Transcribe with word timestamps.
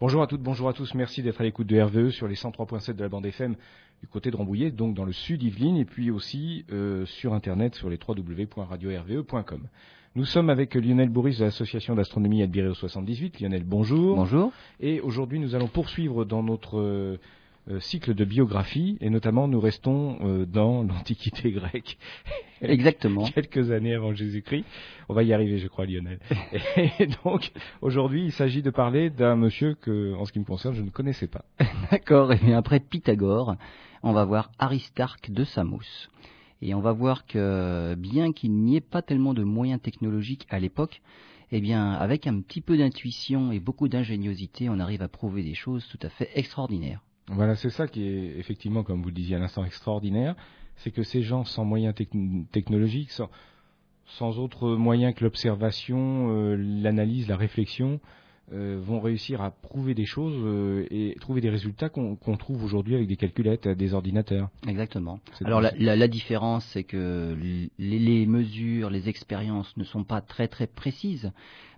Bonjour 0.00 0.22
à 0.22 0.26
toutes, 0.26 0.40
bonjour 0.40 0.66
à 0.66 0.72
tous. 0.72 0.94
Merci 0.94 1.22
d'être 1.22 1.42
à 1.42 1.44
l'écoute 1.44 1.66
de 1.66 1.78
RVE 1.78 2.08
sur 2.08 2.26
les 2.26 2.34
103.7 2.34 2.94
de 2.94 3.02
la 3.02 3.10
bande 3.10 3.26
FM 3.26 3.54
du 4.00 4.06
côté 4.06 4.30
de 4.30 4.36
Rambouillet, 4.36 4.70
donc 4.70 4.94
dans 4.94 5.04
le 5.04 5.12
sud 5.12 5.42
Yvelines, 5.42 5.76
et 5.76 5.84
puis 5.84 6.10
aussi 6.10 6.64
euh, 6.72 7.04
sur 7.04 7.34
Internet 7.34 7.74
sur 7.74 7.90
les 7.90 7.98
www.radio-rve.com. 8.08 9.60
Nous 10.16 10.24
sommes 10.24 10.48
avec 10.48 10.74
Lionel 10.74 11.10
Bourris 11.10 11.36
de 11.36 11.44
l'association 11.44 11.94
d'astronomie 11.96 12.42
Albireo 12.42 12.72
78. 12.72 13.40
Lionel, 13.40 13.62
bonjour. 13.62 14.16
Bonjour. 14.16 14.52
Et 14.80 15.02
aujourd'hui, 15.02 15.38
nous 15.38 15.54
allons 15.54 15.68
poursuivre 15.68 16.24
dans 16.24 16.42
notre 16.42 16.78
euh, 16.78 17.18
cycle 17.78 18.14
de 18.14 18.24
biographie, 18.24 18.98
et 19.00 19.10
notamment 19.10 19.48
nous 19.48 19.60
restons 19.60 20.18
euh, 20.22 20.46
dans 20.46 20.82
l'Antiquité 20.88 21.52
grecque. 21.52 21.98
Exactement. 22.62 23.24
Quelques 23.34 23.70
années 23.70 23.94
avant 23.94 24.14
Jésus-Christ. 24.14 24.64
On 25.08 25.14
va 25.14 25.22
y 25.22 25.32
arriver, 25.32 25.58
je 25.58 25.68
crois, 25.68 25.86
Lionel. 25.86 26.18
et 26.98 27.06
donc, 27.24 27.52
aujourd'hui, 27.80 28.24
il 28.24 28.32
s'agit 28.32 28.62
de 28.62 28.70
parler 28.70 29.10
d'un 29.10 29.36
monsieur 29.36 29.74
que, 29.74 30.14
en 30.14 30.24
ce 30.24 30.32
qui 30.32 30.40
me 30.40 30.44
concerne, 30.44 30.74
je 30.74 30.82
ne 30.82 30.90
connaissais 30.90 31.28
pas. 31.28 31.44
D'accord. 31.90 32.32
Et 32.32 32.36
bien 32.36 32.58
après 32.58 32.80
Pythagore, 32.80 33.56
on 34.02 34.12
va 34.12 34.24
voir 34.24 34.50
Aristarque 34.58 35.30
de 35.30 35.44
Samos. 35.44 36.08
Et 36.62 36.74
on 36.74 36.80
va 36.80 36.92
voir 36.92 37.24
que 37.24 37.94
bien 37.96 38.32
qu'il 38.32 38.52
n'y 38.52 38.76
ait 38.76 38.82
pas 38.82 39.00
tellement 39.00 39.32
de 39.32 39.42
moyens 39.42 39.80
technologiques 39.80 40.46
à 40.50 40.58
l'époque, 40.58 41.00
eh 41.52 41.60
bien, 41.60 41.92
avec 41.92 42.26
un 42.26 42.40
petit 42.40 42.60
peu 42.60 42.76
d'intuition 42.76 43.50
et 43.50 43.58
beaucoup 43.58 43.88
d'ingéniosité, 43.88 44.68
on 44.68 44.78
arrive 44.78 45.02
à 45.02 45.08
prouver 45.08 45.42
des 45.42 45.54
choses 45.54 45.86
tout 45.88 45.98
à 46.02 46.10
fait 46.10 46.30
extraordinaires. 46.34 47.00
Voilà, 47.30 47.54
c'est 47.56 47.70
ça 47.70 47.86
qui 47.86 48.04
est 48.04 48.38
effectivement, 48.38 48.82
comme 48.82 49.02
vous 49.02 49.08
le 49.08 49.14
disiez 49.14 49.36
à 49.36 49.38
l'instant, 49.38 49.64
extraordinaire. 49.64 50.34
C'est 50.76 50.90
que 50.90 51.02
ces 51.02 51.22
gens 51.22 51.44
sans 51.44 51.64
moyens 51.64 51.94
technologiques, 52.52 53.10
sans, 53.10 53.28
sans 54.06 54.38
autres 54.38 54.76
moyens 54.76 55.14
que 55.14 55.24
l'observation, 55.24 56.30
euh, 56.30 56.56
l'analyse, 56.56 57.28
la 57.28 57.36
réflexion, 57.36 58.00
euh, 58.52 58.80
vont 58.82 58.98
réussir 58.98 59.42
à 59.42 59.52
prouver 59.52 59.94
des 59.94 60.06
choses 60.06 60.34
euh, 60.44 60.84
et 60.90 61.14
trouver 61.20 61.40
des 61.40 61.50
résultats 61.50 61.88
qu'on 61.88 62.16
trouve 62.36 62.64
aujourd'hui 62.64 62.96
avec 62.96 63.06
des 63.06 63.14
calculettes, 63.14 63.68
des 63.68 63.94
ordinateurs. 63.94 64.48
Exactement. 64.66 65.20
Alors 65.44 65.60
la, 65.60 65.72
la, 65.78 65.94
la, 65.94 66.08
différence, 66.08 66.64
c'est 66.72 66.82
que 66.82 67.36
les, 67.40 67.70
les, 67.78 68.26
mesures, 68.26 68.90
les 68.90 69.08
expériences 69.08 69.76
ne 69.76 69.84
sont 69.84 70.02
pas 70.02 70.20
très 70.20 70.48
très 70.48 70.66
précises, 70.66 71.30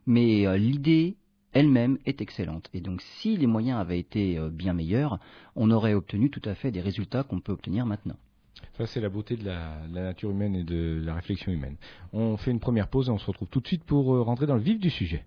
mais 0.06 0.46
euh, 0.46 0.56
l'idée 0.56 1.16
elle-même 1.53 1.98
est 2.06 2.20
excellente. 2.20 2.69
Et 2.75 2.81
donc 2.81 3.03
si 3.03 3.36
les 3.36 3.47
moyens 3.47 3.81
avaient 3.81 3.98
été 3.98 4.39
bien 4.50 4.72
meilleurs, 4.72 5.19
on 5.56 5.70
aurait 5.70 5.95
obtenu 5.95 6.31
tout 6.31 6.42
à 6.45 6.55
fait 6.55 6.70
des 6.70 6.81
résultats 6.81 7.22
qu'on 7.22 7.41
peut 7.41 7.53
obtenir 7.53 7.86
maintenant. 7.86 8.17
Ça, 8.77 8.86
c'est 8.86 9.00
la 9.00 9.08
beauté 9.08 9.36
de 9.36 9.45
la, 9.45 9.86
nature 9.89 10.30
humaine 10.30 10.55
et 10.55 10.64
de 10.64 11.03
la 11.05 11.14
réflexion 11.14 11.53
humaine. 11.53 11.77
On 12.12 12.36
fait 12.36 12.50
une 12.50 12.61
première 12.61 12.89
pause 12.89 13.08
et 13.08 13.11
on 13.11 13.19
se 13.19 13.27
retrouve 13.27 13.48
tout 13.48 13.61
de 13.61 13.67
suite 13.67 13.84
pour 13.84 14.06
rentrer 14.25 14.47
dans 14.47 14.55
le 14.55 14.62
vif 14.62 14.78
du 14.78 14.91
sujet. 14.91 15.25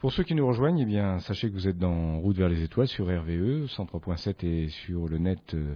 Pour 0.00 0.12
ceux 0.12 0.22
qui 0.22 0.34
nous 0.34 0.46
rejoignent, 0.46 0.78
eh 0.80 0.86
bien, 0.86 1.18
sachez 1.18 1.50
que 1.50 1.52
vous 1.52 1.68
êtes 1.68 1.76
dans 1.76 2.20
Route 2.20 2.34
vers 2.34 2.48
les 2.48 2.62
étoiles 2.62 2.88
sur 2.88 3.04
RVE, 3.04 3.66
103.7 3.66 4.46
et 4.46 4.68
sur 4.70 5.06
le 5.06 5.18
net 5.18 5.52
euh, 5.52 5.74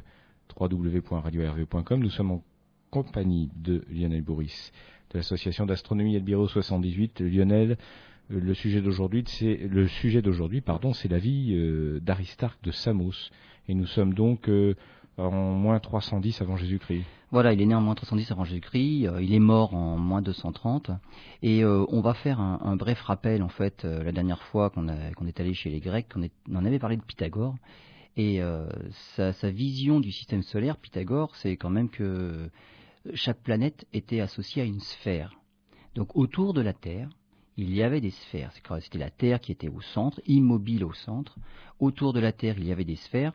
www.radio-rve.com. 0.59 2.01
Nous 2.01 2.09
sommes 2.09 2.31
en 2.31 2.43
compagnie 2.91 3.51
de 3.55 3.85
Lionel 3.91 4.23
Bourris, 4.23 4.71
de 5.11 5.19
l'association 5.19 5.67
d'astronomie 5.67 6.17
Elbiro 6.17 6.49
78. 6.49 7.21
Lionel, 7.21 7.73
euh, 7.73 7.77
le 8.29 8.55
sujet 8.55 8.81
d'aujourd'hui, 8.81 9.25
c'est 9.27 9.57
le 9.57 9.87
sujet 9.87 10.23
d'aujourd'hui, 10.23 10.61
pardon, 10.61 10.93
c'est 10.93 11.09
la 11.09 11.19
vie 11.19 11.55
euh, 11.55 12.01
d'Aristarque 12.01 12.63
de 12.63 12.71
Samos. 12.71 13.31
Et 13.69 13.75
nous 13.75 13.87
sommes 13.87 14.15
donc 14.15 14.49
en 15.17 15.31
moins 15.31 15.79
310 15.79 16.41
avant 16.43 16.57
Jésus-Christ. 16.57 17.05
Voilà, 17.31 17.53
il 17.53 17.61
est 17.61 17.67
né 17.67 17.75
en 17.75 17.81
moins 17.81 17.95
310 17.95 18.31
avant 18.31 18.45
Jésus-Christ, 18.45 19.09
euh, 19.09 19.23
il 19.23 19.35
est 19.35 19.41
mort 19.41 19.75
en 19.75 19.97
moins 19.99 20.23
230, 20.23 20.93
et 21.43 21.65
euh, 21.65 21.85
on 21.89 22.01
va 22.01 22.15
faire 22.15 22.39
un, 22.41 22.77
bref 22.77 23.01
rappel 23.01 23.43
en 23.43 23.49
fait. 23.49 23.85
Euh, 23.85 24.05
la 24.05 24.13
dernière 24.13 24.41
fois 24.43 24.71
qu'on 24.71 24.87
qu'on 25.17 25.27
est 25.27 25.41
allé 25.41 25.53
chez 25.53 25.71
les 25.71 25.81
Grecs, 25.81 26.07
on, 26.15 26.23
est, 26.23 26.33
on, 26.49 26.57
en 26.57 26.65
avait 26.65 26.79
parlé 26.79 26.97
de 26.97 27.03
Pythagore, 27.03 27.57
et 28.17 28.41
sa, 29.17 29.51
vision 29.51 29.99
du 29.99 30.13
système 30.13 30.43
solaire, 30.43 30.77
Pythagore, 30.77 31.35
c'est 31.35 31.57
quand 31.57 31.71
même 31.71 31.91
que 31.91 32.49
chaque 33.15 33.43
planète 33.43 33.85
était 33.93 34.21
associée 34.21 34.63
à 34.63 34.65
une 34.65 34.79
sphère. 34.79 35.33
Donc 35.97 36.15
autour 36.15 36.55
de 36.55 36.61
la 36.61 36.73
Terre, 36.73 37.09
il 37.57 37.75
y 37.75 37.83
avait 37.83 38.01
des 38.01 38.11
sphères. 38.11 38.53
C'était 38.81 38.99
la 38.99 39.11
Terre 39.11 39.41
qui 39.41 39.53
était 39.53 39.69
au 39.69 39.81
centre, 39.81 40.21
immobile 40.27 40.85
au 40.85 40.93
centre. 40.93 41.37
Autour 41.79 42.13
de 42.13 42.21
la 42.21 42.33
Terre, 42.33 42.57
il 42.59 42.67
y 42.67 42.73
avait 42.73 42.85
des 42.85 42.97
sphères 42.97 43.35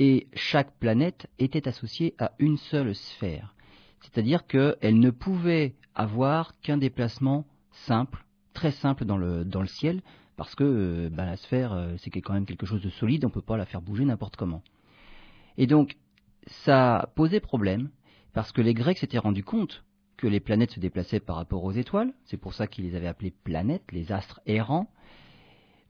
et 0.00 0.28
chaque 0.34 0.72
planète 0.78 1.28
était 1.38 1.68
associée 1.68 2.14
à 2.18 2.32
une 2.38 2.56
seule 2.56 2.94
sphère. 2.94 3.54
C'est-à-dire 4.00 4.46
qu'elle 4.46 4.98
ne 4.98 5.10
pouvait 5.10 5.74
avoir 5.94 6.58
qu'un 6.60 6.78
déplacement 6.78 7.44
simple, 7.70 8.24
très 8.54 8.70
simple 8.70 9.04
dans 9.04 9.18
le, 9.18 9.44
dans 9.44 9.60
le 9.60 9.66
ciel, 9.66 10.00
parce 10.36 10.54
que 10.54 10.64
euh, 10.64 11.10
bah, 11.10 11.26
la 11.26 11.36
sphère, 11.36 11.74
euh, 11.74 11.94
c'est 11.98 12.10
quand 12.10 12.32
même 12.32 12.46
quelque 12.46 12.64
chose 12.64 12.80
de 12.80 12.88
solide, 12.88 13.26
on 13.26 13.28
ne 13.28 13.32
peut 13.32 13.42
pas 13.42 13.58
la 13.58 13.66
faire 13.66 13.82
bouger 13.82 14.06
n'importe 14.06 14.36
comment. 14.36 14.62
Et 15.58 15.66
donc, 15.66 15.98
ça 16.46 17.12
posait 17.14 17.40
problème, 17.40 17.90
parce 18.32 18.52
que 18.52 18.62
les 18.62 18.72
Grecs 18.72 18.96
s'étaient 18.96 19.18
rendus 19.18 19.44
compte 19.44 19.84
que 20.20 20.28
les 20.28 20.40
planètes 20.40 20.72
se 20.72 20.80
déplaçaient 20.80 21.18
par 21.18 21.36
rapport 21.36 21.64
aux 21.64 21.72
étoiles, 21.72 22.12
c'est 22.26 22.36
pour 22.36 22.52
ça 22.52 22.66
qu'ils 22.66 22.84
les 22.84 22.94
avaient 22.94 23.06
appelées 23.06 23.32
planètes, 23.42 23.90
les 23.90 24.12
astres 24.12 24.40
errants, 24.44 24.90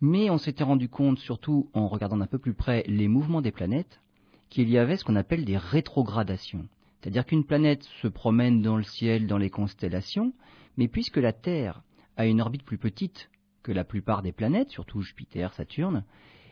mais 0.00 0.30
on 0.30 0.38
s'était 0.38 0.62
rendu 0.62 0.88
compte, 0.88 1.18
surtout 1.18 1.68
en 1.74 1.88
regardant 1.88 2.16
d'un 2.16 2.26
peu 2.26 2.38
plus 2.38 2.54
près 2.54 2.84
les 2.86 3.08
mouvements 3.08 3.42
des 3.42 3.50
planètes, 3.50 4.00
qu'il 4.48 4.70
y 4.70 4.78
avait 4.78 4.96
ce 4.96 5.04
qu'on 5.04 5.16
appelle 5.16 5.44
des 5.44 5.56
rétrogradations. 5.56 6.68
C'est-à-dire 7.00 7.26
qu'une 7.26 7.44
planète 7.44 7.82
se 8.00 8.06
promène 8.06 8.62
dans 8.62 8.76
le 8.76 8.84
ciel, 8.84 9.26
dans 9.26 9.36
les 9.36 9.50
constellations, 9.50 10.32
mais 10.76 10.86
puisque 10.86 11.16
la 11.16 11.32
Terre 11.32 11.82
a 12.16 12.26
une 12.26 12.40
orbite 12.40 12.62
plus 12.62 12.78
petite 12.78 13.30
que 13.64 13.72
la 13.72 13.84
plupart 13.84 14.22
des 14.22 14.32
planètes, 14.32 14.70
surtout 14.70 15.02
Jupiter, 15.02 15.52
Saturne, 15.54 16.04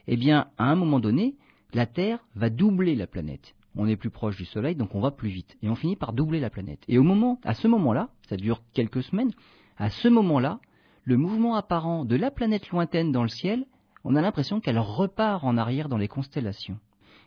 eh 0.09 0.17
bien, 0.17 0.49
à 0.59 0.65
un 0.65 0.75
moment 0.75 0.99
donné, 0.99 1.37
la 1.75 1.87
Terre 1.87 2.19
va 2.35 2.51
doubler 2.51 2.97
la 2.97 3.07
planète. 3.07 3.55
On 3.79 3.87
est 3.87 3.97
plus 3.97 4.11
proche 4.11 4.37
du 4.37 4.45
Soleil, 4.45 4.75
donc 4.75 4.95
on 4.95 5.01
va 5.01 5.13
plus 5.13 5.29
vite. 5.29 5.57
Et 5.63 5.69
on 5.69 5.77
finit 5.77 5.97
par 5.97 6.13
doubler 6.13 6.41
la 6.41 6.51
planète. 6.51 6.83
Et 6.89 6.99
au 6.99 7.05
moment, 7.05 7.41
à 7.45 7.55
ce 7.55 7.69
moment-là, 7.69 8.11
ça 8.29 8.37
dure 8.37 8.61
quelques 8.75 9.05
semaines, 9.05 9.31
à 9.77 9.89
ce 9.89 10.09
moment-là, 10.09 10.59
le 11.05 11.17
mouvement 11.17 11.55
apparent 11.55 12.05
de 12.05 12.17
la 12.17 12.31
planète 12.31 12.69
lointaine 12.71 13.13
dans 13.13 13.23
le 13.23 13.29
ciel, 13.29 13.65
on 14.05 14.17
a 14.17 14.21
l'impression 14.21 14.61
qu'elle 14.61 14.79
repart 14.79 15.45
en 15.45 15.57
arrière 15.57 15.89
dans 15.89 15.97
les 15.97 16.09
constellations. 16.09 16.79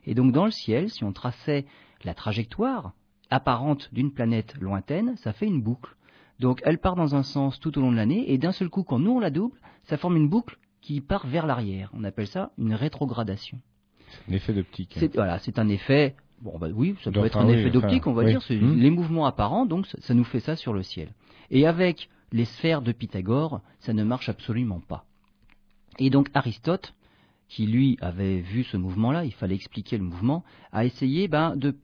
Et 0.05 0.13
donc 0.13 0.33
dans 0.33 0.45
le 0.45 0.51
ciel, 0.51 0.89
si 0.89 1.03
on 1.03 1.13
traçait 1.13 1.65
la 2.03 2.13
trajectoire 2.13 2.93
apparente 3.29 3.89
d'une 3.93 4.11
planète 4.11 4.55
lointaine, 4.59 5.15
ça 5.17 5.31
fait 5.31 5.47
une 5.47 5.61
boucle. 5.61 5.95
Donc 6.39 6.61
elle 6.65 6.79
part 6.79 6.95
dans 6.95 7.15
un 7.15 7.23
sens 7.23 7.59
tout 7.59 7.77
au 7.77 7.81
long 7.81 7.91
de 7.91 7.97
l'année, 7.97 8.31
et 8.31 8.37
d'un 8.37 8.51
seul 8.51 8.69
coup, 8.69 8.83
quand 8.83 8.99
nous 8.99 9.11
on 9.11 9.19
la 9.19 9.29
double, 9.29 9.57
ça 9.83 9.97
forme 9.97 10.17
une 10.17 10.29
boucle 10.29 10.57
qui 10.81 10.99
part 10.99 11.27
vers 11.27 11.45
l'arrière. 11.45 11.91
On 11.93 12.03
appelle 12.03 12.27
ça 12.27 12.51
une 12.57 12.73
rétrogradation. 12.73 13.59
C'est 14.09 14.31
un 14.31 14.35
effet 14.35 14.53
d'optique. 14.53 14.95
C'est, 14.97 15.15
voilà, 15.15 15.39
c'est 15.39 15.59
un 15.59 15.69
effet. 15.69 16.15
Bon, 16.41 16.57
bah 16.57 16.67
oui, 16.73 16.95
ça 17.03 17.11
peut 17.11 17.23
être 17.25 17.37
un 17.37 17.47
effet 17.49 17.69
d'optique, 17.69 18.07
on 18.07 18.13
va 18.13 18.25
dire. 18.25 18.41
Hmm. 18.49 18.79
les 18.79 18.89
mouvements 18.89 19.25
apparents, 19.25 19.65
donc 19.65 19.85
ça 19.85 20.13
nous 20.13 20.23
fait 20.23 20.39
ça 20.39 20.55
sur 20.55 20.73
le 20.73 20.81
ciel. 20.81 21.09
Et 21.51 21.67
avec 21.67 22.09
les 22.31 22.45
sphères 22.45 22.81
de 22.81 22.91
Pythagore, 22.91 23.61
ça 23.79 23.93
ne 23.93 24.03
marche 24.03 24.29
absolument 24.29 24.79
pas. 24.79 25.05
Et 25.99 26.09
donc 26.09 26.29
Aristote, 26.33 26.95
qui 27.51 27.67
lui 27.67 27.97
avait 27.99 28.39
vu 28.39 28.63
ce 28.63 28.77
mouvement-là, 28.77 29.25
il 29.25 29.33
fallait 29.33 29.55
expliquer 29.55 29.97
le 29.97 30.05
mouvement, 30.05 30.45
a 30.71 30.85
essayé 30.85 31.27
ben, 31.27 31.57
de, 31.57 31.75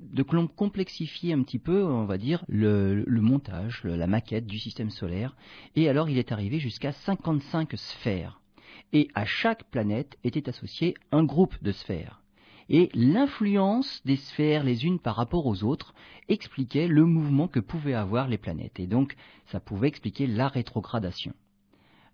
complexifier 0.56 1.34
un 1.34 1.44
petit 1.44 1.60
peu, 1.60 1.84
on 1.84 2.06
va 2.06 2.18
dire, 2.18 2.46
le, 2.48 3.04
montage, 3.08 3.82
la 3.84 4.08
maquette 4.08 4.48
du 4.48 4.60
système 4.60 4.90
solaire. 4.90 5.36
Et 5.76 5.90
alors 5.90 6.10
il 6.10 6.18
est 6.18 6.32
arrivé 6.32 6.60
jusqu'à 6.60 6.94
55 6.94 7.74
sphères. 7.76 8.40
Et 8.94 9.10
à 9.14 9.26
chaque 9.26 9.66
planète 9.66 10.18
était 10.24 10.48
associé 10.48 10.96
un 11.12 11.26
groupe 11.26 11.62
de 11.62 11.74
sphères 11.74 12.22
et 12.70 12.90
l'influence 12.94 14.02
des 14.06 14.16
sphères 14.18 14.64
les 14.64 14.86
unes 14.86 15.00
par 15.00 15.16
rapport 15.16 15.46
aux 15.46 15.64
autres 15.64 15.94
expliquait 16.30 16.88
le 16.88 17.06
mouvement 17.06 17.48
que 17.48 17.60
pouvaient 17.60 17.94
avoir 17.94 18.28
les 18.28 18.38
planètes. 18.38 18.80
Et 18.80 18.88
donc, 18.88 19.16
ça 19.46 19.60
pouvait 19.60 19.88
expliquer 19.88 20.28
la 20.28 20.48
rétrogradation. 20.48 21.34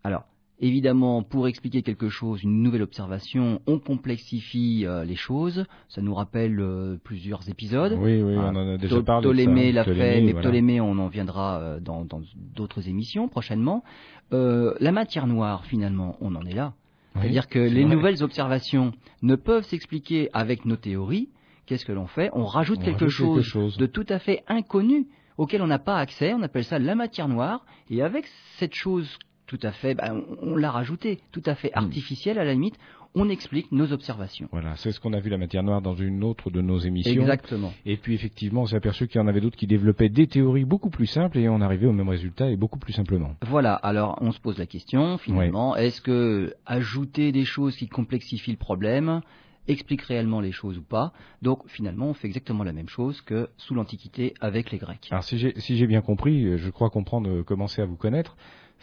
Alors, 0.03 0.25
Évidemment, 0.59 1.24
pour 1.24 1.47
expliquer 1.47 1.81
quelque 1.81 2.08
chose, 2.08 2.44
une 2.44 2.62
nouvelle 2.62 2.84
observation, 2.84 3.59
on 3.67 3.79
complexifie 3.79 4.85
euh, 4.85 5.03
les 5.03 5.16
choses. 5.16 5.66
Ça 5.90 6.02
nous 6.02 6.14
rappelle 6.14 6.59
euh, 6.59 6.96
plusieurs 7.03 7.50
épisodes. 7.50 7.97
Oui, 8.00 8.22
oui, 8.22 8.35
on 8.38 8.47
en 8.47 8.55
a 8.55 8.78
déjà 8.78 9.02
parlé. 9.02 9.28
Ptolémée 9.28 9.72
l'a 9.73 9.84
fait, 9.84 10.22
mais 10.22 10.34
Ptolémée, 10.34 10.79
on 10.79 10.97
en 11.00 11.08
viendra 11.08 11.59
euh, 11.59 11.79
dans 11.82 12.08
d'autres 12.55 12.88
émissions 12.88 13.28
prochainement. 13.28 13.84
la 14.32 14.91
matière 14.94 15.28
noire, 15.28 15.66
finalement, 15.66 16.16
on 16.22 16.34
en 16.35 16.46
est 16.46 16.55
là. 16.55 16.73
C'est-à-dire 17.16 17.48
que 17.48 17.60
les 17.60 17.86
nouvelles 17.86 18.24
observations 18.24 18.92
ne 19.22 19.36
peuvent 19.36 19.66
s'expliquer 19.66 20.30
avec 20.34 20.66
nos 20.66 20.76
théories. 20.76 21.30
Qu'est-ce 21.66 21.86
que 21.86 21.92
l'on 21.92 22.08
fait? 22.08 22.30
On 22.34 22.46
rajoute, 22.46 22.84
quelque, 22.84 23.08
chose 23.08 23.78
de 23.78 23.86
tout 23.86 24.06
à 24.10 24.20
fait 24.20 24.44
inconnu 24.48 25.08
auquel 25.38 25.62
on 25.62 25.68
n'a 25.68 25.80
pas 25.80 25.98
accès. 25.98 26.34
On 26.34 26.42
appelle 26.42 26.66
ça 26.66 26.80
la 26.80 26.96
matière 26.96 27.28
noire. 27.28 27.66
Et 27.90 28.02
avec 28.02 28.26
cette 28.58 28.74
chose 28.74 29.18
tout 29.53 29.67
à 29.67 29.72
fait, 29.72 29.94
bah, 29.94 30.16
on, 30.41 30.55
l'a 30.55 30.72
rajouté, 30.72 31.20
tout 31.32 31.44
à 31.46 31.53
fait 31.53 31.70
hmm. 31.76 31.78
artificiel 31.78 32.40
à 32.40 32.44
la 32.44 32.53
limite. 32.53 32.76
On 33.14 33.29
explique 33.29 33.72
nos 33.72 33.94
observations. 33.94 34.50
Voilà, 34.52 34.76
c'est 34.76 34.91
ce 34.91 35.00
qu'on 35.00 35.14
a 35.14 35.20
vu 35.20 35.29
la 35.29 35.38
matière 35.38 35.61
noire 35.61 35.84
dans 35.84 35.94
une 35.94 36.23
autre 36.23 36.50
de 36.50 36.61
nos 36.61 36.79
émissions. 36.79 37.22
Exactement. 37.22 37.72
Et 37.85 37.96
puis 37.97 38.16
effectivement, 38.16 38.64
on 38.64 38.66
s'est 38.66 38.76
aperçu 38.76 39.08
qu'il 39.08 39.22
y 39.22 39.23
en 39.23 39.28
avait 39.28 39.41
d'autres 39.41 39.55
qui 39.55 39.67
développaient 39.67 40.09
des 40.09 40.26
théories 40.26 40.66
beaucoup 40.66 40.90
plus 40.90 41.05
simples 41.05 41.38
et 41.38 41.47
on 41.47 41.61
arrivait 41.61 41.85
au 41.85 41.91
même 41.91 42.09
résultat 42.09 42.50
et 42.50 42.55
beaucoup 42.55 42.79
plus 42.79 42.94
simplement. 42.94 43.35
Voilà, 43.44 43.76
alors 43.76 44.17
on 44.22 44.32
se 44.32 44.40
pose 44.40 44.58
la 44.58 44.66
question 44.66 45.20
finalement, 45.20 45.76
est-ce 45.76 46.02
que 46.02 46.55
ajouter 46.66 47.32
des 47.32 47.46
choses 47.46 47.76
qui 47.76 47.88
complexifient 47.88 48.53
le 48.53 48.58
problème 48.58 49.22
explique 49.67 50.02
réellement 50.02 50.41
les 50.41 50.52
choses 50.52 50.79
ou 50.79 50.84
pas? 50.84 51.14
Donc 51.44 51.67
finalement, 51.67 52.08
on 52.08 52.14
fait 52.16 52.28
exactement 52.28 52.64
la 52.64 52.73
même 52.73 52.90
chose 52.90 53.22
que 53.22 53.50
sous 53.58 53.76
l'Antiquité 53.76 54.34
avec 54.41 54.72
les 54.72 54.79
Grecs. 54.79 55.09
Alors 55.11 55.23
si 55.23 55.38
j'ai 55.38 55.88
bien 55.88 56.02
compris, 56.02 56.58
je 56.58 56.70
crois 56.72 56.90
comprendre, 56.90 57.29
euh, 57.29 57.44
commencer 57.44 57.84
à 57.84 57.85
vous 57.85 57.96
connaître, 57.96 58.35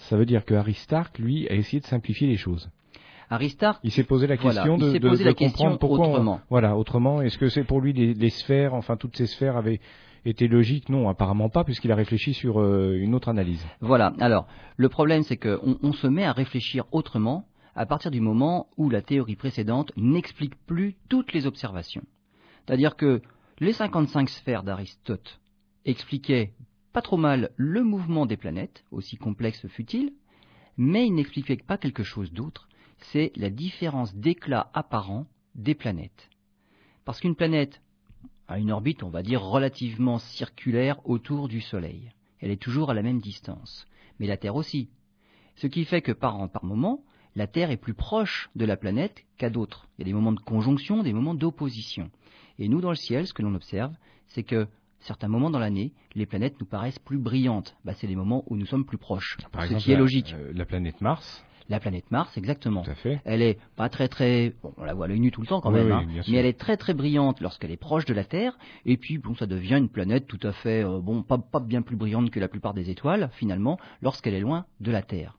ça 0.09 0.17
veut 0.17 0.27
dire 0.27 0.45
que 0.45 0.55
Aristarque, 0.55 1.19
lui, 1.19 1.49
a 1.49 1.55
essayé 1.55 1.81
de 1.81 1.87
simplifier 1.87 2.27
les 2.27 2.37
choses. 2.37 2.71
Aristarque, 3.29 3.81
il 3.85 3.93
s'est 3.93 4.05
posé 4.05 4.27
la 4.27 4.37
question 4.37 4.77
de, 4.77 5.33
comprendre 5.33 5.79
pourquoi. 5.79 6.09
Autrement. 6.09 6.41
voilà, 6.51 6.77
autrement. 6.77 7.23
Est-ce 7.23 7.39
que 7.39 7.49
c'est 7.49 7.63
pour 7.63 7.81
lui 7.81 7.93
les, 7.93 8.31
sphères, 8.31 8.75
enfin 8.75 8.97
toutes 8.97 9.17
ces 9.17 9.27
sphères 9.27 9.57
avaient 9.57 9.81
été 10.25 10.49
logiques? 10.49 10.89
Non, 10.89 11.09
apparemment 11.09 11.49
pas, 11.49 11.63
puisqu'il 11.63 11.93
a 11.93 11.95
réfléchi 11.95 12.35
sur 12.35 12.61
euh, 12.61 12.99
une 12.99 13.15
autre 13.15 13.29
analyse. 13.29 13.65
Voilà. 13.81 14.13
Alors, 14.19 14.49
le 14.77 14.89
problème, 14.89 15.23
c'est 15.23 15.37
qu'on 15.37 15.79
on 15.81 15.93
se 15.93 16.09
met 16.09 16.25
à 16.25 16.33
réfléchir 16.33 16.87
autrement 16.91 17.45
à 17.77 17.87
partir 17.87 18.11
du 18.11 18.21
moment 18.21 18.67
où 18.77 18.91
la 18.91 19.01
théorie 19.01 19.37
précédente 19.37 19.93
n'explique 19.97 20.57
plus 20.67 20.97
toutes 21.09 21.33
les 21.33 21.47
observations. 21.47 22.03
C'est-à-dire 22.67 22.97
que 22.97 23.23
les 23.61 23.73
55 23.73 24.29
sphères 24.29 24.65
d'Aristote 24.65 25.41
expliquaient 25.85 26.51
pas 26.93 27.03
trop 27.03 27.17
mal 27.17 27.51
le 27.57 27.83
mouvement 27.83 28.27
des 28.27 28.37
planètes, 28.37 28.85
aussi 28.91 29.17
complexe 29.17 29.67
fut-il, 29.69 30.13
mais 30.77 31.07
il 31.07 31.15
n'expliquait 31.15 31.57
pas 31.57 31.79
quelque 31.79 32.03
chose 32.03 32.33
d'autre, 32.33 32.69
c'est 32.99 33.33
la 33.37 33.51
différence 33.51 34.15
d'éclat 34.15 34.71
apparent 34.75 35.27
des 35.55 35.75
planètes. 35.75 36.31
Parce 37.05 37.21
qu'une 37.21 37.37
planète 37.37 37.81
a 38.49 38.59
une 38.59 38.73
orbite, 38.73 39.03
on 39.03 39.11
va 39.11 39.23
dire, 39.23 39.43
relativement 39.43 40.19
circulaire 40.19 41.01
autour 41.09 41.49
du 41.49 41.61
Soleil. 41.61 42.13
Elle 42.41 42.51
est 42.51 42.61
toujours 42.61 42.91
à 42.91 42.95
la 42.95 43.03
même 43.03 43.21
distance. 43.21 43.87
Mais 44.19 44.27
la 44.27 44.37
Terre 44.37 44.57
aussi. 44.57 44.91
Ce 45.57 45.67
qui 45.67 45.85
fait 45.85 46.03
que 46.03 46.13
par, 46.13 46.51
par 46.51 46.65
moment, 46.65 47.05
la 47.37 47.47
Terre 47.47 47.71
est 47.71 47.77
plus 47.77 47.95
proche 47.95 48.51
de 48.57 48.65
la 48.65 48.77
planète 48.77 49.25
qu'à 49.39 49.51
d'autres. 49.51 49.89
Il 49.97 50.03
y 50.03 50.05
a 50.05 50.07
des 50.07 50.15
moments 50.15 50.33
de 50.33 50.41
conjonction, 50.41 51.03
des 51.03 51.13
moments 51.13 51.35
d'opposition. 51.35 52.11
Et 52.59 52.69
nous, 52.69 52.81
dans 52.81 52.91
le 52.91 52.97
ciel, 52.97 53.27
ce 53.27 53.35
que 53.35 53.43
l'on 53.43 53.55
observe, 53.55 53.95
c'est 54.27 54.43
que 54.43 54.67
certains 55.01 55.29
moments 55.29 55.51
dans 55.51 55.59
l'année, 55.59 55.93
les 56.15 56.27
planètes 56.27 56.61
nous 56.61 56.67
paraissent 56.67 56.99
plus 56.99 57.19
brillantes. 57.19 57.77
Bah, 57.85 57.93
c'est 57.95 58.07
les 58.07 58.17
moments 58.17 58.45
où 58.47 58.57
nous 58.57 58.67
sommes 58.67 58.85
plus 58.85 58.99
proches. 58.99 59.37
ce 59.69 59.75
qui 59.75 59.93
est 59.93 59.97
logique. 59.97 60.35
Euh, 60.39 60.53
la 60.55 60.65
planète 60.65 61.01
Mars 61.01 61.45
la 61.69 61.79
planète 61.79 62.11
Mars, 62.11 62.37
exactement. 62.37 62.83
Tout 62.83 62.91
à 62.91 62.95
fait. 62.97 63.21
Elle 63.25 63.43
est 63.43 63.57
pas 63.77 63.89
très 63.89 64.09
très, 64.09 64.53
bon, 64.61 64.75
on 64.77 64.83
la 64.83 64.93
voit 64.93 65.05
à 65.05 65.09
l'œil 65.09 65.21
nu 65.21 65.31
tout 65.31 65.41
le 65.41 65.47
temps 65.47 65.61
quand 65.61 65.71
même, 65.71 65.93
hein, 65.93 66.05
mais 66.29 66.37
elle 66.37 66.47
est 66.47 66.59
très 66.59 66.77
très 66.77 66.95
brillante 66.95 67.41
lorsqu'elle 67.41 67.71
est 67.71 67.77
proche 67.77 68.05
de 68.07 68.13
la 68.13 68.25
Terre, 68.25 68.59
et 68.87 68.97
puis 68.97 69.19
bon, 69.19 69.37
ça 69.37 69.47
devient 69.47 69.77
une 69.77 69.89
planète 69.89 70.27
tout 70.27 70.41
à 70.43 70.51
fait, 70.51 70.85
euh, 70.85 70.99
bon, 71.01 71.23
pas, 71.23 71.39
pas 71.39 71.61
bien 71.61 71.83
plus 71.83 71.95
brillante 71.95 72.31
que 72.31 72.41
la 72.41 72.49
plupart 72.49 72.75
des 72.75 72.91
étoiles 72.91 73.31
finalement, 73.35 73.79
lorsqu'elle 74.03 74.35
est 74.35 74.41
loin 74.41 74.67
de 74.81 74.91
la 74.91 75.03
Terre. 75.03 75.39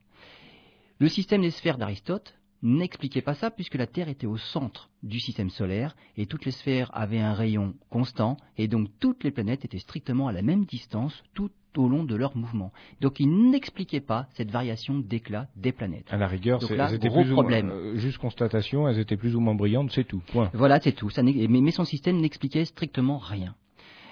Le 1.00 1.10
système 1.10 1.42
des 1.42 1.52
sphères 1.52 1.78
d'Aristote 1.78 2.36
n'expliquait 2.64 3.22
pas 3.22 3.34
ça 3.34 3.52
puisque 3.52 3.76
la 3.76 3.88
Terre 3.88 4.10
était 4.10 4.28
au 4.28 4.38
centre 4.38 4.90
du 5.04 5.20
système 5.20 5.50
solaire 5.50 5.96
et 6.18 6.26
toutes 6.26 6.46
les 6.46 6.52
sphères 6.52 6.92
avaient 6.94 7.20
un 7.20 7.34
rayon 7.34 7.74
constant 7.90 8.38
et 8.58 8.68
donc 8.68 8.90
toutes 9.00 9.24
les 9.24 9.32
planètes 9.32 9.66
étaient 9.66 9.80
strictement 9.80 10.28
à 10.28 10.32
la 10.32 10.42
même 10.42 10.66
distance 10.66 11.24
tout 11.34 11.52
au 11.78 11.88
long 11.88 12.04
de 12.04 12.16
leur 12.16 12.36
mouvement. 12.36 12.72
Donc 13.00 13.20
il 13.20 13.50
n'expliquait 13.50 14.02
pas 14.02 14.28
cette 14.34 14.52
variation 14.52 15.00
d'éclat 15.00 15.48
des 15.56 15.72
planètes. 15.72 16.08
À 16.12 16.18
la 16.18 16.28
rigueur, 16.28 16.60
elles 16.70 16.96
étaient 16.96 17.10
plus 17.10 17.32
problème. 17.32 17.70
Ou 17.70 17.74
euh, 17.74 17.96
juste 17.96 18.18
constatation, 18.18 18.88
elles 18.88 19.00
étaient 19.00 19.18
plus 19.18 19.36
ou 19.36 19.40
moins 19.40 19.56
brillantes, 19.56 19.92
c'est 19.92 20.04
tout. 20.04 20.22
Voilà, 20.54 20.80
c'est 20.80 20.92
tout. 20.92 21.10
mais 21.18 21.72
son 21.72 21.86
système 21.86 22.20
n'expliquait 22.20 22.66
strictement 22.66 23.18
rien. 23.18 23.56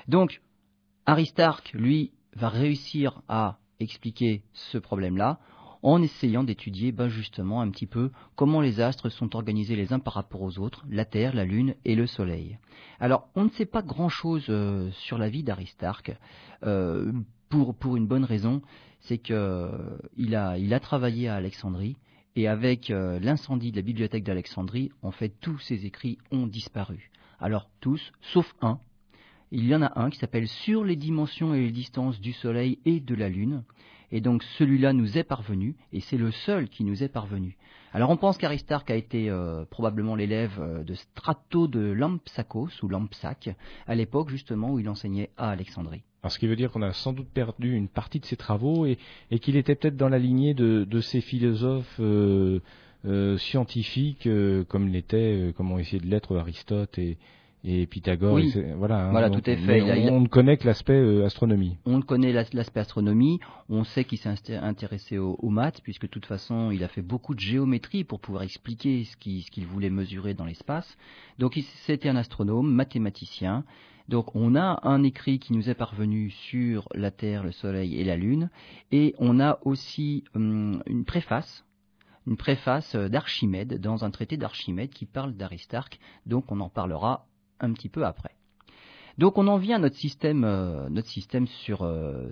Donc 0.07 0.42
Aristarque, 1.06 1.72
lui, 1.74 2.12
va 2.36 2.50
réussir 2.50 3.22
à 3.28 3.57
expliquer 3.80 4.44
ce 4.54 4.78
problème-là 4.78 5.40
en 5.81 6.02
essayant 6.02 6.44
d'étudier 6.44 6.92
ben, 6.92 7.08
justement 7.08 7.62
un 7.62 7.70
petit 7.70 7.86
peu 7.86 8.12
comment 8.36 8.62
les 8.62 8.81
astres 8.81 9.10
sont 9.10 9.36
organisés 9.36 9.76
les 9.76 9.94
uns 9.94 10.00
par 10.00 10.14
rapport 10.14 10.42
aux 10.42 10.60
autres, 10.60 10.86
la 10.90 11.06
Terre, 11.06 11.34
la 11.34 11.46
Lune 11.46 11.76
et 11.86 11.96
le 11.96 12.08
Soleil. 12.08 12.58
Alors 13.00 13.30
on 13.36 13.46
ne 13.46 13.50
sait 13.50 13.66
pas 13.66 13.81
grand-chose 13.81 14.46
euh, 14.50 14.90
sur 14.92 15.18
la 15.18 15.30
vie 15.30 15.44
d'Aristarque, 15.44 16.16
euh, 16.64 17.12
pour, 17.50 17.76
pour 17.76 17.96
une 17.96 18.08
bonne 18.08 18.26
raison, 18.26 18.62
c'est 19.02 19.18
qu'il 19.18 19.36
a, 20.36 20.58
il 20.58 20.74
a 20.74 20.80
travaillé 20.80 21.28
à 21.30 21.36
Alexandrie, 21.36 21.98
et 22.36 22.48
avec 22.48 22.90
euh, 22.90 23.20
l'incendie 23.20 23.72
de 23.72 23.78
la 23.78 23.81
bibliothèque 23.81 24.24
d'Alexandrie, 24.24 24.92
en 25.02 25.12
fait, 25.12 25.34
tous 25.42 25.60
ses 25.60 25.86
écrits 25.86 26.18
ont 26.31 26.48
disparu. 26.48 27.12
Alors 27.40 27.70
tous, 27.80 28.12
sauf 28.34 28.54
un. 28.62 28.80
Il 29.52 29.66
y 29.66 29.74
en 29.74 29.81
a 29.81 30.00
un 30.00 30.10
qui 30.10 30.20
s'appelle 30.20 30.48
Sur 30.48 30.84
les 30.84 30.96
dimensions 30.96 31.54
et 31.54 31.62
les 31.62 31.72
distances 31.72 32.22
du 32.22 32.34
Soleil 32.34 32.78
et 32.86 33.00
de 33.00 33.16
la 33.16 33.30
Lune, 33.30 33.64
et 34.11 34.21
donc 34.21 34.44
celui-là 34.57 34.94
nous 34.94 35.17
est 35.17 35.23
parvenu, 35.23 35.75
et 35.94 36.01
c'est 36.01 36.17
le 36.17 36.31
seul 36.31 36.69
qui 36.69 36.83
nous 36.83 37.03
est 37.03 37.09
parvenu. 37.09 37.57
Alors 37.94 38.09
on 38.09 38.17
pense 38.17 38.38
qu'Aristarque 38.38 38.91
a 38.91 38.95
été 38.95 39.29
euh, 39.29 39.65
probablement 39.65 40.15
l'élève 40.15 40.59
euh, 40.59 40.83
de 40.83 40.94
Strato 40.94 41.67
de 41.67 41.79
Lampsakos, 41.79 42.69
ou 42.83 42.88
Lampsac, 42.88 43.50
à 43.88 43.95
l'époque 43.95 44.29
justement 44.29 44.73
où 44.73 44.79
il 44.79 44.89
enseignait 44.89 45.29
à 45.38 45.50
Alexandrie. 45.50 46.03
Alors, 46.21 46.31
ce 46.31 46.39
qui 46.39 46.47
veut 46.47 46.57
dire 46.57 46.69
qu'on 46.71 46.81
a 46.81 46.91
sans 46.91 47.13
doute 47.13 47.29
perdu 47.29 47.73
une 47.73 47.88
partie 47.88 48.19
de 48.19 48.25
ses 48.25 48.35
travaux 48.35 48.85
et, 48.85 48.97
qu'il 49.39 49.56
était 49.56 49.75
peut-être 49.75 49.95
dans 49.95 50.09
la 50.09 50.19
lignée 50.19 50.53
de, 50.53 51.00
ces 51.00 51.21
philosophes 51.21 52.00
euh, 52.01 52.59
scientifiques 53.38 54.27
comme 54.67 54.89
l'était, 54.89 55.53
comme 55.56 55.71
ont 55.71 55.79
essayé 55.79 56.01
de 56.01 56.07
l'être 56.07 56.35
Aristote 56.35 57.00
et, 57.00 57.17
et 57.63 57.85
Pythagore. 57.88 58.39
voilà, 58.77 59.07
hein, 59.07 59.11
voilà 59.11 59.29
tout 59.29 59.41
à 59.45 59.56
fait. 59.56 60.09
On, 60.09 60.21
ne 60.21 60.27
connaît 60.27 60.57
que 60.57 60.65
l'aspect 60.65 60.94
euh, 60.94 61.25
astronomie. 61.25 61.77
On 61.85 62.01
connaît 62.01 62.31
l'aspect 62.31 62.79
astronomie. 62.79 63.39
On 63.67 63.83
sait 63.83 64.06
qu'il 64.06 64.17
s'est 64.17 64.56
intéressé 64.56 65.17
aux, 65.17 65.50
maths, 65.50 65.81
puisque 65.83 66.03
de 66.03 66.07
toute 66.07 66.25
façon, 66.25 66.71
il 66.71 66.83
a 66.83 66.88
fait 66.88 67.01
beaucoup 67.01 67.35
de 67.35 67.39
géométrie 67.39 68.03
pour 68.03 68.19
pouvoir 68.19 68.44
expliquer 68.44 69.03
ce 69.03 69.17
qu'il 69.17 69.65
voulait 69.65 69.89
mesurer 69.89 70.33
dans 70.33 70.45
l'espace. 70.45 70.97
Donc, 71.38 71.59
c'était 71.85 72.09
un 72.09 72.15
astronome, 72.15 72.71
mathématicien. 72.71 73.65
Donc, 74.07 74.35
on 74.35 74.56
a 74.56 74.79
un 74.83 75.03
écrit 75.03 75.39
qui 75.39 75.53
nous 75.53 75.69
est 75.69 75.75
parvenu 75.75 76.31
sur 76.31 76.88
la 76.95 77.11
Terre, 77.11 77.44
le 77.44 77.51
Soleil 77.51 78.00
et 78.00 78.03
la 78.03 78.15
Lune, 78.15 78.50
et 78.91 79.13
on 79.19 79.39
a 79.39 79.59
aussi 79.63 80.23
hum, 80.33 80.81
une 80.88 81.06
préface 81.06 81.65
une 82.27 82.38
préface 82.38 82.95
d'Archimède 82.95 83.81
dans 83.81 84.03
un 84.03 84.11
traité 84.11 84.38
d'Archimède 84.38 84.91
qui 84.91 85.06
parle 85.06 85.33
d'Aristarque, 85.33 86.00
donc 86.27 86.51
on 86.51 86.59
en 86.59 86.69
parlera 86.69 87.25
un 87.59 87.73
petit 87.73 87.89
peu 87.89 88.06
après. 88.06 88.31
Donc 89.19 89.38
on 89.38 89.47
en 89.47 89.57
vient 89.57 89.75
à 89.75 89.79
notre 89.79 89.97
système, 89.97 90.45
euh, 90.45 90.88
notre 90.89 91.09
système 91.09 91.45
sur, 91.45 91.81
euh, 91.81 92.31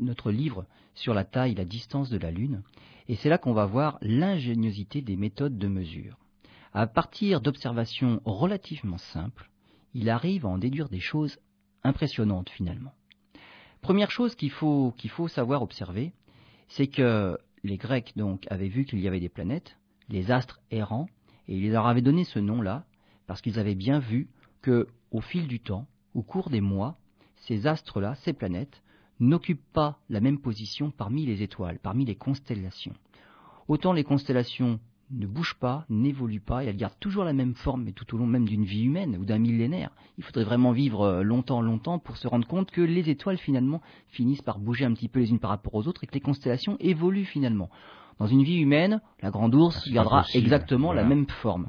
notre, 0.00 0.30
livre 0.30 0.64
sur 0.94 1.12
la 1.12 1.24
taille, 1.24 1.54
la 1.54 1.66
distance 1.66 2.08
de 2.08 2.16
la 2.16 2.30
Lune, 2.30 2.62
et 3.06 3.16
c'est 3.16 3.28
là 3.28 3.36
qu'on 3.36 3.52
va 3.52 3.66
voir 3.66 3.98
l'ingéniosité 4.00 5.02
des 5.02 5.16
méthodes 5.16 5.58
de 5.58 5.68
mesure. 5.68 6.16
À 6.72 6.86
partir 6.86 7.42
d'observations 7.42 8.22
relativement 8.24 8.96
simples, 8.96 9.50
il 9.92 10.08
arrive 10.08 10.46
à 10.46 10.48
en 10.48 10.56
déduire 10.56 10.88
des 10.88 11.00
choses 11.00 11.38
impressionnantes 11.82 12.48
finalement. 12.48 12.94
Première 13.82 14.10
chose 14.10 14.34
qu'il 14.34 14.50
faut, 14.50 14.94
qu'il 14.96 15.10
faut 15.10 15.28
savoir 15.28 15.60
observer, 15.60 16.14
c'est 16.68 16.86
que 16.86 17.36
les 17.62 17.76
Grecs 17.76 18.14
donc 18.16 18.46
avaient 18.50 18.68
vu 18.68 18.86
qu'il 18.86 19.00
y 19.00 19.06
avait 19.06 19.20
des 19.20 19.28
planètes, 19.28 19.76
les 20.08 20.30
astres 20.30 20.62
errants, 20.70 21.08
et 21.46 21.58
ils 21.58 21.70
leur 21.70 21.86
avaient 21.86 22.00
donné 22.00 22.24
ce 22.24 22.38
nom-là, 22.38 22.86
parce 23.26 23.40
qu'ils 23.40 23.58
avaient 23.58 23.74
bien 23.74 23.98
vu 23.98 24.28
que, 24.62 24.88
au 25.10 25.20
fil 25.20 25.46
du 25.46 25.60
temps, 25.60 25.86
au 26.14 26.22
cours 26.22 26.50
des 26.50 26.60
mois, 26.60 26.96
ces 27.36 27.66
astres-là, 27.66 28.14
ces 28.16 28.32
planètes, 28.32 28.82
n'occupent 29.20 29.72
pas 29.72 29.98
la 30.08 30.20
même 30.20 30.38
position 30.38 30.90
parmi 30.90 31.26
les 31.26 31.42
étoiles, 31.42 31.78
parmi 31.78 32.04
les 32.04 32.16
constellations. 32.16 32.94
Autant 33.68 33.92
les 33.92 34.04
constellations 34.04 34.80
ne 35.10 35.26
bougent 35.26 35.58
pas, 35.60 35.84
n'évoluent 35.88 36.40
pas, 36.40 36.64
et 36.64 36.66
elles 36.66 36.76
gardent 36.76 36.98
toujours 36.98 37.24
la 37.24 37.32
même 37.32 37.54
forme, 37.54 37.84
mais 37.84 37.92
tout 37.92 38.14
au 38.14 38.18
long 38.18 38.26
même 38.26 38.46
d'une 38.46 38.64
vie 38.64 38.84
humaine 38.84 39.16
ou 39.16 39.24
d'un 39.24 39.38
millénaire. 39.38 39.90
Il 40.18 40.24
faudrait 40.24 40.44
vraiment 40.44 40.72
vivre 40.72 41.02
euh, 41.02 41.22
longtemps, 41.22 41.60
longtemps 41.60 41.98
pour 41.98 42.16
se 42.16 42.26
rendre 42.26 42.46
compte 42.46 42.70
que 42.70 42.80
les 42.80 43.10
étoiles 43.10 43.38
finalement 43.38 43.80
finissent 44.08 44.42
par 44.42 44.58
bouger 44.58 44.84
un 44.84 44.94
petit 44.94 45.08
peu 45.08 45.20
les 45.20 45.30
unes 45.30 45.38
par 45.38 45.50
rapport 45.50 45.74
aux 45.74 45.86
autres 45.86 46.04
et 46.04 46.06
que 46.06 46.14
les 46.14 46.20
constellations 46.20 46.76
évoluent 46.80 47.26
finalement. 47.26 47.70
Dans 48.18 48.26
une 48.26 48.42
vie 48.42 48.58
humaine, 48.58 49.00
la 49.22 49.30
grande 49.30 49.54
ours 49.54 49.90
gardera 49.90 50.24
exactement 50.34 50.92
la 50.92 51.04
même 51.04 51.26
forme. 51.28 51.66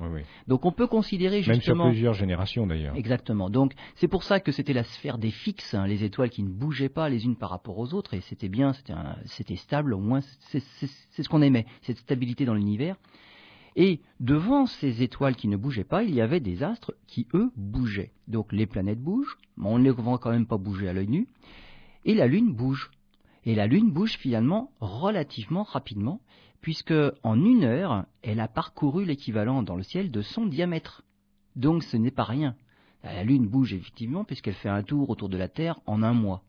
Donc 0.47 0.65
on 0.65 0.71
peut 0.71 0.87
considérer 0.87 1.41
justement... 1.41 1.85
Même 1.85 1.85
sur 1.85 1.91
plusieurs 1.91 2.13
générations 2.13 2.67
d'ailleurs. 2.67 2.95
Exactement. 2.95 3.49
Donc 3.49 3.73
c'est 3.95 4.07
pour 4.07 4.23
ça 4.23 4.39
que 4.39 4.51
c'était 4.51 4.73
la 4.73 4.83
sphère 4.83 5.17
des 5.17 5.31
fixes, 5.31 5.73
hein, 5.73 5.87
les 5.87 6.03
étoiles 6.03 6.29
qui 6.29 6.43
ne 6.43 6.49
bougeaient 6.49 6.89
pas 6.89 7.09
les 7.09 7.25
unes 7.25 7.35
par 7.35 7.49
rapport 7.49 7.79
aux 7.79 7.93
autres, 7.93 8.13
et 8.13 8.21
c'était 8.21 8.49
bien, 8.49 8.73
c'était 9.25 9.55
stable, 9.55 9.93
au 9.93 9.99
moins 9.99 10.21
c'est 10.49 10.59
ce 10.59 11.29
qu'on 11.29 11.41
aimait, 11.41 11.65
cette 11.81 11.97
stabilité 11.97 12.45
dans 12.45 12.53
l'univers. 12.53 12.95
Et 13.75 13.99
devant 14.19 14.67
ces 14.67 15.03
étoiles 15.03 15.35
qui 15.35 15.47
ne 15.47 15.57
bougeaient 15.57 15.83
pas, 15.83 16.03
il 16.03 16.15
y 16.15 16.21
avait 16.21 16.39
des 16.39 16.63
astres 16.63 16.93
qui, 17.07 17.27
eux, 17.33 17.51
bougeaient. 17.57 18.11
Donc 18.27 18.53
les 18.53 18.67
planètes 18.67 19.01
bougent, 19.01 19.37
mais 19.57 19.67
on 19.67 19.79
ne 19.79 19.83
les 19.83 19.91
voit 19.91 20.17
quand 20.17 20.31
même 20.31 20.45
pas 20.45 20.57
bouger 20.57 20.87
à 20.87 20.93
l'œil 20.93 21.09
nu, 21.09 21.27
et 22.05 22.13
la 22.13 22.27
Lune 22.27 22.53
bouge. 22.53 22.91
Et 23.45 23.55
la 23.55 23.67
Lune 23.67 23.91
bouge 23.91 24.17
finalement 24.17 24.71
relativement 24.79 25.63
rapidement, 25.63 26.19
puisque 26.61 26.93
en 27.21 27.43
une 27.43 27.63
heure, 27.63 28.05
elle 28.23 28.39
a 28.39 28.47
parcouru 28.47 29.05
l'équivalent 29.05 29.61
dans 29.61 29.75
le 29.75 29.83
ciel 29.83 30.09
de 30.09 30.21
son 30.21 30.47
diamètre. 30.47 31.03
Donc 31.55 31.83
ce 31.83 31.95
n'est 31.95 32.11
pas 32.11 32.23
rien. 32.23 32.55
La 33.03 33.23
Lune 33.23 33.47
bouge 33.47 33.73
effectivement 33.73 34.23
puisqu'elle 34.23 34.55
fait 34.55 34.69
un 34.69 34.81
tour 34.81 35.11
autour 35.11 35.29
de 35.29 35.37
la 35.37 35.47
Terre 35.47 35.79
en 35.85 36.01
un 36.01 36.13
mois. 36.13 36.41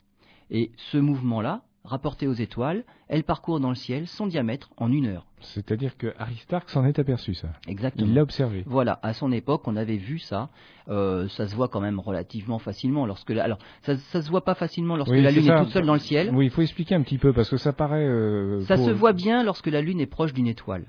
Et 0.48 0.72
ce 0.90 0.96
mouvement-là, 0.96 1.65
rapporté 1.86 2.26
aux 2.26 2.32
étoiles, 2.34 2.84
elle 3.08 3.24
parcourt 3.24 3.60
dans 3.60 3.70
le 3.70 3.74
ciel 3.74 4.06
son 4.06 4.26
diamètre 4.26 4.70
en 4.76 4.92
une 4.92 5.06
heure. 5.06 5.26
C'est-à-dire 5.40 5.96
que 5.96 6.12
Aristarque 6.18 6.68
s'en 6.70 6.84
est 6.84 6.98
aperçu, 6.98 7.34
ça. 7.34 7.48
Exactement. 7.68 8.06
Il 8.06 8.14
l'a 8.14 8.22
observé. 8.22 8.64
Voilà, 8.66 8.98
à 9.02 9.12
son 9.12 9.32
époque, 9.32 9.66
on 9.68 9.76
avait 9.76 9.96
vu 9.96 10.18
ça. 10.18 10.50
Euh, 10.88 11.28
ça 11.28 11.46
se 11.46 11.54
voit 11.54 11.68
quand 11.68 11.80
même 11.80 11.98
relativement 12.00 12.58
facilement 12.58 13.06
lorsque 13.06 13.30
la... 13.30 13.44
alors 13.44 13.58
ça, 13.82 13.96
ça 13.96 14.22
se 14.22 14.28
voit 14.28 14.44
pas 14.44 14.54
facilement 14.54 14.96
lorsque 14.96 15.12
Oui, 15.12 15.22
la 15.22 15.30
Lune 15.30 15.48
est 15.48 15.58
toute 15.58 15.70
seule 15.70 15.86
dans 15.86 15.94
le 15.94 15.98
ciel. 16.00 16.30
Oui, 16.34 16.46
il 16.46 16.50
faut 16.50 16.62
expliquer 16.62 16.94
un 16.94 17.02
petit 17.02 17.18
peu 17.18 17.32
parce 17.32 17.48
que 17.50 17.56
ça 17.56 17.72
paraît. 17.72 18.06
euh, 18.06 18.60
Ça 18.62 18.76
pour- 18.76 18.86
se 18.86 18.90
voit 18.90 19.12
bien 19.12 19.42
lorsque 19.44 19.66
la 19.68 19.80
Lune 19.80 20.00
est 20.00 20.06
proche 20.06 20.32
d'une 20.32 20.46
étoile. 20.46 20.86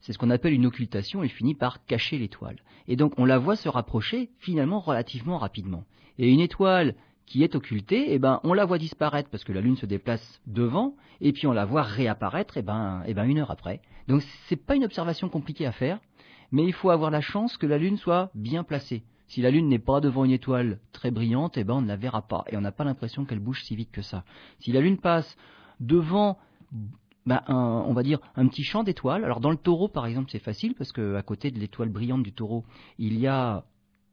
C'est 0.00 0.12
ce 0.12 0.18
qu'on 0.18 0.30
appelle 0.30 0.52
une 0.54 0.64
occultation, 0.66 1.22
elle 1.22 1.28
finit 1.28 1.54
par 1.54 1.84
cacher 1.84 2.18
l'étoile. 2.18 2.56
Et 2.86 2.96
donc 2.96 3.12
on 3.18 3.24
la 3.24 3.38
voit 3.38 3.56
se 3.56 3.68
rapprocher 3.68 4.30
finalement 4.38 4.80
relativement 4.80 5.38
rapidement. 5.38 5.84
Et 6.18 6.30
une 6.30 6.40
étoile 6.40 6.94
qui 7.28 7.42
est 7.44 7.54
occultée, 7.54 8.12
eh 8.14 8.18
ben, 8.18 8.40
on 8.42 8.54
la 8.54 8.64
voit 8.64 8.78
disparaître 8.78 9.28
parce 9.30 9.44
que 9.44 9.52
la 9.52 9.60
Lune 9.60 9.76
se 9.76 9.86
déplace 9.86 10.40
devant, 10.46 10.94
et 11.20 11.32
puis 11.32 11.46
on 11.46 11.52
la 11.52 11.66
voit 11.66 11.82
réapparaître 11.82 12.56
eh 12.56 12.62
ben, 12.62 13.02
eh 13.06 13.12
ben, 13.14 13.24
une 13.24 13.38
heure 13.38 13.50
après. 13.50 13.80
Donc 14.08 14.22
c'est 14.48 14.56
pas 14.56 14.74
une 14.76 14.84
observation 14.84 15.28
compliquée 15.28 15.66
à 15.66 15.72
faire, 15.72 15.98
mais 16.52 16.64
il 16.64 16.72
faut 16.72 16.90
avoir 16.90 17.10
la 17.10 17.20
chance 17.20 17.56
que 17.58 17.66
la 17.66 17.76
Lune 17.76 17.98
soit 17.98 18.30
bien 18.34 18.64
placée. 18.64 19.02
Si 19.26 19.42
la 19.42 19.50
Lune 19.50 19.68
n'est 19.68 19.78
pas 19.78 20.00
devant 20.00 20.24
une 20.24 20.30
étoile 20.30 20.78
très 20.92 21.10
brillante, 21.10 21.58
eh 21.58 21.64
ben, 21.64 21.74
on 21.74 21.82
ne 21.82 21.88
la 21.88 21.96
verra 21.96 22.22
pas, 22.22 22.44
et 22.50 22.56
on 22.56 22.62
n'a 22.62 22.72
pas 22.72 22.84
l'impression 22.84 23.26
qu'elle 23.26 23.40
bouge 23.40 23.62
si 23.62 23.76
vite 23.76 23.90
que 23.92 24.00
ça. 24.02 24.24
Si 24.60 24.72
la 24.72 24.80
Lune 24.80 24.96
passe 24.98 25.36
devant 25.80 26.38
ben, 27.26 27.42
un- 27.46 27.84
on 27.86 27.92
va 27.92 28.02
dire 28.02 28.20
un 28.36 28.46
petit 28.48 28.62
champ 28.64 28.84
d'étoiles. 28.84 29.22
Alors 29.22 29.40
dans 29.40 29.50
le 29.50 29.58
taureau 29.58 29.88
par 29.88 30.06
exemple 30.06 30.30
c'est 30.32 30.38
facile 30.38 30.74
parce 30.74 30.92
que 30.92 31.14
à 31.16 31.22
côté 31.22 31.50
de 31.50 31.58
l'étoile 31.58 31.90
brillante 31.90 32.22
du 32.22 32.32
taureau 32.32 32.64
il 32.98 33.18
y 33.18 33.26
a 33.26 33.64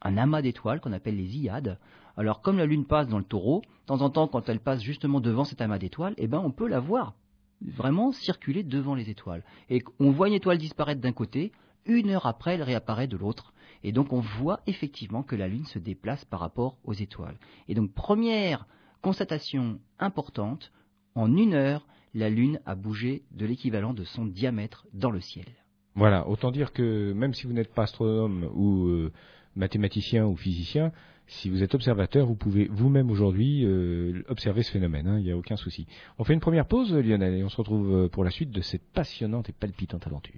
un 0.01 0.17
amas 0.17 0.41
d'étoiles 0.41 0.81
qu'on 0.81 0.91
appelle 0.91 1.15
les 1.15 1.37
Iades. 1.37 1.79
Alors 2.17 2.41
comme 2.41 2.57
la 2.57 2.65
lune 2.65 2.85
passe 2.85 3.07
dans 3.07 3.17
le 3.17 3.23
taureau, 3.23 3.61
de 3.61 3.85
temps 3.85 4.01
en 4.01 4.09
temps 4.09 4.27
quand 4.27 4.49
elle 4.49 4.59
passe 4.59 4.81
justement 4.81 5.19
devant 5.19 5.43
cet 5.43 5.61
amas 5.61 5.79
d'étoiles, 5.79 6.13
eh 6.17 6.27
ben 6.27 6.41
on 6.43 6.51
peut 6.51 6.67
la 6.67 6.79
voir 6.79 7.13
vraiment 7.61 8.11
circuler 8.11 8.63
devant 8.63 8.95
les 8.95 9.09
étoiles. 9.09 9.43
Et 9.69 9.83
on 9.99 10.11
voit 10.11 10.27
une 10.27 10.33
étoile 10.33 10.57
disparaître 10.57 11.01
d'un 11.01 11.13
côté, 11.13 11.51
une 11.85 12.09
heure 12.09 12.25
après 12.25 12.55
elle 12.55 12.63
réapparaît 12.63 13.07
de 13.07 13.17
l'autre. 13.17 13.53
Et 13.83 13.91
donc 13.91 14.13
on 14.13 14.19
voit 14.19 14.61
effectivement 14.67 15.23
que 15.23 15.35
la 15.35 15.47
lune 15.47 15.65
se 15.65 15.79
déplace 15.79 16.25
par 16.25 16.39
rapport 16.39 16.77
aux 16.83 16.93
étoiles. 16.93 17.37
Et 17.67 17.75
donc 17.75 17.93
première 17.93 18.65
constatation 19.01 19.79
importante, 19.99 20.71
en 21.13 21.35
une 21.37 21.53
heure, 21.53 21.85
la 22.15 22.29
Lune 22.29 22.59
a 22.65 22.75
bougé 22.75 23.23
de 23.31 23.45
l'équivalent 23.45 23.93
de 23.93 24.03
son 24.03 24.25
diamètre 24.25 24.87
dans 24.93 25.11
le 25.11 25.19
ciel. 25.19 25.45
Voilà, 25.93 26.27
autant 26.27 26.49
dire 26.49 26.73
que 26.73 27.13
même 27.13 27.33
si 27.33 27.45
vous 27.45 27.53
n'êtes 27.53 27.73
pas 27.73 27.83
astronome 27.83 28.49
ou 28.55 28.87
euh, 28.87 29.13
mathématicien 29.55 30.25
ou 30.25 30.35
physicien, 30.35 30.91
si 31.27 31.49
vous 31.49 31.63
êtes 31.63 31.73
observateur, 31.73 32.27
vous 32.27 32.35
pouvez 32.35 32.67
vous-même 32.69 33.09
aujourd'hui 33.09 33.65
euh, 33.65 34.23
observer 34.27 34.61
ce 34.61 34.71
phénomène, 34.71 35.07
hein, 35.07 35.17
il 35.17 35.25
n'y 35.25 35.31
a 35.31 35.37
aucun 35.37 35.55
souci. 35.55 35.87
On 36.19 36.23
fait 36.23 36.33
une 36.33 36.39
première 36.39 36.67
pause, 36.67 36.93
Lionel, 36.93 37.33
et 37.33 37.43
on 37.43 37.49
se 37.49 37.57
retrouve 37.57 37.93
euh, 37.93 38.07
pour 38.07 38.23
la 38.23 38.29
suite 38.29 38.51
de 38.51 38.61
cette 38.61 38.83
passionnante 38.93 39.49
et 39.49 39.53
palpitante 39.53 40.05
aventure. 40.05 40.35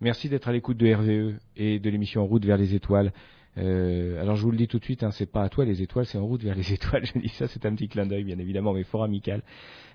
Merci 0.00 0.28
d'être 0.28 0.48
à 0.48 0.52
l'écoute 0.52 0.76
de 0.76 0.92
RVE 0.92 1.38
et 1.56 1.78
de 1.78 1.90
l'émission 1.90 2.22
En 2.22 2.26
route 2.26 2.44
vers 2.44 2.56
les 2.56 2.74
étoiles. 2.74 3.12
Euh, 3.58 4.20
alors 4.20 4.34
je 4.34 4.42
vous 4.42 4.50
le 4.50 4.56
dis 4.56 4.66
tout 4.66 4.78
de 4.78 4.84
suite, 4.84 5.04
hein, 5.04 5.12
c'est 5.12 5.30
pas 5.30 5.42
à 5.42 5.48
toi 5.48 5.64
les 5.64 5.82
étoiles, 5.82 6.06
c'est 6.06 6.18
en 6.18 6.26
route 6.26 6.42
vers 6.42 6.56
les 6.56 6.72
étoiles. 6.74 7.06
Je 7.06 7.20
dis 7.20 7.28
ça, 7.28 7.46
c'est 7.46 7.64
un 7.64 7.74
petit 7.74 7.86
clin 7.88 8.06
d'œil, 8.06 8.24
bien 8.24 8.38
évidemment, 8.38 8.72
mais 8.72 8.82
fort 8.82 9.04
amical. 9.04 9.42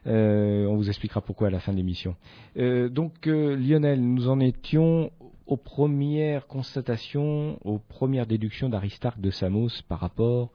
On 0.06 0.74
vous 0.78 0.88
expliquera 0.88 1.20
pourquoi 1.20 1.48
à 1.48 1.50
la 1.50 1.60
fin 1.60 1.74
de 1.74 1.78
l'émission. 1.78 2.16
Donc 2.56 3.26
Lionel, 3.26 4.00
nous 4.02 4.30
en 4.30 4.40
étions 4.40 5.12
aux 5.48 5.58
premières 5.58 6.48
constatations, 6.48 7.58
aux 7.63 7.80
premières 7.80 8.27
déductions 8.27 8.70
d'Aristarque 8.70 9.20
de 9.20 9.32
Samos 9.32 9.82
par 9.88 10.00
rapport 10.00 10.51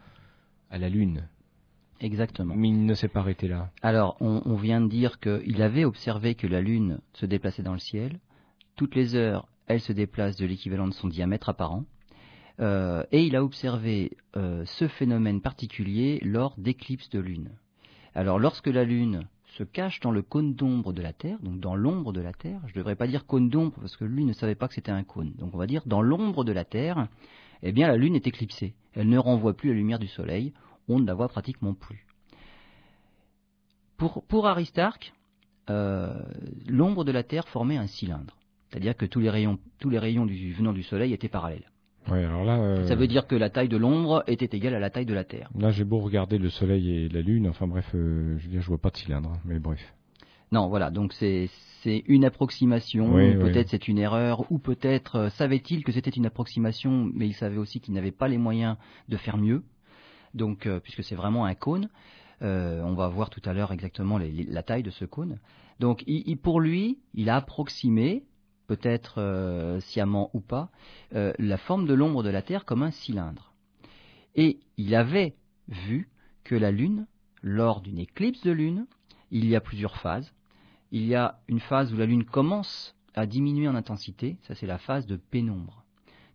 à 0.70 0.78
la 0.78 0.88
Lune. 0.88 1.28
Exactement. 2.00 2.54
Mais 2.56 2.68
il 2.68 2.84
ne 2.84 2.94
s'est 2.94 3.08
pas 3.08 3.20
arrêté 3.20 3.49
là. 3.49 3.70
Alors, 3.80 4.16
on, 4.20 4.42
on 4.44 4.56
vient 4.56 4.80
de 4.80 4.88
dire 4.88 5.20
qu'il 5.20 5.62
avait 5.62 5.84
observé 5.84 6.34
que 6.34 6.46
la 6.46 6.61
Lune 6.61 7.00
se 7.12 7.26
déplaçait 7.26 7.62
dans 7.62 7.72
le 7.72 7.78
ciel. 7.78 8.18
Toutes 8.76 8.94
les 8.94 9.14
heures, 9.14 9.46
elle 9.66 9.80
se 9.80 9.92
déplace 9.92 10.37
de 10.37 10.46
l'équivalent 10.46 10.88
de 10.88 10.94
son 10.94 11.08
diamètre 11.08 11.49
apparent. 11.49 11.84
Euh, 12.61 13.04
et 13.12 13.25
il 13.25 13.37
a 13.37 13.44
observé 13.44 14.12
euh, 14.37 14.64
ce 14.66 14.88
phénomène 14.88 15.40
particulier 15.40 16.20
lors 16.22 16.54
d'éclipses 16.58 17.11
de 17.11 17.20
Lune. 17.20 17.50
Alors, 18.14 18.38
lorsque 18.38 18.66
la 18.66 18.84
Lune 18.84 19.26
se 19.56 19.64
cache 19.64 20.00
dans 20.00 20.11
le 20.11 20.23
cône 20.23 20.54
d'ombre 20.54 20.92
de 20.92 21.02
la 21.02 21.12
Terre, 21.12 21.38
donc 21.40 21.61
dans 21.61 21.76
l'ombre 21.76 22.12
de 22.12 22.21
la 22.21 22.32
Terre, 22.32 22.61
je 22.66 22.73
ne 22.73 22.78
devrais 22.78 22.97
pas 22.97 23.06
dire 23.06 23.26
cône 23.26 23.50
d'ombre 23.50 23.76
parce 23.80 23.97
que 23.97 24.04
lui 24.04 24.25
ne 24.25 24.32
savait 24.32 24.54
pas 24.54 24.68
que 24.68 24.75
c'était 24.75 24.92
un 24.92 25.04
cône, 25.04 25.32
donc 25.38 25.54
on 25.54 25.59
va 25.59 25.66
dire 25.66 25.82
dans 25.85 26.00
l'ombre 26.00 26.44
de 26.44 26.52
la 26.52 26.64
Terre, 26.64 27.09
eh 27.62 27.73
bien 27.73 27.87
la 27.87 27.97
Lune 27.97 28.16
est 28.16 28.26
éclipsée. 28.26 28.75
Elle 28.94 29.09
ne 29.09 29.18
renvoie 29.18 29.54
plus 29.54 29.71
la 29.71 29.75
lumière 29.75 29.99
du 29.99 30.09
Soleil, 30.09 30.52
on 30.88 30.99
ne 30.99 31.06
la 31.06 31.14
voit 31.14 31.28
pratiquement 31.28 31.75
plus. 31.75 32.06
Pour, 34.28 34.49
Aristarque, 34.49 35.12
euh, 35.71 36.21
l'ombre 36.66 37.04
de 37.04 37.12
la 37.12 37.23
Terre 37.23 37.47
formait 37.47 37.76
un 37.76 37.87
cylindre, 37.87 38.37
c'est-à-dire 38.68 38.97
que 38.97 39.06
tous 39.06 39.21
les 39.21 39.30
rayons, 39.30 39.61
tous 39.78 39.90
les 39.90 39.99
rayons 39.99 40.26
venant 40.26 40.73
du 40.73 40.82
Soleil 40.82 41.12
étaient 41.12 41.28
parallèles. 41.28 41.71
Ouais, 42.11 42.25
alors 42.25 42.44
là, 42.44 42.59
euh, 42.59 42.88
Ça 42.88 42.94
veut 42.97 43.06
dire 43.06 43.26
que 43.26 43.35
la 43.37 43.49
taille 43.49 43.68
de 43.68 43.76
l'ombre 43.76 44.25
était 44.26 44.56
égale 44.56 44.75
à 44.75 44.80
la 44.80 44.90
taille 44.90 45.06
de 45.06 45.14
la 45.14 45.25
Terre. 45.25 45.50
là 45.59 45.71
j'ai 45.71 45.85
beau 45.85 45.99
regarder 45.99 46.38
le 46.38 46.50
Soleil 46.50 46.90
et 46.90 47.09
la 47.09 47.21
Lune, 47.23 47.49
enfin 47.49 47.66
bref, 47.66 47.88
euh, 47.94 48.37
je 48.38 48.44
veux 48.44 48.50
dire, 48.50 48.61
je 48.61 48.66
vois 48.68 48.78
pas 48.78 48.90
de 48.90 48.97
cylindre, 48.97 49.38
mais 49.44 49.59
bref. 49.61 49.80
Non, 50.50 50.68
voilà, 50.68 50.90
donc 50.90 51.12
c'est 51.14 51.49
c'est 51.82 52.04
une 52.06 52.25
approximation, 52.25 53.14
Oui, 53.14 53.35
peut-être 53.37 53.66
oui. 53.66 53.71
c'est 53.71 53.88
une 53.88 53.99
erreur, 53.99 54.44
ou 54.52 54.59
peut-être 54.59 55.16
euh, 55.16 55.28
savait-il 55.30 55.82
que 55.85 55.90
c'était 55.92 56.11
une 56.11 56.26
approximation, 56.26 57.11
mais 57.14 57.26
il 57.26 57.32
savait 57.35 57.56
aussi 57.56 57.80
qu'il 57.80 57.94
n'avait 57.94 58.12
pas 58.12 58.28
les 58.28 58.38
moyens 58.38 58.76
de 59.09 59.16
faire 59.16 59.37
mieux. 59.37 59.62
Donc, 60.35 60.68
puisque 60.82 61.02
c'est 61.04 61.14
vraiment 61.16 61.44
un 61.44 61.54
cône, 61.54 61.88
on 62.40 62.94
va 62.94 63.09
voir 63.09 63.28
tout 63.30 63.42
à 63.44 63.52
l'heure 63.52 63.71
exactement 63.73 64.16
les- 64.18 64.30
les- 64.32 64.44
la 64.44 64.62
taille 64.62 64.82
de 64.82 64.90
ce 64.90 65.04
cône. 65.04 65.38
Donc, 65.78 66.02
il- 66.06 66.23
il- 66.26 66.38
pour 66.38 66.61
lui, 66.61 66.99
il 67.14 67.28
a 67.30 67.37
approximé, 67.37 68.23
peut-être 68.66 69.14
euh, 69.19 69.81
sciemment 69.81 70.31
ou 70.35 70.40
pas, 70.40 70.71
euh, 71.14 71.33
la 71.38 71.57
forme 71.57 71.87
de 71.87 71.95
l'ombre 71.95 72.23
de 72.23 72.31
la 72.31 72.42
Terre 72.42 72.64
comme 72.64 72.83
un 72.83 72.90
cylindre. 72.90 73.52
Et 74.35 74.61
il 74.76 74.95
avait 74.95 75.35
vu 75.69 76.09
que 76.45 76.54
la 76.54 76.71
Lune, 76.71 77.07
lors 77.42 77.81
d'une 77.81 77.99
éclipse 77.99 78.42
de 78.42 78.50
Lune, 78.50 78.87
il 79.31 79.47
y 79.47 79.57
a 79.57 79.61
plusieurs 79.61 79.97
phases. 79.99 80.33
Il 80.90 81.07
y 81.07 81.14
a 81.14 81.40
une 81.49 81.61
phase 81.61 81.92
où 81.92 81.97
la 81.97 82.07
Lune 82.07 82.25
commence 82.25 82.95
à 83.14 83.26
diminuer 83.26 83.69
en 83.69 83.75
intensité, 83.75 84.38
ça 84.42 84.54
c'est 84.54 84.66
la 84.66 84.78
phase 84.78 85.07
de 85.07 85.16
pénombre. 85.16 85.85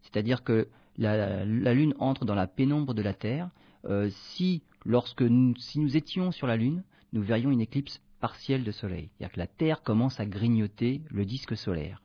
C'est-à-dire 0.02 0.44
que 0.44 0.68
la, 0.98 1.46
Lune 1.46 1.94
entre 2.00 2.26
dans 2.26 2.36
la 2.36 2.48
pénombre 2.48 2.94
de 2.94 3.02
la 3.02 3.14
Terre. 3.14 3.50
Euh, 3.86 4.10
si, 4.10 4.64
lorsque 4.86 5.22
nous, 5.22 5.56
si 5.58 5.80
nous 5.80 5.96
étions 5.96 6.32
sur 6.32 6.48
la 6.48 6.58
Lune, 6.58 6.84
nous 7.14 7.22
verrions 7.22 7.52
une 7.52 7.62
éclipse 7.62 8.02
partielle 8.20 8.64
de 8.64 8.72
Soleil. 8.72 9.10
C'est-à-dire 9.18 9.34
que 9.34 9.40
la 9.40 9.48
Terre 9.48 9.84
commence 9.84 10.20
à 10.20 10.26
grignoter 10.26 11.02
le 11.10 11.26
disque 11.26 11.56
solaire. 11.56 12.02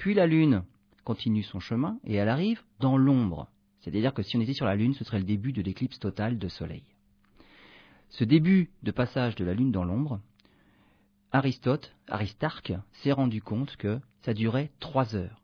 Puis 0.00 0.14
la 0.14 0.26
Lune 0.26 0.64
continue 1.04 1.42
son 1.42 1.60
chemin 1.60 1.98
et 2.04 2.14
elle 2.14 2.30
arrive 2.30 2.62
dans 2.78 2.96
l'ombre. 2.96 3.48
C'est-à-dire 3.80 4.14
que 4.14 4.22
si 4.22 4.34
on 4.38 4.40
était 4.40 4.54
sur 4.54 4.64
la 4.64 4.74
Lune, 4.74 4.94
ce 4.94 5.04
serait 5.04 5.18
le 5.18 5.26
début 5.26 5.52
de 5.52 5.60
l'éclipse 5.60 5.98
totale 5.98 6.38
de 6.38 6.48
Soleil. 6.48 6.84
Ce 8.08 8.24
début 8.24 8.70
de 8.82 8.92
passage 8.92 9.34
de 9.34 9.44
la 9.44 9.52
Lune 9.52 9.72
dans 9.72 9.84
l'ombre, 9.84 10.18
Aristote, 11.32 11.94
Aristarque, 12.08 12.72
s'est 12.92 13.12
rendu 13.12 13.42
compte 13.42 13.76
que 13.76 14.00
ça 14.22 14.32
durait 14.32 14.70
trois 14.80 15.16
heures. 15.16 15.42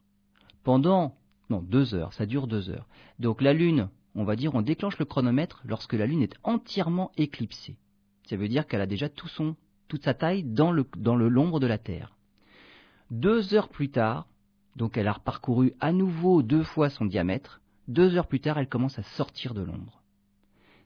Pendant, 0.65 1.15
non, 1.51 1.61
deux 1.61 1.95
heures, 1.95 2.15
ça 2.15 2.25
dure 2.25 2.47
deux 2.47 2.71
heures. 2.71 2.89
Donc 3.19 3.43
la 3.43 3.53
Lune, 3.53 3.91
on 4.15 4.25
va 4.25 4.37
dire, 4.37 4.55
on 4.55 4.63
déclenche 4.63 4.99
le 4.99 5.05
chronomètre 5.05 5.61
lorsque 5.67 5.93
la 5.93 6.07
Lune 6.07 6.23
est 6.23 6.39
entièrement 6.45 7.13
éclipsée. 7.19 7.77
Ça 8.25 8.37
veut 8.37 8.49
dire 8.49 8.67
qu'elle 8.67 8.81
a 8.81 8.87
déjà 8.87 9.11
tout 9.11 9.29
son, 9.29 9.55
toute 9.87 10.05
sa 10.05 10.15
taille 10.15 10.45
dans 10.45 10.73
l'ombre 10.73 11.61
de 11.61 11.67
la 11.67 11.77
Terre. 11.77 12.17
Deux 13.11 13.53
heures 13.53 13.69
plus 13.69 13.91
tard, 13.91 14.27
donc 14.77 14.97
elle 14.97 15.09
a 15.09 15.15
parcouru 15.15 15.73
à 15.81 15.91
nouveau 15.93 16.43
deux 16.43 16.63
fois 16.63 16.91
son 16.91 17.05
diamètre, 17.07 17.61
deux 17.89 18.17
heures 18.17 18.27
plus 18.29 18.41
tard, 18.41 18.59
elle 18.59 18.69
commence 18.69 18.99
à 18.99 19.03
sortir 19.03 19.55
de 19.55 19.63
l'ombre. 19.63 20.03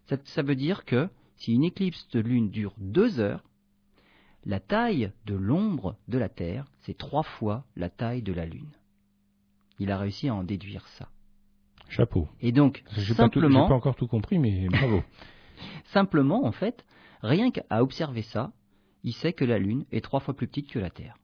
Ça, 0.06 0.16
ça 0.24 0.42
veut 0.42 0.56
dire 0.56 0.84
que 0.84 1.08
si 1.36 1.54
une 1.54 1.64
éclipse 1.64 2.08
de 2.10 2.20
lune 2.20 2.50
dure 2.50 2.74
deux 2.78 3.20
heures, 3.20 3.44
la 4.46 4.60
taille 4.60 5.12
de 5.26 5.34
l'ombre 5.34 5.96
de 6.08 6.16
la 6.18 6.28
Terre, 6.30 6.66
c'est 6.80 6.96
trois 6.96 7.22
fois 7.22 7.64
la 7.76 7.90
taille 7.90 8.22
de 8.22 8.32
la 8.32 8.46
Lune. 8.46 8.70
Il 9.78 9.90
a 9.90 9.98
réussi 9.98 10.28
à 10.28 10.34
en 10.34 10.44
déduire 10.44 10.86
ça. 10.88 11.08
Chapeau. 11.88 12.26
Et 12.40 12.50
donc, 12.52 12.82
J'ai 12.96 13.14
pas, 13.14 13.28
tout- 13.28 13.40
simplement, 13.40 13.68
pas 13.68 13.74
encore 13.74 13.96
tout 13.96 14.06
compris, 14.06 14.38
mais 14.38 14.66
bravo. 14.70 15.02
simplement, 15.92 16.44
en 16.46 16.52
fait, 16.52 16.84
rien 17.22 17.50
qu'à 17.50 17.64
observer 17.82 18.22
ça, 18.22 18.52
il 19.02 19.12
sait 19.12 19.32
que 19.32 19.44
la 19.44 19.58
Lune 19.58 19.84
est 19.92 20.02
trois 20.02 20.20
fois 20.20 20.34
plus 20.34 20.46
petite 20.46 20.70
que 20.70 20.78
la 20.78 20.90
Terre. 20.90 21.16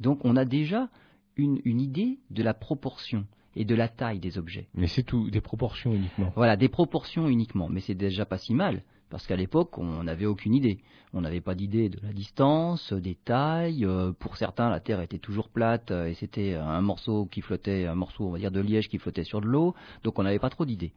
Donc, 0.00 0.24
on 0.24 0.36
a 0.36 0.44
déjà 0.44 0.88
une, 1.36 1.60
une 1.64 1.80
idée 1.80 2.18
de 2.30 2.42
la 2.42 2.54
proportion 2.54 3.26
et 3.54 3.64
de 3.64 3.74
la 3.74 3.88
taille 3.88 4.20
des 4.20 4.38
objets. 4.38 4.68
mais 4.74 4.86
c'est 4.86 5.02
tout, 5.02 5.30
des 5.30 5.40
proportions 5.40 5.94
uniquement. 5.94 6.32
Voilà, 6.36 6.56
des 6.56 6.68
proportions 6.68 7.28
uniquement, 7.28 7.68
mais 7.68 7.80
c'est 7.80 7.94
déjà 7.94 8.24
pas 8.24 8.38
si 8.38 8.54
mal, 8.54 8.82
Parce 9.10 9.26
qu'à 9.26 9.36
l'époque, 9.36 9.76
on 9.76 10.04
n'avait 10.04 10.24
aucune 10.24 10.54
idée. 10.54 10.78
On 11.12 11.20
n'avait 11.20 11.42
pas 11.42 11.54
d'idée 11.54 11.90
de 11.90 11.98
la 12.02 12.14
distance, 12.14 12.94
des 12.94 13.14
tailles. 13.14 13.84
Euh, 13.84 14.12
pour 14.12 14.38
certains, 14.38 14.70
la 14.70 14.80
Terre 14.80 15.02
était 15.02 15.18
toujours 15.18 15.50
plate 15.50 15.90
euh, 15.90 16.06
et 16.06 16.14
c'était 16.14 16.54
un 16.54 16.80
morceau 16.80 17.26
qui 17.26 17.42
flottait, 17.42 17.84
un 17.84 17.94
morceau, 17.94 18.24
on 18.24 18.30
va 18.30 18.38
dire, 18.38 18.50
de 18.50 18.60
liège 18.60 18.88
qui 18.88 18.98
flottait 18.98 19.24
sur 19.24 19.42
de 19.42 19.46
l'eau. 19.46 19.74
Donc 20.02 20.18
on 20.18 20.22
n'avait 20.22 20.38
pas 20.38 20.48
trop 20.48 20.64
d'idées. 20.64 20.94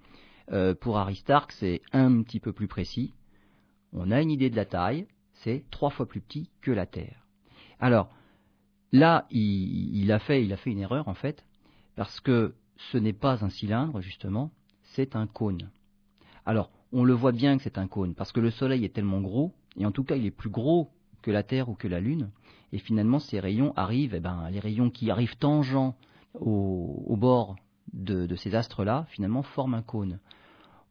Euh, 0.54 0.74
pour 0.74 0.98
Aristarque, 0.98 1.51
c'est 1.51 1.82
un 1.92 2.22
petit 2.22 2.39
peu 2.39 2.54
plus 2.54 2.68
précis. 2.68 3.13
On 3.92 4.12
a 4.12 4.22
une 4.22 4.32
idée 4.32 4.50
de 4.50 4.56
la 4.56 4.65
taille, 4.65 5.08
c'est 5.34 5.65
trois 5.70 5.89
fois 5.89 6.06
plus 6.06 6.22
petit 6.22 6.50
que 6.62 6.72
la 6.72 6.86
Terre. 6.86 7.25
Alors, 7.82 8.10
là, 8.92 9.25
il, 9.32 10.12
a 10.12 10.20
fait, 10.20 10.48
une 10.65 10.80
erreur 10.80 11.08
en 11.08 11.13
fait, 11.13 11.46
parce 11.96 12.20
que 12.20 12.56
ce 12.92 12.98
n'est 12.98 13.13
pas 13.13 13.44
un 13.44 13.50
cylindre, 13.50 14.01
justement, 14.01 14.51
c'est 14.84 15.15
un 15.15 15.27
cône. 15.27 15.70
Alors, 16.46 16.70
on 16.92 17.04
le 17.04 17.13
voit 17.13 17.32
bien 17.32 17.58
que 17.58 17.63
c'est 17.63 17.77
un 17.77 17.88
cône, 17.88 18.13
parce 18.15 18.32
que 18.32 18.39
le 18.39 18.51
Soleil 18.51 18.86
est 18.86 18.94
tellement 18.94 19.22
gros, 19.22 19.54
et 19.77 19.86
en 19.86 19.92
tout 19.92 20.04
cas 20.04 20.15
il 20.15 20.25
est 20.25 20.32
plus 20.32 20.50
gros 20.50 20.89
que 21.22 21.32
la 21.32 21.44
Terre 21.44 21.70
ou 21.70 21.75
que 21.75 21.88
la 21.88 22.00
Lune, 22.00 22.30
et 22.72 22.77
finalement 22.77 23.20
ces 23.20 23.39
rayons 23.39 23.74
arrivent, 23.75 24.15
eh 24.15 24.20
ben, 24.20 24.50
les 24.51 24.60
rayons 24.60 24.89
qui 24.89 25.10
arrivent 25.10 25.38
tangents 25.38 25.96
au, 26.36 27.15
bord 27.18 27.56
de 27.94 28.36
ces 28.36 28.56
astres-là, 28.56 29.06
finalement 29.10 29.42
forment 29.42 29.75
un 29.75 29.82
cône. 29.82 30.20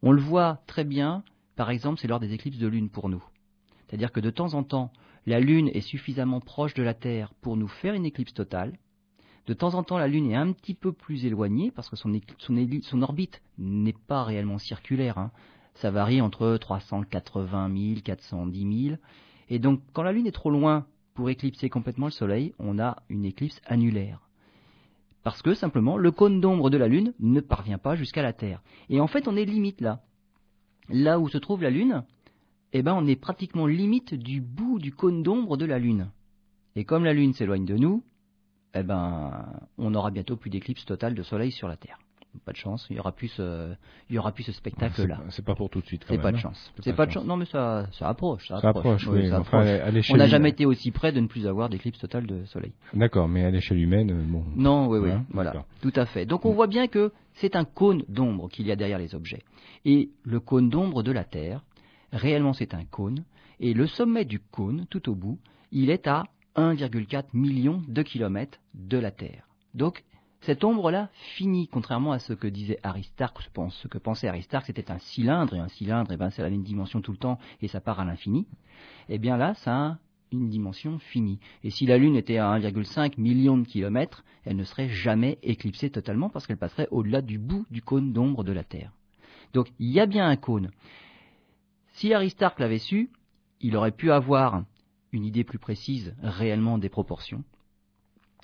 On 0.06 0.12
le 0.12 0.20
voit 0.20 0.60
très 0.66 0.84
bien, 0.84 1.22
par 1.56 1.70
exemple, 1.70 1.98
c'est 1.98 2.08
lors 2.08 2.20
des 2.20 2.34
éclipses 2.34 2.58
de 2.58 2.66
Lune 2.66 2.90
pour 2.90 3.08
nous. 3.08 3.24
C'est-à-dire 3.86 4.12
que 4.12 4.20
de 4.20 4.28
temps 4.28 4.52
en 4.52 4.62
temps, 4.62 4.92
la 5.26 5.40
Lune 5.40 5.68
est 5.68 5.80
suffisamment 5.80 6.40
proche 6.40 6.74
de 6.74 6.82
la 6.82 6.94
Terre 6.94 7.32
pour 7.40 7.56
nous 7.56 7.68
faire 7.68 7.94
une 7.94 8.06
éclipse 8.06 8.34
totale, 8.34 8.78
de 9.46 9.52
temps 9.52 9.74
en 9.74 9.82
temps, 9.82 9.98
la 9.98 10.08
Lune 10.08 10.30
est 10.30 10.36
un 10.36 10.52
petit 10.52 10.72
peu 10.72 10.92
plus 10.92 11.26
éloignée 11.26 11.70
parce 11.70 11.90
que 11.90 11.96
son, 11.96 12.12
orbite 13.02 13.42
n'est 13.58 13.94
pas 14.06 14.24
réellement 14.24 14.58
circulaire. 14.58 15.18
Hein. 15.18 15.32
Ça 15.74 15.90
varie 15.90 16.22
entre 16.22 16.56
380 16.56 17.70
000, 17.76 18.00
410 18.02 18.84
000. 18.88 18.96
Et 19.50 19.58
donc, 19.58 19.80
quand 19.92 20.02
la 20.02 20.12
Lune 20.12 20.26
est 20.26 20.32
trop 20.32 20.50
loin 20.50 20.86
pour 21.12 21.28
éclipser 21.28 21.68
complètement 21.68 22.06
le 22.06 22.12
Soleil, 22.12 22.54
on 22.58 22.78
a 22.78 23.02
une 23.10 23.26
éclipse 23.26 23.60
annulaire. 23.66 24.20
Parce 25.22 25.42
que 25.42 25.52
simplement, 25.52 25.98
le 25.98 26.10
cône 26.10 26.40
d'ombre 26.40 26.70
de 26.70 26.78
la 26.78 26.88
Lune 26.88 27.12
ne 27.20 27.40
parvient 27.40 27.78
pas 27.78 27.96
jusqu'à 27.96 28.22
la 28.22 28.32
Terre. 28.32 28.62
Et 28.88 28.98
en 29.00 29.06
fait, 29.06 29.28
on 29.28 29.36
est 29.36 29.44
limite 29.44 29.82
là. 29.82 30.00
Là 30.88 31.18
où 31.18 31.28
se 31.28 31.38
trouve 31.38 31.62
la 31.62 31.70
Lune, 31.70 32.04
eh 32.74 32.82
ben, 32.82 32.94
on 32.94 33.06
est 33.06 33.16
pratiquement 33.16 33.66
limite 33.66 34.14
du 34.14 34.40
bout 34.40 34.80
du 34.80 34.92
cône 34.92 35.22
d'ombre 35.22 35.56
de 35.56 35.64
la 35.64 35.78
Lune. 35.78 36.10
Et 36.74 36.84
comme 36.84 37.04
la 37.04 37.12
Lune 37.12 37.32
s'éloigne 37.32 37.64
de 37.64 37.76
nous, 37.76 38.02
eh 38.74 38.82
ben, 38.82 39.46
on 39.78 39.94
aura 39.94 40.10
bientôt 40.10 40.36
plus 40.36 40.50
d'éclipse 40.50 40.84
totale 40.84 41.14
de 41.14 41.22
soleil 41.22 41.52
sur 41.52 41.68
la 41.68 41.76
Terre. 41.76 41.98
Pas 42.44 42.50
de 42.50 42.56
chance, 42.56 42.84
il 42.90 42.96
y 42.96 42.98
aura 42.98 43.12
plus 43.12 43.28
ce, 43.28 43.74
il 44.10 44.16
y 44.16 44.18
aura 44.18 44.32
plus 44.32 44.42
ce 44.42 44.50
spectacle-là. 44.50 45.20
C'est 45.28 45.44
pas 45.44 45.54
pour 45.54 45.70
tout 45.70 45.80
de 45.80 45.86
suite. 45.86 46.04
C'est 46.08 46.20
pas 46.20 46.32
de 46.32 46.36
chance. 46.36 46.72
C'est 46.80 46.92
pas, 46.92 47.06
de 47.06 47.12
chance. 47.12 47.24
Non, 47.24 47.36
mais 47.36 47.44
ça, 47.44 47.86
ça 47.92 48.08
approche. 48.08 48.48
Ça, 48.48 48.56
approche. 48.56 49.06
oui. 49.06 49.30
on 50.10 50.16
n'a 50.16 50.26
jamais 50.26 50.48
été 50.48 50.66
aussi 50.66 50.90
près 50.90 51.12
de 51.12 51.20
ne 51.20 51.28
plus 51.28 51.46
avoir 51.46 51.68
d'éclipse 51.68 52.00
totale 52.00 52.26
de 52.26 52.44
soleil. 52.46 52.72
D'accord, 52.92 53.28
mais 53.28 53.44
à 53.44 53.52
l'échelle 53.52 53.78
humaine, 53.78 54.10
euh, 54.10 54.24
bon. 54.26 54.42
Non, 54.56 54.88
oui, 54.88 54.98
oui, 54.98 55.12
hein, 55.12 55.24
voilà, 55.30 55.64
tout 55.80 55.92
à 55.94 56.06
fait. 56.06 56.26
Donc 56.26 56.44
on 56.44 56.52
voit 56.52 56.66
bien 56.66 56.88
que 56.88 57.12
c'est 57.34 57.54
un 57.54 57.64
cône 57.64 58.02
d'ombre 58.08 58.48
qu'il 58.48 58.66
y 58.66 58.72
a 58.72 58.76
derrière 58.76 58.98
les 58.98 59.14
objets. 59.14 59.44
Et 59.84 60.10
le 60.24 60.40
cône 60.40 60.70
d'ombre 60.70 61.04
de 61.04 61.12
la 61.12 61.22
Terre, 61.22 61.62
réellement 62.14 62.52
c'est 62.52 62.74
un 62.74 62.84
cône, 62.84 63.24
et 63.60 63.74
le 63.74 63.86
sommet 63.86 64.24
du 64.24 64.40
cône, 64.40 64.86
tout 64.88 65.08
au 65.10 65.14
bout, 65.14 65.38
il 65.70 65.90
est 65.90 66.06
à 66.06 66.24
1,4 66.56 67.24
million 67.32 67.82
de 67.88 68.02
kilomètres 68.02 68.58
de 68.74 68.98
la 68.98 69.10
Terre. 69.10 69.48
Donc, 69.74 70.04
cette 70.40 70.62
ombre-là 70.62 71.08
finit, 71.36 71.68
contrairement 71.68 72.12
à 72.12 72.18
ce 72.18 72.32
que 72.32 72.46
disait 72.46 72.78
Aristarque, 72.82 73.38
ce 73.70 73.88
que 73.88 73.98
pensait 73.98 74.28
Aristarque, 74.28 74.66
c'était 74.66 74.90
un 74.90 74.98
cylindre, 74.98 75.54
et 75.54 75.58
un 75.58 75.68
cylindre, 75.68 76.12
eh 76.12 76.16
ben, 76.16 76.30
ça 76.30 76.44
a 76.44 76.48
une 76.48 76.62
dimension 76.62 77.00
tout 77.00 77.12
le 77.12 77.18
temps, 77.18 77.38
et 77.62 77.68
ça 77.68 77.80
part 77.80 77.98
à 77.98 78.04
l'infini. 78.04 78.46
Eh 79.08 79.18
bien 79.18 79.36
là, 79.36 79.54
ça 79.54 79.74
a 79.74 79.98
une 80.32 80.50
dimension 80.50 80.98
finie. 80.98 81.38
Et 81.62 81.70
si 81.70 81.86
la 81.86 81.96
Lune 81.96 82.16
était 82.16 82.38
à 82.38 82.58
1,5 82.58 83.18
million 83.18 83.56
de 83.56 83.66
kilomètres, 83.66 84.24
elle 84.44 84.56
ne 84.56 84.64
serait 84.64 84.88
jamais 84.88 85.38
éclipsée 85.42 85.90
totalement, 85.90 86.28
parce 86.28 86.46
qu'elle 86.46 86.58
passerait 86.58 86.88
au-delà 86.90 87.22
du 87.22 87.38
bout 87.38 87.64
du 87.70 87.80
cône 87.80 88.12
d'ombre 88.12 88.44
de 88.44 88.52
la 88.52 88.64
Terre. 88.64 88.92
Donc, 89.54 89.72
il 89.78 89.90
y 89.90 90.00
a 90.00 90.06
bien 90.06 90.28
un 90.28 90.36
cône. 90.36 90.70
Si 91.94 92.12
Aristarque 92.12 92.58
l'avait 92.58 92.78
su, 92.78 93.10
il 93.60 93.76
aurait 93.76 93.92
pu 93.92 94.10
avoir 94.10 94.64
une 95.12 95.24
idée 95.24 95.44
plus 95.44 95.60
précise 95.60 96.14
réellement 96.22 96.76
des 96.76 96.88
proportions. 96.88 97.44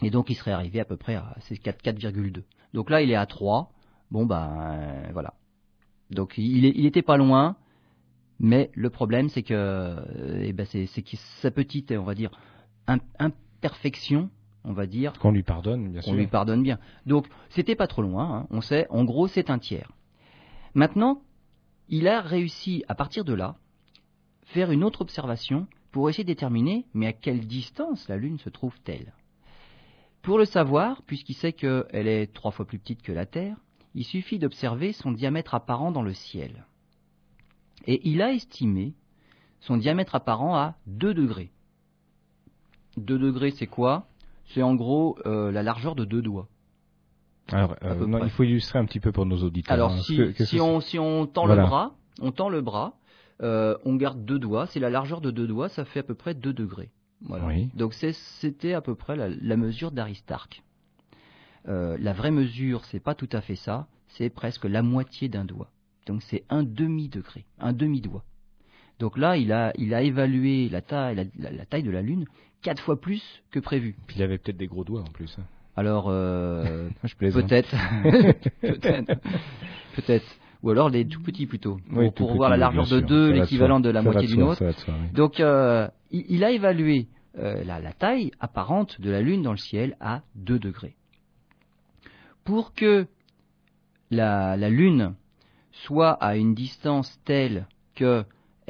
Et 0.03 0.11
donc 0.11 0.31
il 0.31 0.37
serait 0.37 0.53
arrivé 0.53 0.79
à 0.79 0.85
peu 0.85 0.97
près 0.97 1.17
à 1.17 1.37
4,2. 1.41 2.45
Donc 2.75 2.91
là 2.91 3.03
il 3.03 3.11
est 3.11 3.17
à 3.17 3.27
3. 3.27 3.73
Bon 4.13 4.25
ben 4.25 4.57
euh, 4.57 5.11
voilà. 5.13 5.35
Donc 6.11 6.39
il, 6.39 6.65
il 6.65 6.87
était 6.87 7.03
pas 7.03 7.17
loin, 7.17 7.57
mais 8.39 8.71
le 8.75 8.89
problème 8.89 9.29
c'est 9.29 9.43
que 9.43 9.53
euh, 9.53 10.43
eh 10.43 10.53
ben, 10.53 10.65
c'est 10.65 10.87
sa 11.43 11.51
petite, 11.51 11.91
on 11.91 12.05
va 12.05 12.15
dire, 12.15 12.31
imperfection, 13.19 14.31
on 14.63 14.73
va 14.73 14.87
dire. 14.87 15.13
Qu'on 15.19 15.33
lui 15.33 15.43
pardonne, 15.43 15.91
bien 15.91 16.03
sûr. 16.03 16.13
On 16.13 16.15
lui 16.15 16.29
pardonne 16.29 16.63
bien. 16.63 16.79
Donc 17.05 17.27
c'était 17.49 17.75
pas 17.75 17.89
trop 17.89 18.03
loin. 18.03 18.33
Hein. 18.33 18.47
On 18.51 18.61
sait, 18.61 18.87
en 18.91 19.03
gros 19.03 19.27
c'est 19.27 19.51
un 19.51 19.59
tiers. 19.59 19.91
Maintenant, 20.75 21.21
il 21.91 22.09
a 22.09 22.21
réussi 22.21 22.85
à 22.89 22.95
partir 22.95 23.25
de 23.25 23.35
là 23.35 23.57
faire 24.47 24.71
une 24.71 24.85
autre 24.85 25.03
observation 25.03 25.67
pour 25.91 26.09
essayer 26.09 26.25
de 26.25 26.29
déterminer 26.29 26.87
mais 26.95 27.07
à 27.07 27.13
quelle 27.13 27.47
distance 27.47 28.09
la 28.09 28.17
Lune 28.17 28.39
se 28.39 28.49
trouve-t-elle. 28.49 29.13
Pour 30.23 30.39
le 30.39 30.45
savoir, 30.45 31.03
puisqu'il 31.03 31.35
sait 31.35 31.53
qu'elle 31.53 32.07
est 32.07 32.33
trois 32.33 32.53
fois 32.53 32.67
plus 32.67 32.79
petite 32.79 33.03
que 33.03 33.13
la 33.13 33.27
Terre, 33.27 33.57
il 33.95 34.05
suffit 34.05 34.39
d'observer 34.39 34.93
son 34.93 35.13
diamètre 35.13 35.55
apparent 35.55 35.93
dans 35.93 36.03
le 36.03 36.15
ciel. 36.15 36.67
Et 37.87 38.09
il 38.09 38.23
a 38.23 38.33
estimé 38.33 38.95
son 39.61 39.77
diamètre 39.77 40.15
apparent 40.15 40.57
à 40.57 40.77
2 40.87 41.13
degrés. 41.13 41.51
2 42.99 43.19
degrés, 43.19 43.51
c'est 43.51 43.67
quoi? 43.67 44.07
C'est 44.47 44.63
en 44.63 44.75
gros 44.75 45.19
euh, 45.27 45.51
la 45.51 45.63
largeur 45.63 45.95
de 45.95 46.05
deux 46.05 46.23
doigts. 46.23 46.49
Alors, 47.53 47.77
euh, 47.83 48.21
il 48.25 48.31
faut 48.31 48.43
illustrer 48.43 48.79
un 48.79 48.85
petit 48.85 49.01
peu 49.01 49.13
pour 49.13 49.27
nos 49.27 49.43
auditeurs. 49.43 49.73
Alors, 49.73 49.93
hein, 49.93 50.01
si, 50.01 50.61
on, 50.61 50.81
si, 50.81 50.99
on, 50.99 51.27
tend 51.27 51.47
le 51.47 51.57
bras, 51.57 51.95
on 52.21 52.33
tend 52.33 52.49
le 52.49 52.61
bras, 52.61 52.95
euh, 53.43 53.77
on 53.85 53.97
garde 53.97 54.25
deux 54.25 54.39
doigts, 54.39 54.67
c'est 54.67 54.81
la 54.81 54.91
largeur 54.91 55.21
de 55.21 55.31
deux 55.31 55.47
doigts, 55.47 55.69
ça 55.69 55.85
fait 55.85 56.01
à 56.01 56.03
peu 56.03 56.15
près 56.15 56.35
2 56.35 56.53
degrés. 56.53 56.91
Donc 57.75 57.95
c'était 57.95 58.75
à 58.75 58.81
peu 58.81 58.95
près 58.95 59.17
la, 59.17 59.57
mesure 59.57 59.91
d'Aristarque. 59.91 60.63
Euh, 61.69 61.97
la 62.01 62.13
vraie 62.13 62.31
mesure, 62.31 62.85
c'est 62.87 63.01
pas 63.01 63.15
tout 63.15 63.29
à 63.33 63.41
fait 63.41 63.57
ça, 63.57 63.87
c'est 64.09 64.31
presque 64.31 64.65
la 64.65 64.83
moitié 64.83 65.29
d'un 65.29 65.45
doigt. 65.45 65.71
Donc 66.07 66.23
c'est 66.23 66.45
un 66.49 66.63
demi 66.63 67.09
degré, 67.09 67.45
un 67.59 67.73
demi 67.73 68.01
doigt. 68.01 68.25
Donc 68.99 69.17
là, 69.17 69.37
il 69.37 69.53
a, 69.53 69.73
il 69.79 69.95
a 69.95 70.03
évalué 70.03 70.69
la 70.69 70.83
taille, 70.83 71.31
la, 71.39 71.67
taille 71.67 71.83
de 71.83 71.91
la 71.91 72.03
Lune 72.03 72.27
quatre 72.63 72.83
fois 72.83 73.01
plus 73.01 73.23
que 73.51 73.59
prévu. 73.59 73.97
Puis 74.07 74.17
il 74.19 74.23
avait 74.23 74.39
peut-être 74.39 74.59
des 74.59 74.67
gros 74.67 74.85
doigts 74.85 75.01
en 75.01 75.11
plus. 75.11 75.39
Hein. 75.39 75.45
Alors, 75.81 76.09
euh, 76.11 76.91
peut-être, 77.19 77.71
peut-être, 78.61 79.21
peut-être. 79.97 80.27
Ou 80.63 80.69
alors 80.69 80.91
les 80.91 81.07
tout 81.07 81.23
petits 81.23 81.47
plutôt, 81.47 81.79
pour, 82.17 82.35
voir 82.35 82.51
la 82.51 82.59
largeur 82.59 82.87
de 82.87 83.01
deux, 83.01 83.31
l'équivalent 83.31 83.81
de 83.81 83.89
la 83.89 84.03
moitié 84.03 84.29
d'une 84.29 84.43
autre. 84.43 84.63
Donc 85.15 85.41
euh, 85.41 85.89
il, 86.11 86.45
a 86.45 86.51
évalué 86.51 87.09
euh, 87.39 87.65
la, 87.65 87.81
taille 87.95 88.31
apparente 88.41 89.01
de 89.01 89.11
la 89.11 89.23
Lune 89.23 89.41
dans 89.41 89.53
le 89.53 89.57
ciel 89.57 89.97
à 90.01 90.21
2 90.35 90.59
degrés. 90.59 90.97
Pour 92.45 92.75
que 92.75 93.07
la, 94.11 94.59
la 94.59 94.69
Lune 94.69 95.15
soit 95.73 96.13
à 96.13 96.37
une 96.37 96.53
distance 96.53 97.19
telle 97.25 97.67
qu'elle 97.95 98.27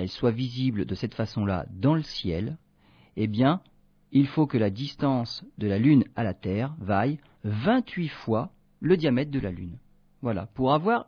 soit 0.07 0.31
visible 0.31 0.85
de 0.85 0.95
cette 0.95 1.15
façon-là 1.15 1.67
dans 1.73 1.97
le 1.97 2.03
ciel, 2.03 2.57
eh 3.17 3.27
bien, 3.27 3.63
il 4.13 4.27
faut 4.27 4.47
que 4.47 4.59
la 4.59 4.71
distance 4.71 5.45
de 5.59 5.67
la 5.67 5.79
Lune 5.79 6.05
à 6.17 6.25
la 6.25 6.35
Terre 6.35 6.75
vaille 6.81 7.19
28 7.45 8.09
fois 8.09 8.51
le 8.81 8.97
diamètre 8.97 9.31
de 9.31 9.41
la 9.41 9.51
Lune. 9.51 9.79
Voilà, 10.23 10.47
pour 10.55 10.73
avoir 10.73 11.07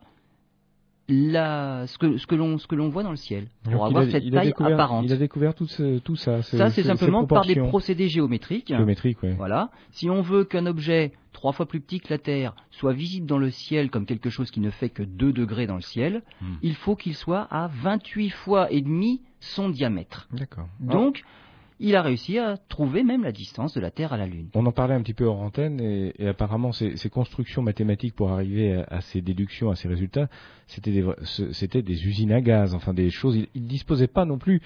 la, 1.09 1.85
ce 1.87 1.97
que, 1.97 2.17
ce 2.17 2.25
que 2.25 2.35
l'on 2.75 2.89
voit 2.89 3.03
dans 3.03 3.11
le 3.11 3.17
ciel 3.17 3.47
pour 3.63 3.85
avoir 3.85 4.05
cette 4.05 4.29
taille 4.31 4.53
apparente. 4.57 5.05
Il 5.05 5.11
a 5.11 5.17
découvert 5.17 5.53
tout, 5.53 5.67
tout 6.03 6.15
ça. 6.15 6.41
Ça, 6.41 6.69
c'est 6.69 6.83
simplement 6.83 7.25
par 7.25 7.45
des 7.45 7.55
procédés 7.55 8.07
géométriques. 8.07 8.69
Géométriques, 8.69 9.17
oui. 9.21 9.33
Voilà. 9.37 9.69
Si 9.91 10.09
on 10.09 10.21
veut 10.21 10.45
qu'un 10.45 10.65
objet 10.65 11.11
trois 11.33 11.51
fois 11.51 11.65
plus 11.65 11.81
petit 11.81 11.99
que 11.99 12.09
la 12.09 12.19
Terre 12.19 12.55
soit 12.71 12.93
visible 12.93 13.25
dans 13.25 13.37
le 13.37 13.49
ciel 13.49 13.89
comme 13.89 14.05
quelque 14.05 14.29
chose 14.29 14.49
qui 14.49 14.61
ne 14.61 14.69
fait 14.69 14.89
que 14.89 15.03
2 15.03 15.33
degrés 15.33 15.67
dans 15.67 15.75
le 15.75 15.81
ciel, 15.81 16.21
hmm. 16.41 16.53
il 16.61 16.75
faut 16.75 16.95
qu'il 16.95 17.15
soit 17.15 17.47
à 17.51 17.67
28 17.67 18.29
fois 18.29 18.71
et 18.71 18.81
demi 18.81 19.21
son 19.39 19.69
diamètre. 19.69 20.29
D'accord. 20.31 20.67
Donc, 20.79 21.23
il 21.79 21.95
a 21.95 22.01
réussi 22.01 22.39
à 22.39 22.57
trouver 22.57 23.03
même 23.03 23.23
la 23.23 23.31
distance 23.31 23.73
de 23.73 23.81
la 23.81 23.91
Terre 23.91 24.13
à 24.13 24.17
la 24.17 24.25
Lune. 24.25 24.49
On 24.53 24.65
en 24.65 24.71
parlait 24.71 24.93
un 24.93 25.01
petit 25.01 25.13
peu 25.13 25.29
en 25.29 25.45
antenne 25.45 25.79
et, 25.79 26.27
apparemment 26.27 26.71
ces, 26.71 26.95
constructions 27.09 27.61
mathématiques 27.61 28.15
pour 28.15 28.31
arriver 28.31 28.83
à, 28.89 29.01
ces 29.01 29.21
déductions, 29.21 29.69
à 29.69 29.75
ces 29.75 29.87
résultats, 29.87 30.27
c'était 30.67 30.91
des, 30.91 31.81
des, 31.81 32.07
usines 32.07 32.31
à 32.31 32.41
gaz, 32.41 32.73
enfin 32.73 32.93
des 32.93 33.09
choses. 33.09 33.35
Il 33.53 33.63
ne 33.63 33.67
disposait 33.67 34.07
pas 34.07 34.25
non 34.25 34.37
plus. 34.37 34.61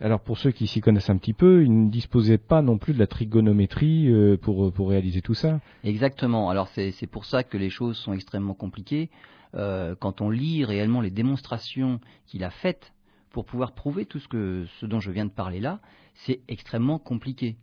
Alors 0.00 0.20
pour 0.20 0.38
ceux 0.38 0.50
qui 0.50 0.66
s'y 0.66 0.80
connaissent 0.80 1.10
un 1.10 1.16
petit 1.16 1.32
peu, 1.32 1.62
il 1.62 1.84
ne 1.84 1.88
disposait 1.88 2.38
pas 2.38 2.60
non 2.60 2.76
plus 2.76 2.92
de 2.92 2.98
la 2.98 3.06
trigonométrie 3.06 4.08
euh, 4.08 4.36
pour, 4.36 4.72
pour 4.72 4.90
réaliser 4.90 5.22
tout 5.22 5.34
ça. 5.34 5.60
Exactement. 5.84 6.50
Alors 6.50 6.68
c'est 6.68 7.06
pour 7.06 7.24
ça 7.24 7.44
que 7.44 7.56
les 7.56 7.70
choses 7.70 7.96
sont 7.96 8.12
extrêmement 8.12 8.54
compliquées. 8.54 9.10
Euh, 9.54 9.94
quand 9.98 10.20
on 10.20 10.30
lit 10.30 10.64
réellement 10.64 11.00
les 11.00 11.10
démonstrations 11.10 12.00
qu'il 12.26 12.42
a 12.42 12.50
faites 12.50 12.92
pour 13.32 13.44
pouvoir 13.44 13.72
prouver 13.72 14.06
tout 14.06 14.18
ce, 14.18 14.86
dont 14.86 15.00
je 15.00 15.10
viens 15.10 15.24
de 15.24 15.30
parler 15.30 15.60
là, 15.60 15.80
c'est 16.14 16.40
extrêmement 16.48 16.98
compliqué. 16.98 17.56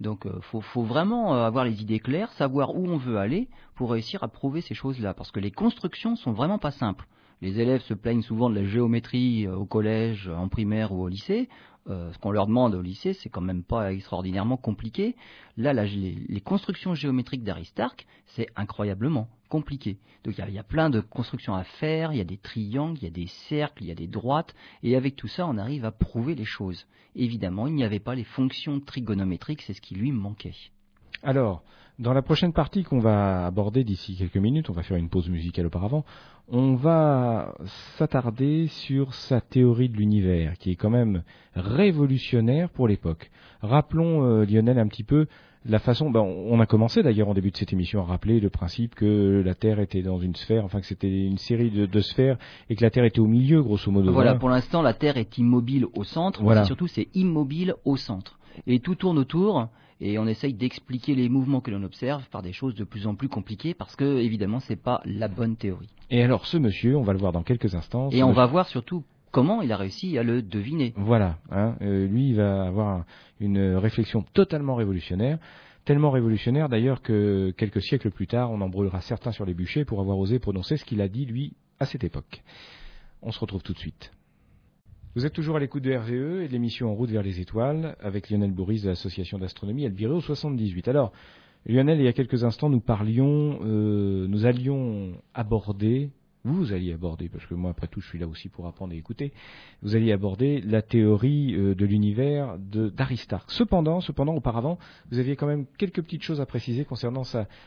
Donc 0.00 0.26
il 0.26 0.42
faut, 0.42 0.60
faut, 0.60 0.82
vraiment 0.82 1.32
avoir 1.44 1.64
les 1.64 1.80
idées 1.80 2.00
claires, 2.00 2.30
savoir 2.32 2.74
où 2.74 2.86
on 2.86 2.98
veut 2.98 3.16
aller 3.16 3.48
pour 3.74 3.90
réussir 3.92 4.22
à 4.22 4.28
prouver 4.28 4.60
ces 4.60 4.74
choses-là, 4.74 5.14
parce 5.14 5.30
que 5.30 5.40
les 5.40 5.50
constructions 5.50 6.16
sont 6.16 6.32
vraiment 6.32 6.58
pas 6.58 6.70
simples. 6.70 7.06
Les 7.42 7.60
élèves 7.60 7.82
se 7.82 7.94
plaignent 7.94 8.22
souvent 8.22 8.48
de 8.48 8.54
la 8.54 8.64
géométrie 8.64 9.46
au 9.48 9.66
collège, 9.66 10.28
en 10.28 10.48
primaire 10.48 10.92
ou 10.92 11.02
au 11.02 11.08
lycée. 11.08 11.48
Euh, 11.88 12.12
ce 12.12 12.18
qu'on 12.18 12.32
leur 12.32 12.48
demande 12.48 12.74
au 12.74 12.82
lycée, 12.82 13.12
c'est 13.12 13.28
quand 13.28 13.40
même 13.40 13.62
pas 13.62 13.92
extraordinairement 13.92 14.56
compliqué. 14.56 15.14
Là, 15.56 15.72
les, 15.72 16.40
constructions 16.40 16.94
géométriques 16.94 17.44
d'Aristarque, 17.44 18.06
c'est 18.26 18.48
incroyablement 18.56 19.28
compliqué. 19.48 19.98
Donc 20.24 20.36
il 20.36 20.54
y, 20.54 20.58
a 20.58 20.64
plein 20.64 20.90
de 20.90 21.00
constructions 21.00 21.54
à 21.54 21.62
faire, 21.62 22.12
il 22.12 22.18
y 22.18 22.20
a 22.20 22.24
des 22.24 22.38
triangles, 22.38 22.98
il 23.00 23.04
y 23.04 23.06
a 23.06 23.10
des 23.10 23.28
cercles, 23.48 23.84
il 23.84 23.86
y 23.86 23.92
a 23.92 23.94
des 23.94 24.08
droites, 24.08 24.52
et 24.82 24.96
avec 24.96 25.14
tout 25.14 25.28
ça, 25.28 25.46
on 25.46 25.58
arrive 25.58 25.84
à 25.84 25.92
prouver 25.92 26.34
les 26.34 26.44
choses. 26.44 26.86
Évidemment, 27.14 27.68
il 27.68 27.74
n'y 27.74 27.84
avait 27.84 28.00
pas 28.00 28.16
les 28.16 28.24
fonctions 28.24 28.80
trigonométriques, 28.80 29.62
c'est 29.62 29.74
ce 29.74 29.80
qui 29.80 29.94
lui 29.94 30.10
manquait. 30.10 30.54
Alors, 31.26 31.64
dans 31.98 32.12
la 32.12 32.22
prochaine 32.22 32.52
partie 32.52 32.84
qu'on 32.84 33.00
va 33.00 33.46
aborder 33.46 33.82
d'ici 33.82 34.14
quelques 34.14 34.36
minutes, 34.36 34.70
on 34.70 34.72
va 34.72 34.84
faire 34.84 34.96
une 34.96 35.08
pause 35.08 35.28
musicale 35.28 35.66
auparavant, 35.66 36.04
on 36.46 36.76
va 36.76 37.52
s'attarder 37.98 38.68
sur 38.68 39.12
sa 39.12 39.40
théorie 39.40 39.88
de 39.88 39.96
l'univers, 39.96 40.56
qui 40.56 40.70
est 40.70 40.76
quand 40.76 40.88
même 40.88 41.24
révolutionnaire 41.56 42.70
pour 42.70 42.86
l'époque. 42.86 43.28
Rappelons, 43.60 44.22
euh, 44.22 44.44
Lionel, 44.44 44.78
un 44.78 44.86
petit 44.86 45.02
peu 45.02 45.26
la 45.68 45.80
façon, 45.80 46.10
ben, 46.10 46.20
on 46.20 46.60
a 46.60 46.66
commencé 46.66 47.02
d'ailleurs 47.02 47.28
en 47.28 47.34
début 47.34 47.50
de 47.50 47.56
cette 47.56 47.72
émission 47.72 48.02
à 48.02 48.04
rappeler 48.04 48.38
le 48.38 48.50
principe 48.50 48.94
que 48.94 49.42
la 49.44 49.56
Terre 49.56 49.80
était 49.80 50.02
dans 50.02 50.20
une 50.20 50.36
sphère, 50.36 50.64
enfin 50.64 50.78
que 50.78 50.86
c'était 50.86 51.24
une 51.26 51.38
série 51.38 51.70
de, 51.70 52.00
sphères 52.02 52.38
et 52.70 52.76
que 52.76 52.84
la 52.84 52.90
Terre 52.90 53.04
était 53.04 53.18
au 53.18 53.26
milieu, 53.26 53.64
grosso 53.64 53.90
modo. 53.90 54.12
Voilà, 54.12 54.36
pour 54.36 54.48
l'instant, 54.48 54.80
la 54.80 54.94
Terre 54.94 55.16
est 55.16 55.38
immobile 55.38 55.86
au 55.92 56.04
centre, 56.04 56.40
voilà. 56.40 56.62
surtout 56.62 56.86
c'est 56.86 57.08
immobile 57.14 57.74
au 57.84 57.96
centre. 57.96 58.38
Et 58.68 58.78
tout 58.78 58.94
tourne 58.94 59.18
autour, 59.18 59.68
et 60.00 60.18
on 60.18 60.26
essaye 60.26 60.54
d'expliquer 60.54 61.14
les 61.14 61.28
mouvements 61.28 61.60
que 61.60 61.70
l'on 61.70 61.82
observe 61.82 62.28
par 62.28 62.42
des 62.42 62.52
choses 62.52 62.74
de 62.74 62.84
plus 62.84 63.06
en 63.06 63.14
plus 63.14 63.28
compliquées 63.28 63.74
parce 63.74 63.96
que 63.96 64.18
évidemment 64.18 64.60
c'est 64.60 64.80
pas 64.80 65.00
la 65.04 65.28
bonne 65.28 65.56
théorie. 65.56 65.88
Et 66.10 66.22
alors 66.22 66.46
ce 66.46 66.56
monsieur, 66.56 66.96
on 66.96 67.02
va 67.02 67.12
le 67.12 67.18
voir 67.18 67.32
dans 67.32 67.42
quelques 67.42 67.74
instants. 67.74 68.10
Et 68.10 68.22
on 68.22 68.32
va 68.32 68.46
voir 68.46 68.68
surtout 68.68 69.04
comment 69.30 69.62
il 69.62 69.72
a 69.72 69.76
réussi 69.76 70.18
à 70.18 70.22
le 70.22 70.42
deviner. 70.42 70.92
Voilà, 70.96 71.38
hein, 71.50 71.76
euh, 71.82 72.06
lui 72.06 72.30
il 72.30 72.36
va 72.36 72.66
avoir 72.66 73.04
une 73.40 73.76
réflexion 73.76 74.24
totalement 74.34 74.74
révolutionnaire, 74.74 75.38
tellement 75.84 76.10
révolutionnaire 76.10 76.68
d'ailleurs 76.68 77.02
que 77.02 77.52
quelques 77.56 77.82
siècles 77.82 78.10
plus 78.10 78.26
tard 78.26 78.50
on 78.50 78.60
en 78.60 78.68
brûlera 78.68 79.00
certains 79.00 79.32
sur 79.32 79.44
les 79.44 79.54
bûchers 79.54 79.84
pour 79.84 80.00
avoir 80.00 80.18
osé 80.18 80.38
prononcer 80.38 80.76
ce 80.76 80.84
qu'il 80.84 81.00
a 81.00 81.08
dit 81.08 81.26
lui 81.26 81.54
à 81.80 81.86
cette 81.86 82.04
époque. 82.04 82.42
On 83.22 83.32
se 83.32 83.40
retrouve 83.40 83.62
tout 83.62 83.72
de 83.72 83.78
suite. 83.78 84.12
Vous 85.16 85.24
êtes 85.24 85.32
toujours 85.32 85.56
à 85.56 85.60
l'écoute 85.60 85.82
de 85.82 85.94
RVE 85.94 86.42
et 86.42 86.46
de 86.46 86.52
l'émission 86.52 86.90
En 86.90 86.94
route 86.94 87.08
vers 87.08 87.22
les 87.22 87.40
étoiles 87.40 87.96
avec 88.00 88.28
Lionel 88.28 88.50
Bourris 88.50 88.82
de 88.82 88.88
l'association 88.88 89.38
d'astronomie 89.38 89.86
Albireo 89.86 90.20
78. 90.20 90.88
Alors, 90.88 91.10
Lionel, 91.64 91.98
il 92.00 92.04
y 92.04 92.08
a 92.08 92.12
quelques 92.12 92.44
instants, 92.44 92.68
nous 92.68 92.80
parlions, 92.80 93.58
euh, 93.64 94.26
nous 94.28 94.44
allions 94.44 95.12
aborder, 95.32 96.10
vous 96.52 96.72
alliez 96.72 96.92
aborder, 96.92 97.28
parce 97.28 97.46
que 97.46 97.54
moi, 97.54 97.70
après 97.70 97.88
tout, 97.88 98.00
je 98.00 98.08
suis 98.08 98.18
là 98.18 98.26
aussi 98.26 98.48
pour 98.48 98.66
apprendre 98.66 98.92
et 98.92 98.96
écouter, 98.96 99.32
vous 99.82 99.96
alliez 99.96 100.12
aborder 100.12 100.60
la 100.60 100.82
théorie 100.82 101.54
euh, 101.54 101.74
de 101.74 101.84
l'univers 101.84 102.56
d'Aristarque. 102.58 103.50
Cependant, 103.50 104.00
cependant, 104.00 104.34
auparavant, 104.34 104.78
vous 105.10 105.18
aviez 105.18 105.36
quand 105.36 105.46
même 105.46 105.66
quelques 105.78 106.02
petites 106.02 106.22
choses 106.22 106.40
à 106.40 106.46
préciser 106.46 106.84
concernant, 106.84 107.22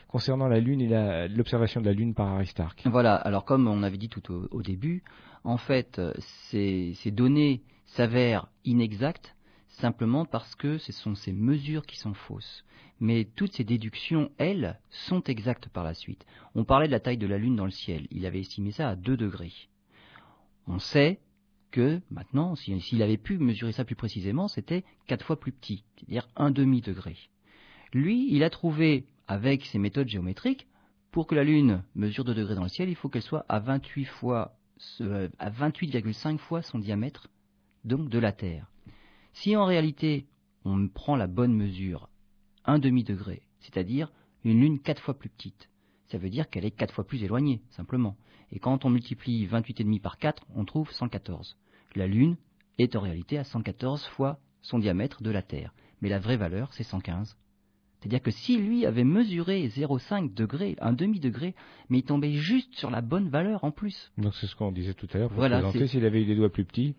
concernant 0.08 0.48
la 0.48 0.60
Lune 0.60 0.80
et 0.80 1.28
l'observation 1.28 1.80
de 1.80 1.86
la 1.86 1.92
Lune 1.92 2.14
par 2.14 2.28
Aristarque. 2.28 2.82
Voilà, 2.86 3.14
alors 3.14 3.44
comme 3.44 3.68
on 3.68 3.82
avait 3.82 3.98
dit 3.98 4.08
tout 4.08 4.22
au 4.50 4.62
début, 4.62 5.02
en 5.44 5.56
fait, 5.56 5.98
euh, 5.98 6.12
ces, 6.50 7.10
données 7.10 7.62
s'avèrent 7.86 8.48
inexactes 8.64 9.34
simplement 9.80 10.24
parce 10.24 10.54
que 10.54 10.78
ce 10.78 10.92
sont 10.92 11.14
ces 11.14 11.32
mesures 11.32 11.86
qui 11.86 11.98
sont 11.98 12.14
fausses. 12.14 12.64
Mais 13.00 13.24
toutes 13.24 13.54
ces 13.54 13.64
déductions, 13.64 14.30
elles, 14.38 14.78
sont 14.90 15.22
exactes 15.24 15.68
par 15.68 15.84
la 15.84 15.94
suite. 15.94 16.24
On 16.54 16.64
parlait 16.64 16.86
de 16.86 16.92
la 16.92 17.00
taille 17.00 17.18
de 17.18 17.26
la 17.26 17.38
Lune 17.38 17.56
dans 17.56 17.64
le 17.64 17.70
ciel. 17.70 18.06
Il 18.10 18.26
avait 18.26 18.40
estimé 18.40 18.72
ça 18.72 18.90
à 18.90 18.96
2 18.96 19.16
degrés. 19.16 19.52
On 20.66 20.78
sait 20.78 21.18
que 21.70 22.00
maintenant, 22.10 22.54
s'il 22.56 23.02
avait 23.02 23.16
pu 23.16 23.38
mesurer 23.38 23.72
ça 23.72 23.84
plus 23.84 23.96
précisément, 23.96 24.48
c'était 24.48 24.84
4 25.06 25.24
fois 25.24 25.40
plus 25.40 25.52
petit, 25.52 25.84
c'est-à-dire 25.96 26.28
un 26.36 26.50
demi-degré. 26.50 27.16
Lui, 27.92 28.28
il 28.32 28.44
a 28.44 28.50
trouvé, 28.50 29.06
avec 29.28 29.64
ses 29.64 29.78
méthodes 29.78 30.08
géométriques, 30.08 30.66
pour 31.10 31.26
que 31.26 31.34
la 31.34 31.44
Lune 31.44 31.82
mesure 31.94 32.24
2 32.24 32.34
degrés 32.34 32.54
dans 32.54 32.62
le 32.64 32.68
ciel, 32.68 32.88
il 32.88 32.96
faut 32.96 33.08
qu'elle 33.08 33.22
soit 33.22 33.46
à 33.48 33.60
28 33.60 34.04
fois 34.04 34.56
28,5 34.98 36.38
fois 36.38 36.62
son 36.62 36.78
diamètre, 36.78 37.28
donc 37.84 38.08
de 38.08 38.18
la 38.18 38.32
Terre. 38.32 38.66
Si 39.32 39.56
en 39.56 39.64
réalité 39.64 40.26
on 40.64 40.88
prend 40.88 41.16
la 41.16 41.26
bonne 41.26 41.54
mesure, 41.54 42.08
un 42.64 42.78
demi-degré, 42.78 43.42
c'est-à-dire 43.60 44.12
une 44.44 44.60
Lune 44.60 44.80
quatre 44.80 45.02
fois 45.02 45.18
plus 45.18 45.28
petite, 45.28 45.70
ça 46.08 46.18
veut 46.18 46.30
dire 46.30 46.50
qu'elle 46.50 46.64
est 46.64 46.70
quatre 46.70 46.94
fois 46.94 47.06
plus 47.06 47.22
éloignée, 47.22 47.62
simplement. 47.70 48.16
Et 48.52 48.58
quand 48.58 48.84
on 48.84 48.90
multiplie 48.90 49.46
28,5 49.46 50.00
par 50.00 50.18
4, 50.18 50.44
on 50.54 50.64
trouve 50.64 50.90
114. 50.90 51.56
La 51.94 52.06
Lune 52.06 52.36
est 52.78 52.96
en 52.96 53.00
réalité 53.00 53.38
à 53.38 53.44
114 53.44 54.04
fois 54.06 54.40
son 54.62 54.78
diamètre 54.78 55.22
de 55.22 55.30
la 55.30 55.42
Terre. 55.42 55.72
Mais 56.00 56.08
la 56.08 56.18
vraie 56.18 56.36
valeur, 56.36 56.72
c'est 56.72 56.82
115. 56.82 57.36
C'est-à-dire 58.00 58.22
que 58.22 58.30
si 58.30 58.56
lui 58.56 58.86
avait 58.86 59.04
mesuré 59.04 59.68
0,5 59.68 60.32
degré, 60.32 60.74
un 60.80 60.94
demi-degré, 60.94 61.54
mais 61.90 61.98
il 61.98 62.02
tombait 62.02 62.32
juste 62.32 62.74
sur 62.74 62.90
la 62.90 63.02
bonne 63.02 63.28
valeur 63.28 63.62
en 63.62 63.70
plus. 63.70 64.10
Donc 64.16 64.34
c'est 64.34 64.46
ce 64.46 64.56
qu'on 64.56 64.72
disait 64.72 64.94
tout 64.94 65.08
à 65.12 65.18
l'heure, 65.18 65.30
voilà, 65.32 65.70
s'il 65.70 66.04
avait 66.04 66.22
eu 66.22 66.26
des 66.26 66.34
doigts 66.34 66.50
plus 66.50 66.64
petits. 66.64 66.94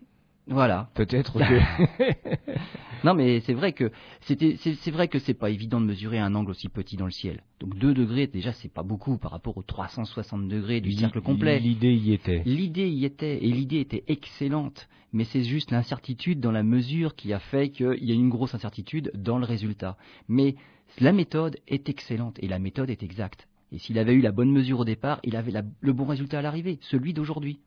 Voilà. 0.48 0.90
Peut-être 0.94 1.38
non, 3.04 3.14
mais 3.14 3.40
c'est 3.40 3.54
vrai 3.54 3.72
que 3.72 3.90
c'était, 4.22 4.56
c'est, 4.56 4.90
vrai 4.90 5.08
que 5.08 5.18
c'est 5.18 5.34
pas 5.34 5.50
évident 5.50 5.80
de 5.80 5.86
mesurer 5.86 6.18
un 6.18 6.34
angle 6.34 6.50
aussi 6.50 6.68
petit 6.68 6.96
dans 6.96 7.04
le 7.04 7.12
ciel. 7.12 7.42
Donc 7.60 7.76
2 7.78 7.94
degrés, 7.94 8.26
déjà, 8.26 8.52
c'est 8.52 8.72
pas 8.72 8.82
beaucoup 8.82 9.18
par 9.18 9.30
rapport 9.30 9.56
aux 9.56 9.62
360 9.62 10.48
degrés 10.48 10.80
du 10.80 10.92
cercle 10.92 11.20
complet. 11.20 11.60
L'idée 11.60 11.94
y 11.94 12.12
était. 12.12 12.42
L'idée 12.44 12.88
y 12.88 13.04
était, 13.04 13.44
et 13.44 13.50
l'idée 13.50 13.80
était 13.80 14.04
excellente. 14.08 14.88
Mais 15.12 15.24
c'est 15.24 15.44
juste 15.44 15.70
l'incertitude 15.70 16.40
dans 16.40 16.52
la 16.52 16.62
mesure 16.62 17.14
qui 17.14 17.32
a 17.32 17.38
fait 17.38 17.68
qu'il 17.68 18.02
y 18.02 18.12
a 18.12 18.14
une 18.14 18.30
grosse 18.30 18.54
incertitude 18.54 19.10
dans 19.14 19.38
le 19.38 19.44
résultat. 19.44 19.96
Mais 20.26 20.56
la 20.98 21.12
méthode 21.12 21.58
est 21.68 21.88
excellente 21.88 22.38
et 22.40 22.48
la 22.48 22.58
méthode 22.58 22.90
est 22.90 23.02
exacte. 23.02 23.46
Et 23.72 23.78
s'il 23.78 23.98
avait 23.98 24.14
eu 24.14 24.20
la 24.20 24.32
bonne 24.32 24.50
mesure 24.50 24.80
au 24.80 24.84
départ, 24.84 25.20
il 25.24 25.36
avait 25.36 25.52
le 25.80 25.92
bon 25.92 26.04
résultat 26.04 26.38
à 26.38 26.42
l'arrivée, 26.42 26.78
celui 26.82 27.14
d'aujourd'hui. 27.14 27.60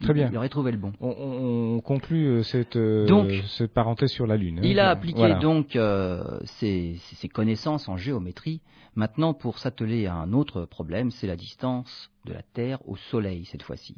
Très 0.00 0.14
bien. 0.14 0.28
Il 0.30 0.36
aurait 0.36 0.48
trouvé 0.48 0.72
le 0.72 0.78
bon. 0.78 0.92
On, 1.00 1.80
conclut 1.80 2.26
euh, 2.26 2.42
cette, 2.42 2.76
euh, 2.76 3.42
cette, 3.46 3.72
parenthèse 3.72 4.10
sur 4.10 4.26
la 4.26 4.36
Lune. 4.36 4.58
Hein. 4.58 4.62
Il 4.64 4.80
a 4.80 4.90
appliqué 4.90 5.34
donc 5.40 5.76
euh, 5.76 6.22
ses, 6.44 6.98
connaissances 7.32 7.88
en 7.88 7.96
géométrie. 7.96 8.60
Maintenant, 8.94 9.34
pour 9.34 9.58
s'atteler 9.58 10.06
à 10.06 10.14
un 10.14 10.32
autre 10.32 10.64
problème, 10.64 11.10
c'est 11.10 11.26
la 11.26 11.36
distance 11.36 12.10
de 12.24 12.32
la 12.32 12.42
Terre 12.42 12.78
au 12.88 12.96
Soleil 12.96 13.44
cette 13.44 13.62
fois-ci. 13.62 13.96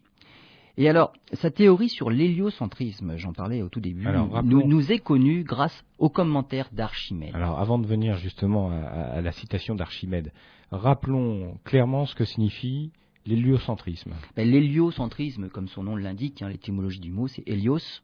Et 0.76 0.88
alors, 0.88 1.12
sa 1.34 1.50
théorie 1.50 1.90
sur 1.90 2.10
l'héliocentrisme, 2.10 3.16
j'en 3.16 3.32
parlais 3.32 3.62
au 3.62 3.68
tout 3.68 3.80
début, 3.80 4.06
nous, 4.42 4.92
est 4.92 4.98
connue 4.98 5.44
grâce 5.44 5.84
aux 5.98 6.08
commentaires 6.08 6.68
d'Archimède. 6.72 7.34
Alors, 7.34 7.60
avant 7.60 7.78
de 7.78 7.86
venir 7.86 8.16
justement 8.16 8.70
à, 8.70 9.20
la 9.20 9.32
citation 9.32 9.74
d'Archimède, 9.74 10.32
rappelons 10.70 11.58
clairement 11.64 12.06
ce 12.06 12.14
que 12.14 12.24
signifie 12.24 12.90
l'héliocentrisme. 13.26 14.12
Ben, 14.36 14.48
l'héliocentrisme, 14.48 15.48
comme 15.48 15.68
son 15.68 15.82
nom 15.84 15.96
l'indique, 15.96 16.42
hein, 16.42 16.48
l'étymologie 16.48 17.00
du 17.00 17.12
mot, 17.12 17.28
c'est 17.28 17.42
hélios, 17.46 18.02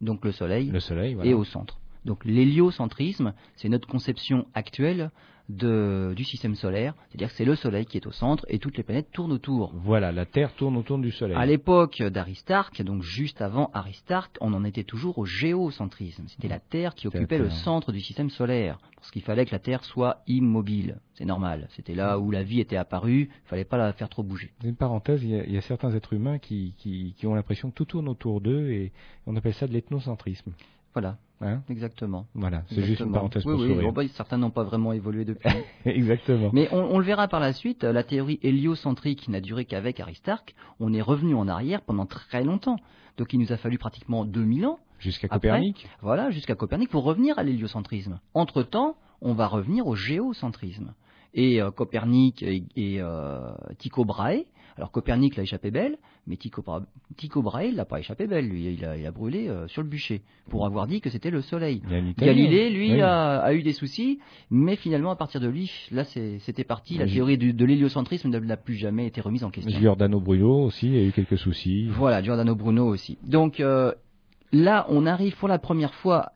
donc 0.00 0.24
le 0.24 0.32
soleil, 0.32 0.68
le 0.68 0.80
soleil 0.80 1.16
et 1.24 1.34
au 1.34 1.44
centre. 1.44 1.80
Donc 2.04 2.24
l'héliocentrisme, 2.24 3.34
c'est 3.56 3.68
notre 3.68 3.88
conception 3.88 4.46
actuelle 4.54 5.10
du 5.48 6.24
système 6.24 6.54
solaire, 6.54 6.94
c'est-à-dire 7.08 7.28
que 7.28 7.34
c'est 7.34 7.44
le 7.44 7.56
Soleil 7.56 7.86
qui 7.86 7.96
est 7.96 8.06
au 8.06 8.12
centre 8.12 8.44
et 8.48 8.58
toutes 8.58 8.76
les 8.76 8.82
planètes 8.82 9.10
tournent 9.12 9.32
autour. 9.32 9.72
Voilà, 9.74 10.12
la 10.12 10.26
Terre 10.26 10.52
tourne 10.54 10.76
autour 10.76 10.98
du 10.98 11.10
Soleil. 11.10 11.36
À 11.36 11.46
l'époque 11.46 12.02
d'Aristarque, 12.02 12.82
donc 12.82 13.02
juste 13.02 13.40
avant 13.40 13.70
Aristarque, 13.72 14.36
on 14.40 14.52
en 14.52 14.64
était 14.64 14.84
toujours 14.84 15.18
au 15.18 15.24
géocentrisme. 15.24 16.24
C'était 16.28 16.48
la 16.48 16.60
Terre 16.60 16.94
qui 16.94 17.06
occupait 17.06 17.38
le 17.38 17.50
centre 17.50 17.92
du 17.92 18.00
système 18.00 18.28
solaire, 18.28 18.78
parce 18.96 19.10
qu'il 19.10 19.22
fallait 19.22 19.46
que 19.46 19.52
la 19.52 19.58
Terre 19.58 19.84
soit 19.84 20.22
immobile. 20.26 20.98
C'est 21.14 21.24
normal. 21.24 21.68
C'était 21.70 21.94
là 21.94 22.18
où 22.18 22.30
la 22.30 22.42
vie 22.42 22.60
était 22.60 22.76
apparue, 22.76 23.30
il 23.32 23.48
fallait 23.48 23.64
pas 23.64 23.78
la 23.78 23.92
faire 23.92 24.08
trop 24.08 24.22
bouger. 24.22 24.52
Une 24.64 24.76
parenthèse, 24.76 25.22
il 25.24 25.30
y, 25.30 25.56
a, 25.56 25.60
certains 25.62 25.94
êtres 25.94 26.12
humains 26.12 26.38
qui, 26.38 26.74
qui 26.76 27.26
ont 27.26 27.34
l'impression 27.34 27.70
que 27.70 27.74
tout 27.74 27.86
tourne 27.86 28.08
autour 28.08 28.40
d'eux 28.40 28.70
et 28.70 28.92
on 29.26 29.34
appelle 29.34 29.54
ça 29.54 29.66
de 29.66 29.72
l'ethnocentrisme. 29.72 30.52
Voilà. 30.92 31.16
Hein 31.40 31.62
Exactement. 31.70 32.26
Voilà, 32.34 32.64
c'est 32.68 32.82
juste 32.82 33.00
une 33.00 33.12
parenthèse 33.12 33.44
pour 33.44 33.60
oui, 33.60 33.72
oui. 33.78 33.92
Bah, 33.92 34.02
certains 34.08 34.38
n'ont 34.38 34.50
pas 34.50 34.64
vraiment 34.64 34.92
évolué 34.92 35.24
depuis. 35.24 35.48
Exactement. 35.84 36.50
Mais 36.52 36.68
on, 36.72 36.98
le 36.98 37.04
verra 37.04 37.28
par 37.28 37.38
la 37.38 37.52
suite, 37.52 37.84
la 37.84 38.02
théorie 38.02 38.40
héliocentrique 38.42 39.28
n'a 39.28 39.40
duré 39.40 39.64
qu'avec 39.64 40.00
Aristarque. 40.00 40.54
On 40.80 40.92
est 40.92 41.02
revenu 41.02 41.34
en 41.34 41.46
arrière 41.46 41.82
pendant 41.82 42.06
très 42.06 42.42
longtemps. 42.42 42.76
Donc 43.18 43.32
il 43.32 43.38
nous 43.38 43.52
a 43.52 43.56
fallu 43.56 43.78
pratiquement 43.78 44.24
2000 44.24 44.66
ans. 44.66 44.78
Jusqu'à 44.98 45.28
Copernic 45.28 45.86
Voilà, 46.02 46.30
jusqu'à 46.30 46.56
Copernic 46.56 46.90
pour 46.90 47.04
revenir 47.04 47.38
à 47.38 47.44
l'héliocentrisme. 47.44 48.18
Entre-temps, 48.34 48.96
on 49.20 49.32
va 49.34 49.46
revenir 49.46 49.86
au 49.86 49.94
géocentrisme. 49.94 50.92
Et 51.34 51.62
euh, 51.62 51.70
Copernic 51.70 52.42
et, 52.42 52.64
euh, 53.00 53.52
Tycho 53.78 54.04
Brahe, 54.04 54.44
Alors 54.78 54.92
Copernic 54.92 55.34
l'a 55.34 55.42
échappé 55.42 55.72
belle, 55.72 55.98
mais 56.28 56.36
Tycho, 56.36 56.64
Tycho 57.16 57.42
Brahe 57.42 57.72
l'a 57.74 57.84
pas 57.84 57.98
échappé 57.98 58.28
belle, 58.28 58.48
lui, 58.48 58.72
il 58.74 58.84
a, 58.84 59.10
brûlé 59.10 59.48
euh, 59.48 59.66
sur 59.66 59.82
le 59.82 59.88
bûcher 59.88 60.22
pour 60.48 60.66
avoir 60.66 60.86
dit 60.86 61.00
que 61.00 61.10
c'était 61.10 61.30
le 61.30 61.42
Soleil. 61.42 61.82
Galilée, 62.16 62.70
lui, 62.70 63.02
a, 63.02 63.52
eu 63.52 63.62
des 63.64 63.72
soucis, 63.72 64.20
mais 64.50 64.76
finalement, 64.76 65.10
à 65.10 65.16
partir 65.16 65.40
de 65.40 65.48
lui, 65.48 65.70
là, 65.90 66.04
c'était 66.04 66.62
parti. 66.62 66.96
La 66.96 67.06
théorie 67.06 67.36
de 67.36 67.64
l'héliocentrisme 67.64 68.30
n'a 68.30 68.56
plus 68.56 68.76
jamais 68.76 69.06
été 69.06 69.20
remise 69.20 69.42
en 69.42 69.50
question. 69.50 69.76
Giordano 69.76 70.20
Bruno 70.20 70.62
aussi 70.62 70.94
a 70.96 71.02
eu 71.02 71.10
quelques 71.10 71.38
soucis. 71.38 71.88
Voilà, 71.88 72.22
Giordano 72.22 72.54
Bruno 72.54 72.86
aussi. 72.86 73.18
Donc 73.24 73.58
euh, 73.58 73.92
là, 74.52 74.86
on 74.90 75.06
arrive 75.06 75.36
pour 75.36 75.48
la 75.48 75.58
première 75.58 75.94
fois 75.94 76.30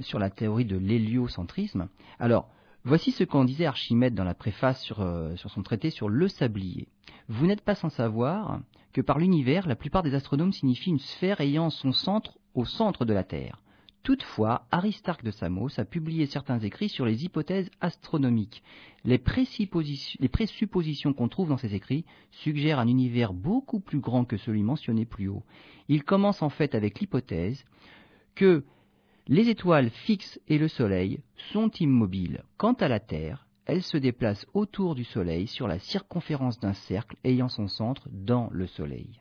sur 0.00 0.18
la 0.18 0.30
théorie 0.30 0.66
de 0.66 0.76
l'héliocentrisme. 0.76 1.88
Alors, 2.20 2.48
voici 2.84 3.12
ce 3.12 3.24
qu'en 3.24 3.44
disait 3.44 3.66
Archimède 3.66 4.14
dans 4.14 4.24
la 4.24 4.34
préface 4.34 4.92
euh, 4.98 5.36
sur, 5.36 5.50
son 5.50 5.62
traité 5.62 5.90
sur 5.90 6.08
le 6.08 6.28
sablier. 6.28 6.88
Vous 7.28 7.46
n'êtes 7.46 7.62
pas 7.62 7.74
sans 7.74 7.90
savoir 7.90 8.60
que 8.92 9.00
par 9.00 9.18
l'univers, 9.18 9.66
la 9.66 9.76
plupart 9.76 10.02
des 10.02 10.14
astronomes 10.14 10.52
signifient 10.52 10.90
une 10.90 10.98
sphère 10.98 11.40
ayant 11.40 11.70
son 11.70 11.92
centre 11.92 12.38
au 12.54 12.64
centre 12.64 13.04
de 13.04 13.12
la 13.12 13.24
Terre. 13.24 13.62
Toutefois, 14.02 14.66
Aristarque 14.72 15.22
de 15.22 15.30
Samos 15.30 15.78
a 15.78 15.84
publié 15.84 16.26
certains 16.26 16.58
écrits 16.58 16.88
sur 16.88 17.06
les 17.06 17.24
hypothèses 17.24 17.70
astronomiques. 17.80 18.64
Les, 19.04 19.18
présuppositions 19.18 21.12
qu'on 21.12 21.28
trouve 21.28 21.50
dans 21.50 21.56
ces 21.56 21.76
écrits 21.76 22.04
suggèrent 22.32 22.80
un 22.80 22.88
univers 22.88 23.32
beaucoup 23.32 23.78
plus 23.78 24.00
grand 24.00 24.24
que 24.24 24.36
celui 24.36 24.64
mentionné 24.64 25.04
plus 25.04 25.28
haut. 25.28 25.44
Il 25.88 26.02
commence 26.02 26.42
en 26.42 26.48
fait 26.48 26.74
avec 26.74 26.98
l'hypothèse 26.98 27.64
que 28.34 28.64
les 29.28 29.48
étoiles 29.48 29.90
fixes 29.90 30.40
et 30.48 30.58
le 30.58 30.68
Soleil 30.68 31.20
sont 31.52 31.70
immobiles. 31.80 32.42
Quant 32.56 32.74
à 32.74 32.88
la 32.88 33.00
Terre, 33.00 33.46
elle 33.66 33.82
se 33.82 33.96
déplace 33.96 34.46
autour 34.54 34.94
du 34.94 35.04
Soleil 35.04 35.46
sur 35.46 35.68
la 35.68 35.78
circonférence 35.78 36.58
d'un 36.58 36.72
cercle 36.72 37.16
ayant 37.24 37.48
son 37.48 37.68
centre 37.68 38.08
dans 38.10 38.48
le 38.50 38.66
Soleil. 38.66 39.20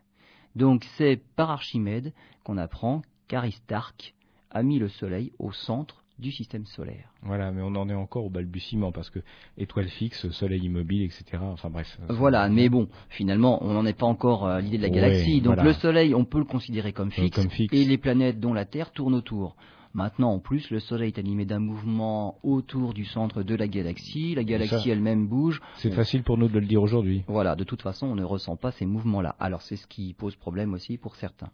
Donc 0.56 0.84
c'est 0.98 1.22
par 1.36 1.52
Archimède 1.52 2.14
qu'on 2.44 2.58
apprend 2.58 3.04
qu'Aristarque 3.28 4.16
a 4.50 4.64
mis 4.64 4.80
le 4.80 4.90
Soleil 4.90 5.32
au 5.40 5.52
centre 5.52 6.04
du 6.22 6.32
système 6.32 6.66
solaire. 6.66 7.10
Voilà, 7.24 7.52
mais 7.52 7.62
on 7.62 7.76
en 7.76 7.90
est 7.90 7.96
encore 7.96 8.26
au 8.26 8.30
balbutiement 8.30 8.92
parce 8.92 9.10
que 9.10 9.20
étoile 9.58 9.88
fixe, 9.88 10.30
soleil 10.30 10.64
immobile, 10.64 11.02
etc. 11.02 11.42
Enfin 11.42 11.70
bref. 11.70 12.00
Voilà, 12.10 12.48
mais 12.48 12.70
bon, 12.70 12.88
finalement, 13.10 13.64
on 13.64 13.74
n'en 13.74 13.86
est 13.86 13.98
pas 13.98 14.06
encore 14.06 14.46
à 14.46 14.62
l'idée 14.62 14.78
de 14.78 14.84
la 14.84 14.90
galaxie. 14.90 15.42
Donc 15.42 15.62
le 15.62 15.74
soleil, 15.74 16.14
on 16.14 16.26
peut 16.26 16.38
le 16.38 16.46
considérer 16.46 16.94
comme 16.94 17.12
fixe, 17.12 17.36
comme 17.36 17.50
fixe, 17.50 17.74
et 17.74 17.86
les 17.86 17.98
planètes 17.98 18.40
dont 18.40 18.54
la 18.54 18.66
Terre 18.66 18.92
tournent 18.92 19.16
autour. 19.16 19.56
Maintenant, 19.94 20.32
en 20.32 20.40
plus, 20.40 20.70
le 20.70 20.80
Soleil 20.80 21.10
est 21.10 21.20
animé 21.20 21.46
d'un 21.46 21.60
mouvement 21.60 22.38
autour 22.44 22.94
du 22.94 23.04
centre 23.06 23.44
de 23.44 23.56
la 23.56 23.68
galaxie. 23.68 24.36
La 24.36 24.44
galaxie 24.44 24.90
elle-même 24.90 25.28
bouge. 25.28 25.62
C'est 25.76 25.92
facile 25.92 26.24
pour 26.24 26.38
nous 26.38 26.48
de 26.48 26.60
le 26.60 26.66
dire 26.66 26.82
aujourd'hui. 26.82 27.24
Voilà, 27.28 27.56
de 27.56 27.64
toute 27.64 27.82
façon, 27.82 28.08
on 28.08 28.16
ne 28.16 28.24
ressent 28.24 28.56
pas 28.56 28.72
ces 28.72 28.86
mouvements-là. 28.86 29.36
Alors, 29.40 29.62
c'est 29.62 29.76
ce 29.76 29.88
qui 29.88 30.14
pose 30.14 30.36
problème 30.36 30.74
aussi 30.74 30.98
pour 30.98 31.16
certains. 31.16 31.52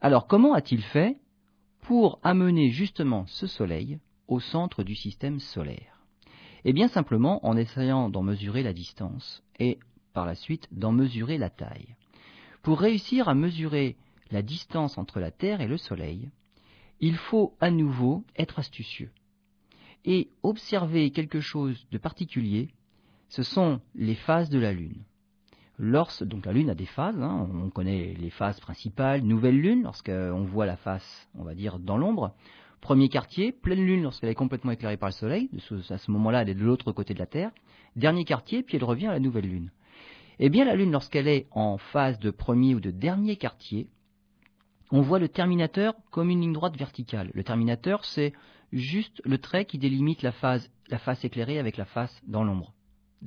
Alors, 0.00 0.26
comment 0.26 0.54
a-t-il 0.54 0.82
fait 0.82 1.18
pour 1.82 2.18
amener 2.22 2.70
justement 2.70 3.26
ce 3.26 3.46
Soleil 3.46 3.98
au 4.28 4.40
centre 4.40 4.82
du 4.82 4.94
système 4.94 5.38
solaire? 5.38 6.00
Eh 6.64 6.72
bien 6.72 6.88
simplement 6.88 7.46
en 7.46 7.56
essayant 7.56 8.08
d'en 8.08 8.22
mesurer 8.22 8.62
la 8.62 8.72
distance 8.72 9.42
et 9.60 9.78
par 10.14 10.24
la 10.24 10.34
suite 10.34 10.66
d'en 10.72 10.92
mesurer 10.92 11.36
la 11.36 11.50
taille. 11.50 11.96
Pour 12.62 12.80
réussir 12.80 13.28
à 13.28 13.34
mesurer 13.34 13.96
la 14.30 14.40
distance 14.40 14.96
entre 14.96 15.20
la 15.20 15.30
Terre 15.30 15.60
et 15.60 15.66
le 15.66 15.76
Soleil, 15.76 16.30
il 17.06 17.16
faut 17.16 17.54
à 17.60 17.70
nouveau 17.70 18.24
être 18.34 18.58
astucieux 18.58 19.10
et 20.06 20.30
observer 20.42 21.10
quelque 21.10 21.40
chose 21.40 21.86
de 21.92 21.98
particulier, 21.98 22.70
ce 23.28 23.42
sont 23.42 23.82
les 23.94 24.14
phases 24.14 24.48
de 24.48 24.58
la 24.58 24.72
Lune 24.72 25.04
donc 25.78 26.46
la 26.46 26.52
Lune 26.52 26.70
a 26.70 26.74
des 26.74 26.86
phases, 26.86 27.20
hein. 27.20 27.48
on 27.52 27.68
connaît 27.68 28.14
les 28.18 28.30
phases 28.30 28.60
principales, 28.60 29.22
nouvelle 29.22 29.60
Lune, 29.60 29.82
lorsqu'on 29.82 30.44
voit 30.44 30.66
la 30.66 30.76
face, 30.76 31.28
on 31.34 31.42
va 31.42 31.54
dire, 31.54 31.80
dans 31.80 31.98
l'ombre. 31.98 32.32
Premier 32.80 33.08
quartier, 33.08 33.50
pleine 33.50 33.84
Lune 33.84 34.04
lorsqu'elle 34.04 34.30
est 34.30 34.36
complètement 34.36 34.70
éclairée 34.70 34.96
par 34.96 35.08
le 35.08 35.14
Soleil, 35.14 35.50
à 35.90 35.98
ce 35.98 36.10
moment-là 36.12 36.42
elle 36.42 36.50
est 36.50 36.54
de 36.54 36.64
l'autre 36.64 36.92
côté 36.92 37.12
de 37.12 37.18
la 37.18 37.26
Terre. 37.26 37.50
Dernier 37.96 38.24
quartier, 38.24 38.62
puis 38.62 38.76
elle 38.76 38.84
revient 38.84 39.08
à 39.08 39.12
la 39.12 39.20
nouvelle 39.20 39.48
Lune. 39.48 39.70
Eh 40.38 40.48
bien 40.48 40.64
la 40.64 40.76
Lune, 40.76 40.92
lorsqu'elle 40.92 41.28
est 41.28 41.48
en 41.50 41.76
phase 41.76 42.18
de 42.18 42.30
premier 42.30 42.74
ou 42.74 42.80
de 42.80 42.90
dernier 42.92 43.36
quartier, 43.36 43.88
on 44.94 45.00
voit 45.00 45.18
le 45.18 45.28
terminateur 45.28 45.94
comme 46.12 46.30
une 46.30 46.40
ligne 46.40 46.52
droite 46.52 46.76
verticale. 46.76 47.32
Le 47.34 47.42
terminateur, 47.42 48.04
c'est 48.04 48.32
juste 48.72 49.20
le 49.24 49.38
trait 49.38 49.64
qui 49.64 49.76
délimite 49.76 50.22
la 50.22 50.30
phase, 50.30 50.70
la 50.88 50.98
face 50.98 51.24
éclairée 51.24 51.58
avec 51.58 51.76
la 51.76 51.84
face 51.84 52.16
dans 52.28 52.44
l'ombre 52.44 52.72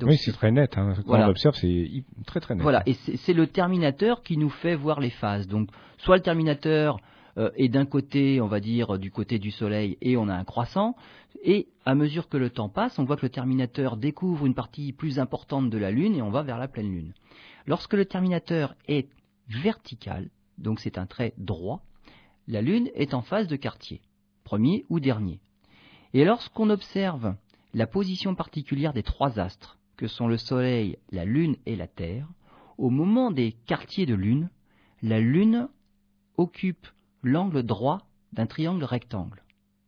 oui, 0.03 0.17
c'est 0.17 0.31
très 0.31 0.51
net. 0.51 0.77
Hein. 0.77 0.93
Quand 1.07 1.19
on 1.19 1.27
observe, 1.27 1.55
c'est 1.55 1.89
très 2.27 2.39
très 2.39 2.53
net. 2.53 2.61
Voilà, 2.61 2.83
et 2.85 2.93
c'est 2.93 3.33
le 3.33 3.47
terminateur 3.47 4.21
qui 4.21 4.37
nous 4.37 4.51
fait 4.51 4.75
voir 4.75 4.99
les 4.99 5.09
phases. 5.09 5.47
Donc, 5.47 5.69
soit 5.97 6.17
le 6.17 6.21
terminateur 6.21 6.99
euh, 7.39 7.49
est 7.55 7.67
d'un 7.67 7.87
côté, 7.87 8.39
on 8.39 8.47
va 8.47 8.59
dire, 8.59 8.99
du 8.99 9.09
côté 9.09 9.39
du 9.39 9.49
Soleil, 9.49 9.97
et 10.01 10.15
on 10.15 10.29
a 10.29 10.35
un 10.35 10.43
croissant, 10.43 10.95
et 11.43 11.67
à 11.83 11.95
mesure 11.95 12.29
que 12.29 12.37
le 12.37 12.51
temps 12.51 12.69
passe, 12.69 12.99
on 12.99 13.05
voit 13.05 13.17
que 13.17 13.25
le 13.25 13.31
terminateur 13.31 13.97
découvre 13.97 14.45
une 14.45 14.53
partie 14.53 14.93
plus 14.93 15.17
importante 15.17 15.71
de 15.71 15.77
la 15.79 15.89
Lune, 15.89 16.15
et 16.15 16.21
on 16.21 16.29
va 16.29 16.43
vers 16.43 16.59
la 16.59 16.67
pleine 16.67 16.91
Lune. 16.91 17.13
Lorsque 17.65 17.93
le 17.93 18.05
terminateur 18.05 18.75
est 18.87 19.09
vertical, 19.49 20.29
donc 20.57 20.79
c'est 20.79 20.97
un 20.97 21.05
trait 21.05 21.33
droit, 21.37 21.83
la 22.47 22.61
Lune 22.61 22.89
est 22.95 23.13
en 23.13 23.21
phase 23.21 23.47
de 23.47 23.55
quartier, 23.55 24.01
premier 24.43 24.85
ou 24.89 24.99
dernier. 24.99 25.39
Et 26.13 26.23
lorsqu'on 26.23 26.69
observe 26.69 27.35
la 27.73 27.87
position 27.87 28.35
particulière 28.35 28.93
des 28.93 29.03
trois 29.03 29.39
astres, 29.39 29.77
que 29.97 30.07
sont 30.07 30.27
le 30.27 30.37
Soleil, 30.37 30.97
la 31.11 31.25
Lune 31.25 31.57
et 31.65 31.75
la 31.75 31.87
Terre, 31.87 32.27
au 32.77 32.89
moment 32.89 33.31
des 33.31 33.51
quartiers 33.65 34.05
de 34.05 34.13
Lune, 34.13 34.49
la 35.01 35.19
Lune 35.19 35.67
occupe 36.37 36.87
l'angle 37.23 37.63
droit 37.63 38.07
d'un 38.33 38.45
triangle 38.45 38.83
rectangle. 38.83 39.43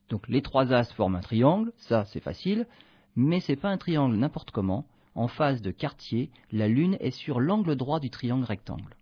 Donc 0.09 0.27
les 0.27 0.41
trois 0.41 0.73
astres 0.73 0.95
forment 0.95 1.15
un 1.15 1.21
triangle, 1.21 1.71
ça 1.77 2.05
c'est 2.05 2.19
facile, 2.19 2.67
mais 3.15 3.39
c'est 3.39 3.55
pas 3.55 3.69
un 3.69 3.77
triangle 3.77 4.15
n'importe 4.15 4.51
comment. 4.51 4.85
En 5.15 5.27
phase 5.27 5.61
de 5.61 5.71
quartier, 5.71 6.31
la 6.51 6.67
Lune 6.67 6.97
est 6.99 7.11
sur 7.11 7.39
l'angle 7.39 7.75
droit 7.75 7.99
du 7.99 8.09
triangle 8.09 8.45
rectangle. 8.45 8.95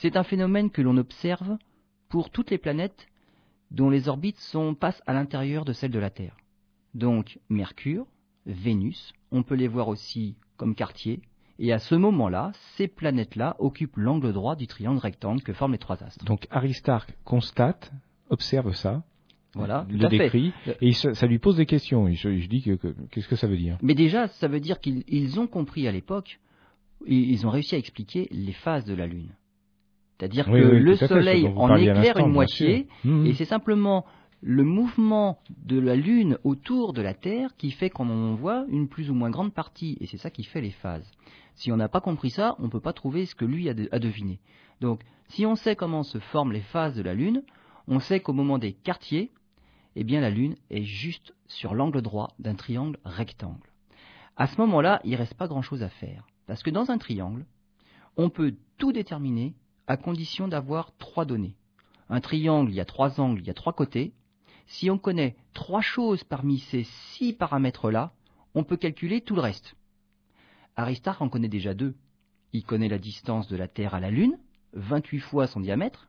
C'est 0.00 0.16
un 0.16 0.22
phénomène 0.22 0.70
que 0.70 0.80
l'on 0.80 0.96
observe 0.96 1.58
pour 2.08 2.30
toutes 2.30 2.52
les 2.52 2.58
planètes 2.58 3.08
dont 3.72 3.90
les 3.90 4.08
orbites 4.08 4.38
sont, 4.38 4.76
passent 4.76 5.02
à 5.06 5.12
l'intérieur 5.12 5.64
de 5.64 5.72
celles 5.72 5.90
de 5.90 5.98
la 5.98 6.10
Terre. 6.10 6.36
Donc 6.94 7.40
Mercure, 7.48 8.06
Vénus, 8.46 9.12
on 9.32 9.42
peut 9.42 9.56
les 9.56 9.66
voir 9.66 9.88
aussi 9.88 10.36
comme 10.56 10.76
quartiers, 10.76 11.20
et 11.58 11.72
à 11.72 11.80
ce 11.80 11.96
moment-là, 11.96 12.52
ces 12.76 12.86
planètes-là 12.86 13.56
occupent 13.58 13.96
l'angle 13.96 14.32
droit 14.32 14.54
du 14.54 14.68
triangle 14.68 15.00
rectangle 15.00 15.42
que 15.42 15.52
forment 15.52 15.72
les 15.72 15.78
trois 15.78 16.00
astres. 16.04 16.24
Donc 16.24 16.46
Aristarque 16.50 17.16
constate, 17.24 17.92
observe 18.30 18.74
ça, 18.74 19.02
voilà, 19.54 19.84
le 19.90 20.08
décrit, 20.08 20.52
et 20.80 20.92
ça, 20.92 21.26
lui 21.26 21.40
pose 21.40 21.56
des 21.56 21.66
questions. 21.66 22.08
Je, 22.12 22.46
dis 22.46 22.62
que, 22.62 22.76
qu'est-ce 23.10 23.26
que 23.26 23.34
ça 23.34 23.48
veut 23.48 23.56
dire? 23.56 23.76
Mais 23.82 23.94
déjà, 23.94 24.28
ça 24.28 24.46
veut 24.46 24.60
dire 24.60 24.78
qu'ils 24.78 25.40
ont 25.40 25.48
compris 25.48 25.88
à 25.88 25.92
l'époque, 25.92 26.38
ils 27.04 27.44
ont 27.48 27.50
réussi 27.50 27.74
à 27.74 27.78
expliquer 27.78 28.28
les 28.30 28.52
phases 28.52 28.84
de 28.84 28.94
la 28.94 29.08
Lune. 29.08 29.34
C'est-à-dire 30.18 30.46
que 30.46 30.50
le 30.50 30.96
Soleil 30.96 31.46
en 31.54 31.76
éclaire 31.76 32.18
une 32.18 32.32
moitié, 32.32 32.88
mmh. 33.04 33.26
et 33.26 33.34
c'est 33.34 33.44
simplement 33.44 34.04
le 34.40 34.64
mouvement 34.64 35.38
de 35.64 35.78
la 35.78 35.94
Lune 35.94 36.38
autour 36.44 36.92
de 36.92 37.02
la 37.02 37.14
Terre 37.14 37.56
qui 37.56 37.70
fait 37.70 37.90
qu'on 37.90 38.08
en 38.08 38.34
voit 38.34 38.64
une 38.68 38.88
plus 38.88 39.10
ou 39.10 39.14
moins 39.14 39.30
grande 39.30 39.54
partie, 39.54 39.96
et 40.00 40.06
c'est 40.06 40.16
ça 40.16 40.30
qui 40.30 40.44
fait 40.44 40.60
les 40.60 40.70
phases. 40.70 41.08
Si 41.54 41.70
on 41.72 41.76
n'a 41.76 41.88
pas 41.88 42.00
compris 42.00 42.30
ça, 42.30 42.56
on 42.58 42.64
ne 42.64 42.68
peut 42.68 42.80
pas 42.80 42.92
trouver 42.92 43.26
ce 43.26 43.34
que 43.34 43.44
lui 43.44 43.68
a, 43.68 43.74
deviné. 43.74 44.40
Donc, 44.80 45.02
si 45.28 45.46
on 45.46 45.54
sait 45.54 45.76
comment 45.76 46.02
se 46.02 46.18
forment 46.18 46.52
les 46.52 46.60
phases 46.60 46.94
de 46.94 47.02
la 47.02 47.14
Lune, 47.14 47.42
on 47.86 48.00
sait 48.00 48.20
qu'au 48.20 48.32
moment 48.32 48.58
des 48.58 48.72
quartiers, 48.72 49.30
eh 49.96 50.04
bien 50.04 50.20
la 50.20 50.30
Lune 50.30 50.56
est 50.70 50.84
juste 50.84 51.34
sur 51.46 51.74
l'angle 51.74 52.02
droit 52.02 52.28
d'un 52.38 52.54
triangle 52.54 52.98
rectangle. 53.04 53.70
À 54.36 54.46
ce 54.46 54.60
moment-là, 54.60 55.00
il 55.04 55.12
ne 55.12 55.16
reste 55.16 55.34
pas 55.34 55.48
grand-chose 55.48 55.82
à 55.82 55.88
faire, 55.88 56.26
parce 56.46 56.62
que 56.62 56.70
dans 56.70 56.90
un 56.90 56.98
triangle, 56.98 57.44
on 58.16 58.30
peut 58.30 58.54
tout 58.78 58.92
déterminer 58.92 59.54
à 59.88 59.96
condition 59.96 60.46
d'avoir 60.46 60.94
trois 60.98 61.24
données. 61.24 61.56
Un 62.10 62.20
triangle, 62.20 62.70
il 62.70 62.76
y 62.76 62.80
a 62.80 62.84
trois 62.84 63.20
angles, 63.20 63.40
il 63.40 63.46
y 63.46 63.50
a 63.50 63.54
trois 63.54 63.72
côtés, 63.72 64.12
si 64.66 64.90
on 64.90 64.98
connaît 64.98 65.34
trois 65.54 65.80
choses 65.80 66.22
parmi 66.24 66.58
ces 66.58 66.84
six 66.84 67.32
paramètres-là, 67.32 68.12
on 68.54 68.64
peut 68.64 68.76
calculer 68.76 69.22
tout 69.22 69.34
le 69.34 69.40
reste. 69.40 69.74
Aristarque 70.76 71.22
en 71.22 71.30
connaît 71.30 71.48
déjà 71.48 71.72
deux. 71.72 71.96
Il 72.52 72.64
connaît 72.64 72.88
la 72.88 72.98
distance 72.98 73.48
de 73.48 73.56
la 73.56 73.66
Terre 73.66 73.94
à 73.94 74.00
la 74.00 74.10
Lune, 74.10 74.38
28 74.74 75.20
fois 75.20 75.46
son 75.46 75.60
diamètre, 75.60 76.08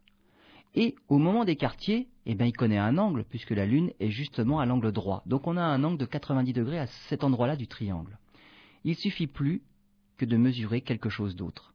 et 0.75 0.95
au 1.07 1.17
moment 1.17 1.45
des 1.45 1.55
quartiers, 1.55 2.09
eh 2.25 2.35
ben, 2.35 2.45
il 2.45 2.53
connaît 2.53 2.77
un 2.77 2.97
angle, 2.97 3.23
puisque 3.23 3.51
la 3.51 3.65
Lune 3.65 3.91
est 3.99 4.11
justement 4.11 4.59
à 4.59 4.65
l'angle 4.65 4.91
droit. 4.91 5.23
Donc 5.25 5.47
on 5.47 5.57
a 5.57 5.63
un 5.63 5.83
angle 5.85 5.97
de 5.97 6.05
90 6.05 6.51
degrés 6.53 6.79
à 6.79 6.87
cet 7.07 7.23
endroit-là 7.23 7.55
du 7.55 7.67
triangle. 7.67 8.19
Il 8.83 8.95
suffit 8.95 9.27
plus 9.27 9.63
que 10.17 10.25
de 10.25 10.37
mesurer 10.37 10.81
quelque 10.81 11.09
chose 11.09 11.35
d'autre 11.35 11.73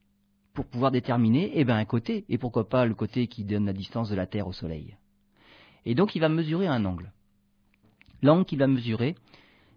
pour 0.55 0.67
pouvoir 0.67 0.93
déterminer 0.93 1.51
eh 1.55 1.65
ben, 1.65 1.77
un 1.77 1.85
côté, 1.85 2.25
et 2.29 2.39
pourquoi 2.39 2.69
pas 2.69 2.87
le 2.87 2.95
côté 2.95 3.27
qui 3.27 3.45
donne 3.45 3.67
la 3.67 3.73
distance 3.73 4.09
de 4.09 4.15
la 4.15 4.27
Terre 4.27 4.47
au 4.47 4.53
Soleil. 4.53 4.97
Et 5.85 5.95
donc 5.95 6.15
il 6.15 6.21
va 6.21 6.29
mesurer 6.29 6.67
un 6.67 6.85
angle. 6.85 7.13
L'angle 8.23 8.45
qu'il 8.47 8.61
va 8.61 8.69
mesurer, 8.69 9.17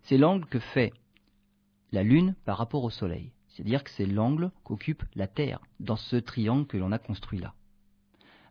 c'est 0.03 0.17
l'angle 0.17 0.45
que 0.45 0.59
fait 0.59 0.93
la 1.91 2.03
Lune 2.03 2.35
par 2.45 2.57
rapport 2.57 2.83
au 2.83 2.89
Soleil. 2.89 3.31
C'est-à-dire 3.49 3.83
que 3.83 3.89
c'est 3.89 4.05
l'angle 4.05 4.51
qu'occupe 4.63 5.03
la 5.15 5.27
Terre 5.27 5.59
dans 5.79 5.95
ce 5.95 6.15
triangle 6.15 6.67
que 6.67 6.77
l'on 6.77 6.91
a 6.91 6.99
construit 6.99 7.39
là. 7.39 7.53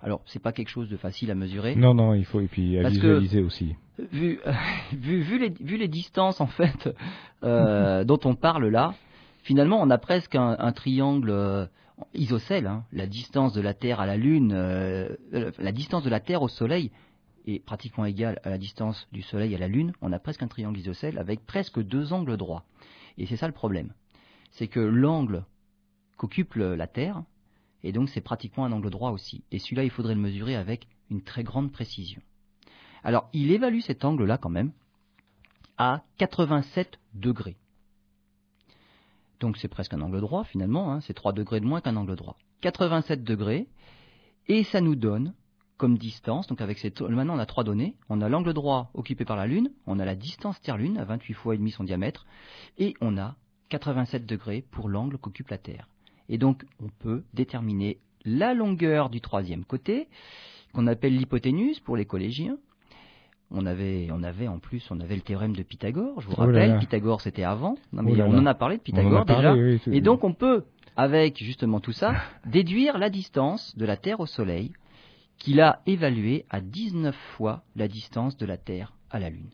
Alors, 0.03 0.21
c'est 0.27 0.43
pas 0.43 0.53
quelque 0.53 0.69
chose 0.69 0.91
de 0.91 0.97
facile 0.97 1.31
à 1.31 1.35
mesurer. 1.35 1.75
Non, 1.75 1.95
non, 1.95 2.15
il 2.15 2.25
faut 2.25 2.41
et 2.41 2.49
puis 2.49 2.79
à 2.79 2.89
visualiser 2.89 3.41
aussi. 3.41 3.77
Vu, 4.13 4.41
vu, 4.93 5.23
vu, 5.23 5.39
les, 5.39 5.51
vu, 5.61 5.77
les, 5.77 5.89
distances 5.89 6.41
en 6.41 6.47
fait 6.47 6.91
euh, 7.45 8.05
dont 8.05 8.21
on 8.25 8.35
parle 8.35 8.67
là, 8.69 8.95
finalement, 9.43 9.81
on 9.81 9.89
a 9.89 9.99
presque 9.99 10.35
un, 10.35 10.57
un 10.59 10.73
triangle 10.73 11.31
euh, 11.31 11.67
isocèle. 12.15 12.67
Hein. 12.67 12.85
La 12.93 13.07
distance 13.07 13.53
de 13.53 13.61
la 13.61 13.75
Terre 13.75 14.01
à 14.01 14.07
la 14.07 14.17
Lune, 14.17 14.53
euh, 14.53 15.09
euh, 15.35 15.53
la 15.59 15.73
distance 15.73 16.05
de 16.05 16.11
la 16.11 16.21
Terre 16.21 16.43
au 16.43 16.49
Soleil 16.49 16.91
est 17.47 17.65
pratiquement 17.65 18.05
égale 18.05 18.41
à 18.43 18.51
la 18.51 18.59
distance 18.59 19.07
du 19.13 19.23
Soleil 19.23 19.55
à 19.55 19.59
la 19.59 19.69
Lune. 19.69 19.93
On 20.01 20.13
a 20.13 20.19
presque 20.19 20.43
un 20.43 20.49
triangle 20.49 20.79
isocèle 20.79 21.19
avec 21.19 21.47
presque 21.47 21.81
deux 21.81 22.13
angles 22.13 22.37
droits. 22.37 22.65
Et 23.19 23.27
c'est 23.27 23.37
ça 23.37 23.47
le 23.47 23.53
problème, 23.53 23.93
c'est 24.51 24.69
que 24.69 24.81
l'angle 24.81 25.45
qu'occupe 26.17 26.55
la 26.57 26.87
Terre 26.87 27.23
et 27.83 27.93
donc 27.93 28.09
c'est 28.09 28.21
pratiquement 28.21 28.65
un 28.65 28.73
angle 28.73 28.91
droit 28.91 29.13
aussi. 29.13 29.45
Et 29.53 29.59
celui-là, 29.59 29.85
il 29.85 29.91
faudrait 29.91 30.15
le 30.15 30.21
mesurer 30.21 30.57
avec 30.57 30.89
une 31.11 31.23
très 31.23 31.45
grande 31.45 31.71
précision. 31.71 32.21
Alors, 33.05 33.29
il 33.33 33.53
évalue 33.53 33.81
cet 33.81 34.05
angle-là 34.05 34.39
quand 34.39 34.51
même 34.51 34.73
à 35.79 36.03
87 36.19 36.99
degrés. 37.15 37.57
Donc 39.41 39.57
c'est 39.59 39.69
presque 39.69 39.95
un 39.95 40.01
angle 40.01 40.21
droit 40.21 40.45
finalement, 40.45 40.93
hein. 40.93 41.01
c'est 41.01 41.15
3 41.15 41.33
degrés 41.33 41.61
de 41.61 41.67
moins 41.67 41.81
qu'un 41.81 41.97
angle 41.97 42.17
droit. 42.17 42.37
87 42.63 43.23
degrés, 43.23 43.69
et 44.49 44.65
ça 44.65 44.81
nous 44.81 44.97
donne 44.97 45.35
comme 45.77 45.99
distance, 45.99 46.47
donc 46.47 46.61
avec 46.61 46.79
cette, 46.79 47.03
maintenant 47.03 47.37
on 47.37 47.39
a 47.39 47.47
trois 47.47 47.65
données, 47.65 47.97
on 48.09 48.23
a 48.23 48.29
l'angle 48.29 48.55
droit 48.55 48.91
occupé 48.95 49.25
par 49.25 49.37
la 49.37 49.47
Lune, 49.47 49.71
on 49.87 49.99
a 49.99 50.05
la 50.07 50.15
distance 50.15 50.61
Terre-Lune 50.63 50.97
à 50.97 51.05
28 51.05 51.35
fois 51.35 51.55
et 51.55 51.59
demi 51.59 51.71
son 51.71 51.85
diamètre, 51.85 52.27
et 52.79 52.95
on 53.01 53.19
a 53.19 53.37
87 53.69 54.25
degrés 54.25 54.65
pour 54.71 54.89
l'angle 54.89 55.19
qu'occupe 55.19 55.49
la 55.49 55.59
Terre. 55.59 55.89
Et 56.29 56.39
donc, 56.39 56.65
on 56.83 56.89
peut 56.89 57.25
déterminer 57.35 57.99
la 58.25 58.55
longueur 58.55 59.11
du 59.11 59.21
troisième 59.21 59.65
côté, 59.65 60.09
qu'on 60.73 60.87
appelle 60.87 61.17
l'hypoténuse 61.17 61.81
pour 61.81 61.97
les 61.97 62.07
collégiens. 62.07 62.59
On 63.51 63.65
avait, 63.65 64.09
on 64.13 64.23
avait 64.23 64.49
en 64.49 64.59
plus, 64.59 64.89
on 64.91 64.99
avait 64.99 65.15
le 65.15 65.21
théorème 65.21 65.55
de 65.55 65.63
Pythagore. 65.63 66.21
Je 66.21 66.27
vous 66.27 66.35
oh 66.37 66.41
rappelle, 66.41 66.79
Pythagore 66.79 67.21
c'était 67.21 67.45
avant. 67.45 67.77
Non, 67.93 68.03
mais 68.03 68.21
oh 68.21 68.25
on 68.27 68.39
en 68.39 68.47
a 68.47 68.55
parlé 68.55 68.77
de 68.77 68.83
Pythagore 68.83 69.25
déjà. 69.25 69.55
et 69.87 70.01
donc 70.01 70.25
on 70.25 70.33
peut, 70.33 70.65
avec 70.97 71.43
justement 71.43 71.81
tout 71.81 71.93
ça, 71.93 72.15
déduire 72.47 72.99
la 72.99 73.09
distance 73.09 73.77
de 73.77 73.87
la 73.87 73.97
Terre 73.97 74.21
au 74.21 74.27
Soleil, 74.27 74.73
qu'il 75.39 75.61
a 75.61 75.81
évaluée 75.87 76.45
à 76.51 76.61
19 76.61 77.15
fois 77.37 77.63
la 77.77 77.89
distance 77.89 78.37
de 78.37 78.47
la 78.47 78.57
Terre 78.57 78.95
à 79.11 79.21
la 79.21 79.31
Lune. 79.31 79.51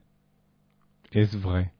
Est-ce 1.12 1.36
vrai? 1.36 1.72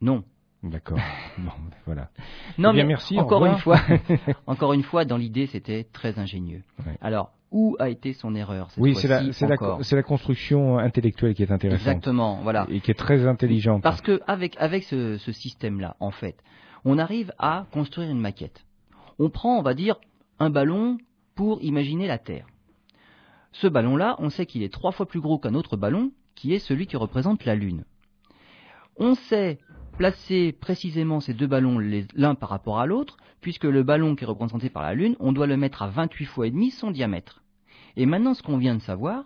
Non, 0.00 0.24
D'accord. 0.62 0.98
bon, 1.38 1.52
voilà. 1.86 2.10
Non, 2.58 2.72
eh 2.72 2.78
mais 2.78 2.84
merci. 2.84 3.18
Encore 3.18 3.46
une 3.46 3.58
fois, 3.58 3.80
encore 4.46 4.72
une 4.72 4.82
fois, 4.82 5.04
dans 5.04 5.16
l'idée, 5.16 5.46
c'était 5.46 5.84
très 5.84 6.18
ingénieux. 6.18 6.62
Alors, 7.00 7.32
où 7.50 7.76
a 7.78 7.88
été 7.88 8.12
son 8.12 8.34
erreur 8.34 8.68
Oui, 8.76 8.94
c'est 8.94 9.08
la, 9.08 9.22
la, 9.22 9.76
la, 9.90 10.02
construction 10.02 10.78
intellectuelle 10.78 11.34
qui 11.34 11.42
est 11.42 11.50
intéressante. 11.50 11.86
Exactement, 11.86 12.40
voilà. 12.42 12.66
Et 12.70 12.80
qui 12.80 12.90
est 12.90 12.98
très 12.98 13.26
intelligente. 13.26 13.82
Parce 13.82 14.02
que 14.02 14.20
avec 14.26 14.56
avec 14.58 14.84
ce, 14.84 15.16
ce 15.18 15.32
système-là, 15.32 15.96
en 16.00 16.10
fait, 16.10 16.36
on 16.84 16.98
arrive 16.98 17.32
à 17.38 17.66
construire 17.72 18.10
une 18.10 18.20
maquette. 18.20 18.64
On 19.18 19.30
prend, 19.30 19.58
on 19.58 19.62
va 19.62 19.74
dire, 19.74 19.96
un 20.38 20.50
ballon 20.50 20.98
pour 21.34 21.62
imaginer 21.62 22.06
la 22.06 22.18
Terre. 22.18 22.46
Ce 23.52 23.66
ballon-là, 23.66 24.16
on 24.18 24.30
sait 24.30 24.46
qu'il 24.46 24.62
est 24.62 24.72
trois 24.72 24.92
fois 24.92 25.06
plus 25.06 25.20
gros 25.20 25.38
qu'un 25.38 25.54
autre 25.54 25.76
ballon, 25.76 26.12
qui 26.34 26.54
est 26.54 26.58
celui 26.58 26.86
qui 26.86 26.96
représente 26.96 27.44
la 27.44 27.54
Lune. 27.54 27.84
On 28.96 29.14
sait 29.14 29.58
placer 29.98 30.52
précisément 30.52 31.20
ces 31.20 31.34
deux 31.34 31.48
ballons 31.48 31.80
l'un 32.14 32.36
par 32.36 32.48
rapport 32.48 32.78
à 32.78 32.86
l'autre, 32.86 33.18
puisque 33.40 33.64
le 33.64 33.82
ballon 33.82 34.14
qui 34.14 34.22
est 34.22 34.28
représenté 34.28 34.70
par 34.70 34.84
la 34.84 34.94
Lune, 34.94 35.16
on 35.18 35.32
doit 35.32 35.48
le 35.48 35.56
mettre 35.56 35.82
à 35.82 35.88
28 35.88 36.24
fois 36.24 36.46
et 36.46 36.52
demi 36.52 36.70
son 36.70 36.92
diamètre. 36.92 37.42
Et 37.96 38.06
maintenant, 38.06 38.34
ce 38.34 38.42
qu'on 38.42 38.58
vient 38.58 38.76
de 38.76 38.80
savoir, 38.80 39.24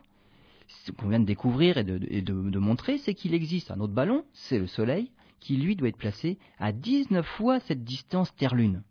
ce 0.66 0.90
qu'on 0.90 1.08
vient 1.08 1.20
de 1.20 1.26
découvrir 1.26 1.76
et 1.76 1.84
de, 1.84 2.58
montrer, 2.58 2.96
c'est 2.96 3.12
qu'il 3.12 3.34
existe 3.34 3.70
un 3.70 3.80
autre 3.80 3.92
ballon, 3.92 4.24
c'est 4.32 4.58
le 4.58 4.66
Soleil, 4.66 5.10
qui 5.40 5.58
lui 5.58 5.76
doit 5.76 5.88
être 5.88 5.98
placé 5.98 6.38
à 6.58 6.72
19 6.72 7.26
fois 7.26 7.60
cette 7.60 7.84
distance 7.84 8.34
Terre-Lune. 8.36 8.82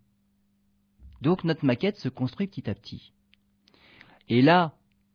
Donc 1.20 1.42
notre 1.42 1.64
maquette 1.64 1.96
se 1.96 2.08
construit 2.08 2.46
petit 2.46 2.70
à 2.70 2.74
petit. 2.74 3.12
Et 4.28 4.40
là 4.40 4.72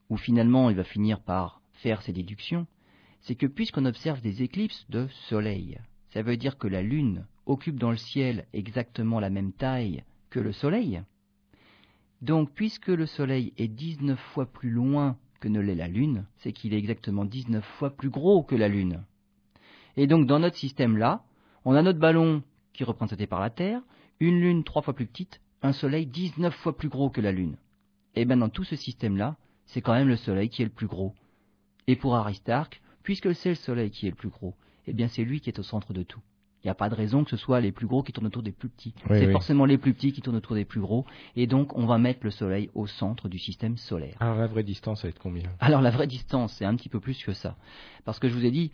où 0.10 0.17
finalement 0.17 0.69
il 0.69 0.75
va 0.75 0.84
finir 0.84 1.21
par 1.21 1.62
faire 1.73 2.01
ses 2.01 2.12
déductions, 2.12 2.67
c'est 3.21 3.36
que 3.36 3.45
puisqu'on 3.45 3.86
observe 3.86 4.21
des 4.21 4.43
éclipses 4.43 4.86
de 4.89 5.08
Soleil, 5.30 5.80
ça 6.17 6.23
veut 6.23 6.36
dire 6.36 6.58
que 6.58 6.67
la 6.67 6.82
Lune 6.82 7.27
occupe 7.45 7.77
dans 7.77 7.91
le 7.91 7.95
ciel 7.95 8.47
exactement 8.51 9.19
la 9.19 9.30
même 9.30 9.53
taille 9.53 10.03
que 10.32 10.39
le 10.39 10.51
Soleil. 10.51 11.03
Donc, 12.23 12.51
puisque 12.56 12.88
le 12.88 13.06
Soleil 13.06 13.53
est 13.60 13.67
19 13.67 14.19
fois 14.34 14.47
plus 14.47 14.71
loin 14.71 15.15
que 15.39 15.47
ne 15.47 15.60
l'est 15.60 15.75
la 15.75 15.88
Lune, 15.88 16.25
c'est 16.38 16.53
qu'il 16.53 16.73
est 16.73 16.80
exactement 16.80 17.23
19 17.23 17.63
fois 17.77 17.91
plus 17.91 18.10
gros 18.10 18.41
que 18.41 18.56
la 18.56 18.67
Lune. 18.67 19.03
Et 19.95 20.08
donc, 20.08 20.25
dans 20.25 20.39
notre 20.39 20.56
système-là, 20.56 21.21
on 21.65 21.75
a 21.75 21.84
notre 21.84 21.99
ballon 21.99 22.41
qui 22.73 22.82
est 22.82 22.88
représenté 22.88 23.27
par 23.27 23.39
la 23.39 23.51
Terre, 23.51 23.84
une 24.19 24.39
Lune 24.39 24.63
trois 24.63 24.82
fois 24.82 24.95
plus 24.95 25.06
petite, 25.06 25.39
un 25.62 25.71
Soleil 25.71 26.08
19 26.08 26.51
fois 26.51 26.75
plus 26.75 26.89
gros 26.89 27.12
que 27.12 27.21
la 27.21 27.32
Lune. 27.32 27.58
Et 28.15 28.25
bien, 28.25 28.38
dans 28.38 28.49
tout 28.49 28.63
ce 28.63 28.75
système-là, 28.75 29.38
c'est 29.67 29.82
quand 29.82 29.93
même 29.93 30.10
le 30.10 30.17
Soleil 30.17 30.49
qui 30.49 30.63
est 30.63 30.65
le 30.65 30.71
plus 30.71 30.88
gros. 30.88 31.13
Et 31.86 31.95
pour 31.95 32.15
Aristarque, 32.15 32.82
puisque 33.03 33.36
c'est 33.36 33.49
le 33.49 33.56
Soleil 33.56 33.91
qui 33.91 34.08
est 34.08 34.10
le 34.10 34.15
plus 34.15 34.30
gros, 34.30 34.56
eh 34.88 34.93
bien 34.93 35.08
c'est 35.08 35.23
lui 35.23 35.41
qui 35.41 35.50
est 35.50 35.60
au 35.60 35.63
centre 35.63 35.93
de 35.93 36.04
tout. 36.04 36.21
Il 36.63 36.67
n'y 36.67 36.71
a 36.71 36.76
pas 36.76 36.89
de 36.89 36.95
raison 36.95 37.23
que 37.23 37.30
ce 37.30 37.38
soit 37.38 37.62
les 37.62 37.71
plus 37.71 37.86
gros 37.86 38.02
qui 38.02 38.12
tournent 38.12 38.28
autour 38.28 38.41
des 38.41 38.52
plus 38.52 38.69
petits. 38.69 38.93
c'est 39.08 39.32
forcément 39.32 39.65
les 39.65 39.78
plus 39.78 39.93
petits 39.93 40.12
qui 40.12 40.21
tournent 40.21 40.38
autour 40.38 40.56
des 40.56 40.65
plus 40.65 40.82
gros. 40.82 41.06
Et 41.36 41.45
donc, 41.45 41.78
on 41.78 41.86
va 41.86 41.97
mettre 41.97 42.21
le 42.23 42.32
Soleil 42.32 42.69
au 42.73 42.88
centre 42.88 43.30
du 43.30 43.38
système 43.38 43.78
solaire. 43.78 44.17
Alors, 44.19 44.38
la 44.38 44.47
vraie 44.47 44.63
distance, 44.63 45.02
ça 45.02 45.08
va 45.08 45.10
être 45.10 45.19
combien? 45.19 45.43
Alors, 45.60 45.82
la 45.82 45.91
vraie 45.91 46.08
distance, 46.08 46.54
c'est 46.54 46.65
un 46.65 46.76
petit 46.76 46.89
peu 46.89 47.00
plus 47.00 47.23
que 47.23 47.34
ça. 47.34 47.56
Parce 48.06 48.19
que 48.19 48.28
je 48.28 48.34
vous 48.34 48.43
ai 48.43 48.52
dit, 48.52 48.71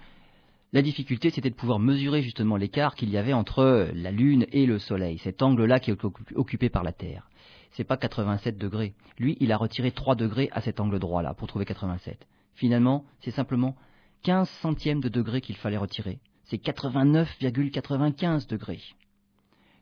la 0.72 0.82
difficulté, 0.82 1.30
c'était 1.30 1.52
de 1.52 1.56
pouvoir 1.56 1.78
mesurer 1.78 2.24
justement 2.24 2.56
l'écart 2.56 2.96
qu'il 2.96 3.10
y 3.10 3.18
avait 3.18 3.34
entre 3.34 3.92
la 3.94 4.12
Lune 4.12 4.48
et 4.52 4.66
le 4.66 4.80
Soleil, 4.80 5.20
cet 5.20 5.44
angle-là 5.44 5.80
qui 5.80 5.92
est 5.92 5.98
occupé 6.36 6.70
par 6.70 6.84
la 6.84 6.94
Terre. 6.94 7.30
C'est 7.72 7.84
pas 7.84 7.98
87 7.98 8.58
degrés. 8.58 8.94
Lui, 9.20 9.38
il 9.40 9.52
a 9.52 9.58
retiré 9.58 9.92
3 9.92 10.16
degrés 10.16 10.50
à 10.52 10.62
cet 10.62 10.80
angle 10.80 11.00
droit-là 11.00 11.34
pour 11.34 11.48
trouver 11.48 11.66
87. 11.66 12.26
Finalement, 12.56 13.04
c'est 13.20 13.32
simplement 13.32 13.76
15 14.24 14.50
centièmes 14.62 15.02
de 15.02 15.10
degré 15.10 15.42
qu'il 15.42 15.58
fallait 15.58 15.78
retirer. 15.78 16.20
C'est 16.46 16.62
89,95 16.62 18.48
degrés. 18.48 18.82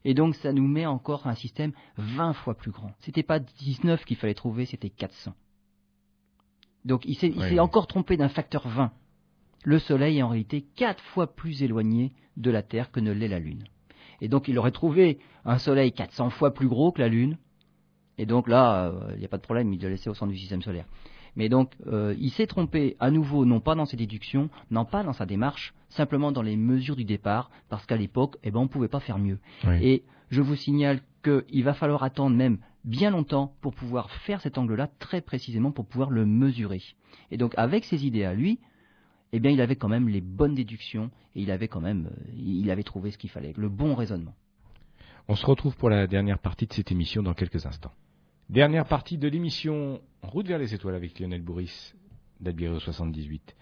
Et 0.04 0.14
donc 0.14 0.36
ça 0.36 0.52
nous 0.52 0.68
met 0.68 0.86
encore 0.86 1.28
un 1.28 1.36
système 1.36 1.74
20 1.98 2.34
fois 2.34 2.56
plus 2.56 2.72
grand. 2.72 2.92
C'était 3.00 3.24
pas 3.24 3.40
19 3.40 4.04
qu'il 4.04 4.18
fallait 4.18 4.34
trouver, 4.34 4.66
c'était 4.66 4.90
400. 4.90 5.34
Donc 6.86 7.06
il 7.06 7.16
s'est 7.16 7.60
encore 7.60 7.88
trompé 7.88 8.18
d'un 8.18 8.30
facteur 8.30 8.68
20. 8.68 8.92
Le 9.64 9.78
Soleil 9.78 10.18
est 10.18 10.24
en 10.24 10.30
réalité 10.30 10.66
4 10.76 11.04
fois 11.04 11.36
plus 11.36 11.62
éloigné 11.62 12.14
de 12.38 12.50
la 12.50 12.64
Terre 12.64 12.92
que 12.92 13.00
ne 13.00 13.12
l'est 13.12 13.28
la 13.28 13.40
Lune. 13.40 13.64
Et 14.22 14.28
donc 14.28 14.48
il 14.48 14.58
aurait 14.58 14.72
trouvé 14.72 15.20
un 15.46 15.60
Soleil 15.60 15.92
400 15.92 16.32
fois 16.32 16.54
plus 16.54 16.68
gros 16.68 16.92
que 16.92 17.02
la 17.02 17.10
Lune. 17.10 17.38
Et 18.18 18.26
donc 18.26 18.48
là, 18.48 18.88
euh, 18.88 19.12
il 19.14 19.20
n'y 19.20 19.26
a 19.26 19.30
pas 19.30 19.38
de 19.38 19.44
problème, 19.44 19.72
il 19.74 19.82
l'a 19.82 19.90
laissé 19.90 20.10
au 20.10 20.14
centre 20.14 20.32
du 20.32 20.38
système 20.38 20.62
solaire. 20.62 20.86
Mais 21.36 21.50
donc, 21.50 21.72
euh, 21.88 22.16
il 22.20 22.32
s'est 22.32 22.48
trompé 22.48 22.98
à 23.00 23.10
nouveau, 23.10 23.46
non 23.46 23.60
pas 23.60 23.76
dans 23.76 23.86
ses 23.86 23.98
déductions, 23.98 24.50
non 24.70 24.86
pas 24.86 25.04
dans 25.04 25.14
sa 25.14 25.26
démarche, 25.26 25.74
simplement 25.90 26.32
dans 26.32 26.42
les 26.42 26.58
mesures 26.58 26.96
du 26.96 27.06
départ, 27.06 27.50
parce 27.70 27.86
qu'à 27.86 27.98
l'époque, 27.98 28.38
eh 28.44 28.52
ben, 28.52 28.60
on 28.60 28.64
ne 28.64 28.70
pouvait 28.70 28.88
pas 28.88 29.00
faire 29.00 29.18
mieux. 29.18 29.40
Et 29.82 30.04
je 30.30 30.42
vous 30.42 30.56
signale 30.56 31.02
qu'il 31.24 31.64
va 31.64 31.74
falloir 31.74 32.04
attendre 32.04 32.36
même 32.36 32.58
bien 32.84 33.12
longtemps 33.12 33.54
pour 33.62 33.74
pouvoir 33.74 34.10
faire 34.12 34.42
cet 34.42 34.58
angle-là 34.58 34.90
très 35.00 35.22
précisément, 35.22 35.72
pour 35.72 35.86
pouvoir 35.86 36.10
le 36.10 36.26
mesurer. 36.26 36.82
Et 37.30 37.38
donc, 37.38 37.54
avec 37.58 37.86
ses 37.86 38.06
idées 38.06 38.26
à 38.26 38.34
lui, 38.34 38.60
eh 39.34 39.40
bien, 39.40 39.52
il 39.52 39.62
avait 39.62 39.76
quand 39.76 39.90
même 39.90 40.10
les 40.10 40.22
bonnes 40.22 40.56
déductions 40.56 41.10
et 41.36 41.42
il 41.42 41.52
avait 41.52 41.68
quand 41.68 41.80
même, 41.80 42.08
euh, 42.08 42.32
il 42.36 42.70
avait 42.70 42.84
trouvé 42.84 43.12
ce 43.12 43.18
qu'il 43.18 43.30
fallait, 43.30 43.54
le 43.56 43.70
bon 43.70 43.96
raisonnement. 43.96 44.34
On 45.28 45.36
se 45.36 45.46
retrouve 45.46 45.78
pour 45.78 45.90
la 45.90 46.08
dernière 46.08 46.40
partie 46.40 46.68
de 46.68 46.74
cette 46.74 46.92
émission 46.92 47.24
dans 47.24 47.34
quelques 47.34 47.66
instants. 47.66 47.92
Dernière 48.52 48.86
partie 48.86 49.18
de 49.18 49.30
l'émission 49.30 50.02
route 50.24 50.46
vers 50.46 50.60
les 50.60 50.74
étoiles 50.74 50.96
avec 50.96 51.18
Lionel 51.22 51.42
Bourris 51.42 51.94
d'Albireo 52.42 52.82
78. 52.82 53.56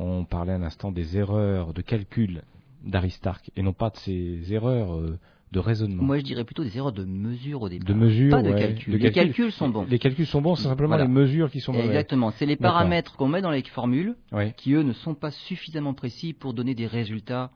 On 0.00 0.24
parlait 0.24 0.52
un 0.52 0.64
instant 0.64 0.90
des 0.90 1.16
erreurs 1.16 1.72
de 1.72 1.80
calcul 1.80 2.42
d'Aristarque 2.82 3.52
et 3.54 3.62
non 3.62 3.72
pas 3.72 3.90
de 3.90 3.96
ces 3.98 4.52
erreurs 4.52 4.96
euh, 4.96 5.16
de 5.52 5.58
raisonnement. 5.58 6.02
Moi, 6.02 6.18
je 6.18 6.24
dirais 6.24 6.44
plutôt 6.44 6.62
des 6.62 6.76
erreurs 6.76 6.92
de 6.92 7.04
mesure 7.04 7.62
au 7.62 7.68
départ. 7.68 7.88
De 7.88 7.94
mesure, 7.94 8.30
pas 8.30 8.42
de 8.42 8.52
calcul. 8.52 8.96
les 8.96 9.12
calculs 9.12 9.52
sont 9.52 9.68
bons. 9.68 9.86
Les 9.88 9.98
calculs 9.98 10.26
sont 10.26 10.40
bons, 10.40 10.54
c'est 10.54 10.68
simplement 10.68 10.96
les 10.96 11.08
mesures 11.08 11.50
qui 11.50 11.60
sont 11.60 11.72
mauvaises. 11.72 11.88
Exactement. 11.88 12.30
C'est 12.32 12.46
les 12.46 12.56
paramètres 12.56 13.16
qu'on 13.16 13.28
met 13.28 13.42
dans 13.42 13.50
les 13.50 13.62
formules 13.62 14.16
qui, 14.56 14.72
eux, 14.74 14.82
ne 14.82 14.92
sont 14.92 15.14
pas 15.14 15.30
suffisamment 15.30 15.94
précis 15.94 16.32
pour 16.32 16.54
donner 16.54 16.74
des 16.74 16.86
résultats 16.86 17.50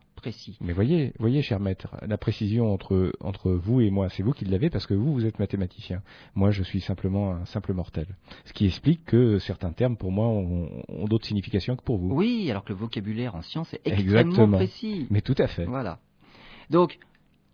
mais 0.61 0.72
voyez, 0.72 1.12
voyez, 1.18 1.42
cher 1.42 1.61
maître, 1.61 1.88
la 2.07 2.16
précision 2.16 2.72
entre, 2.72 3.12
entre 3.20 3.51
vous 3.51 3.80
et 3.80 3.90
moi, 3.90 4.09
c'est 4.09 4.22
vous 4.22 4.32
qui 4.32 4.45
l'avez 4.45 4.70
parce 4.70 4.86
que 4.86 4.95
vous, 4.95 5.12
vous 5.12 5.26
êtes 5.26 5.38
mathématicien. 5.38 6.03
Moi, 6.34 6.51
je 6.51 6.62
suis 6.62 6.80
simplement 6.80 7.32
un 7.32 7.45
simple 7.45 7.74
mortel. 7.74 8.07
Ce 8.45 8.53
qui 8.53 8.66
explique 8.66 9.05
que 9.05 9.38
certains 9.38 9.72
termes, 9.72 9.97
pour 9.97 10.12
moi, 10.12 10.26
ont, 10.26 10.68
d'autres 11.07 11.26
significations 11.26 11.76
que 11.76 11.82
pour 11.82 11.99
vous. 11.99 12.14
Oui, 12.14 12.51
alors 12.51 12.64
que 12.64 12.72
le 12.72 12.78
vocabulaire 12.78 13.34
en 13.34 13.42
science 13.42 13.72
est 13.74 13.80
extrêmement 13.84 14.49
précis. 14.49 15.07
Mais 15.11 15.20
tout 15.20 15.36
à 15.38 15.47
fait. 15.47 15.64
Voilà. 15.64 15.99
Donc, 16.70 16.99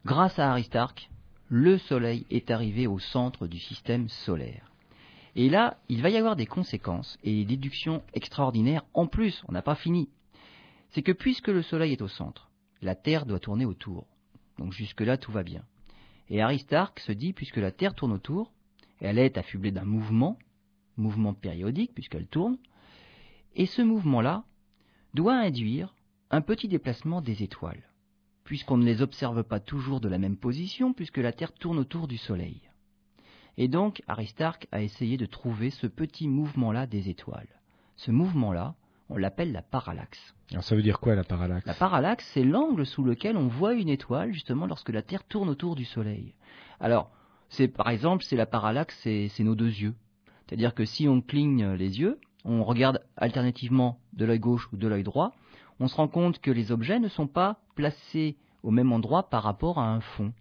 grâce 0.05 0.39
à 0.39 0.51
Aristarque, 0.51 1.11
le 1.49 1.79
Soleil 1.79 2.27
est 2.31 2.51
arrivé 2.51 2.87
au 2.87 2.99
centre 2.99 3.47
du 3.47 3.59
système 3.59 4.09
solaire. 4.09 4.71
Et 5.37 5.49
là, 5.49 5.79
il 5.89 6.03
va 6.03 6.11
y 6.11 6.17
avoir 6.17 6.37
des 6.37 6.47
conséquences 6.47 7.19
et 7.23 7.33
des 7.33 7.45
déductions 7.45 8.03
extraordinaires. 8.15 8.85
En 8.95 9.07
plus, 9.07 9.43
on 9.49 9.53
n'a 9.53 9.63
pas 9.63 9.75
fini. 9.75 10.09
C'est 10.91 11.03
que 11.03 11.13
puisque 11.13 11.49
le 11.49 11.63
Soleil 11.63 11.93
est 11.93 12.03
au 12.03 12.09
centre, 12.09 12.51
la 12.83 12.95
Terre 12.95 13.27
doit 13.27 13.41
tourner 13.41 13.65
autour. 13.65 14.07
Donc 14.59 14.73
jusque-là, 14.73 15.17
tout 15.17 15.33
va 15.33 15.43
bien. 15.43 15.63
Et 16.29 16.43
Aristarque 16.43 17.01
se 17.01 17.13
dit, 17.13 17.33
puisque 17.33 17.57
la 17.57 17.73
Terre 17.73 17.95
tourne 17.95 18.13
autour, 18.13 18.53
elle 19.01 19.19
est 19.19 19.39
affublée 19.39 19.73
d'un 19.73 19.85
mouvement, 19.85 20.39
mouvement 20.97 21.35
périodique, 21.35 21.95
puisqu'elle 21.95 22.27
tourne, 22.27 22.59
et 23.57 23.67
ce 23.67 23.83
mouvement-là 23.83 24.45
doit 25.15 25.35
induire 25.35 25.95
un 26.31 26.41
petit 26.41 26.69
déplacement 26.69 27.21
des 27.21 27.43
étoiles, 27.43 27.83
puisqu'on 28.51 28.79
ne 28.79 28.85
les 28.85 29.01
observe 29.01 29.45
pas 29.45 29.61
toujours 29.61 30.01
de 30.01 30.09
la 30.09 30.19
même 30.19 30.37
position, 30.37 30.93
puisque 30.93 31.19
la 31.19 31.31
Terre 31.31 31.53
tourne 31.53 31.79
autour 31.79 32.09
du 32.09 32.17
Soleil. 32.17 32.63
Et 33.57 33.69
donc 33.69 34.03
Aristarque 34.09 34.67
a 34.73 34.83
essayé 34.83 35.17
de 35.17 35.25
trouver 35.25 35.71
ce 35.71 35.87
petit 35.87 36.27
mouvement-là 36.27 36.89
des 36.89 37.09
étoiles. 37.09 37.61
Ce 37.95 38.11
mouvement-là, 38.11 38.75
on 39.09 39.19
l'appelle 39.19 39.53
la 39.53 39.63
parallaxe. 39.63 40.35
Alors 40.51 40.65
ça 40.65 40.75
veut 40.75 40.83
dire 40.83 40.99
quoi 40.99 41.15
la 41.15 41.23
parallaxe? 41.23 41.65
La 41.65 41.75
parallaxe, 41.75 42.29
c'est 42.35 42.43
l'angle 42.43 42.85
sous 42.87 43.05
lequel 43.05 43.37
on 43.37 43.47
voit 43.47 43.75
une 43.75 43.89
étoile 43.89 44.33
justement 44.33 44.67
lorsque 44.67 44.89
la 44.89 45.03
Terre 45.03 45.23
tourne 45.23 45.49
autour 45.49 45.77
du 45.77 45.85
Soleil. 45.85 46.35
Alors, 46.81 47.13
c'est 47.51 47.69
par 47.69 47.89
exemple, 47.89 48.25
c'est 48.25 48.35
la 48.35 48.47
parallaxe, 48.47 48.99
c'est 49.01 49.45
nos 49.45 49.55
deux 49.55 49.71
yeux. 49.71 49.95
C'est-à-dire 50.49 50.75
que 50.75 50.85
si 50.85 51.07
on 51.07 51.21
cligne 51.21 51.75
les 51.75 52.01
yeux, 52.01 52.19
on 52.45 52.65
regarde 52.65 53.01
alternativement 53.17 54.01
de 54.13 54.25
l'œil 54.25 54.41
gauche 54.41 54.69
ou 54.73 54.77
de 54.77 54.89
l'œil 54.89 55.05
droit, 55.05 55.37
on 55.81 55.89
se 55.89 55.97
rend 55.97 56.09
compte 56.09 56.39
que 56.41 56.51
les 56.51 56.73
objets 56.73 57.01
ne 57.01 57.09
sont 57.09 57.27
pas 57.27 57.57
placés 57.75 58.37
au 58.63 58.71
même 58.71 58.93
endroit 58.93 59.25
par 59.25 59.43
rapport 59.43 59.79
à 59.79 59.89
un 59.89 60.01
fond. 60.01 60.33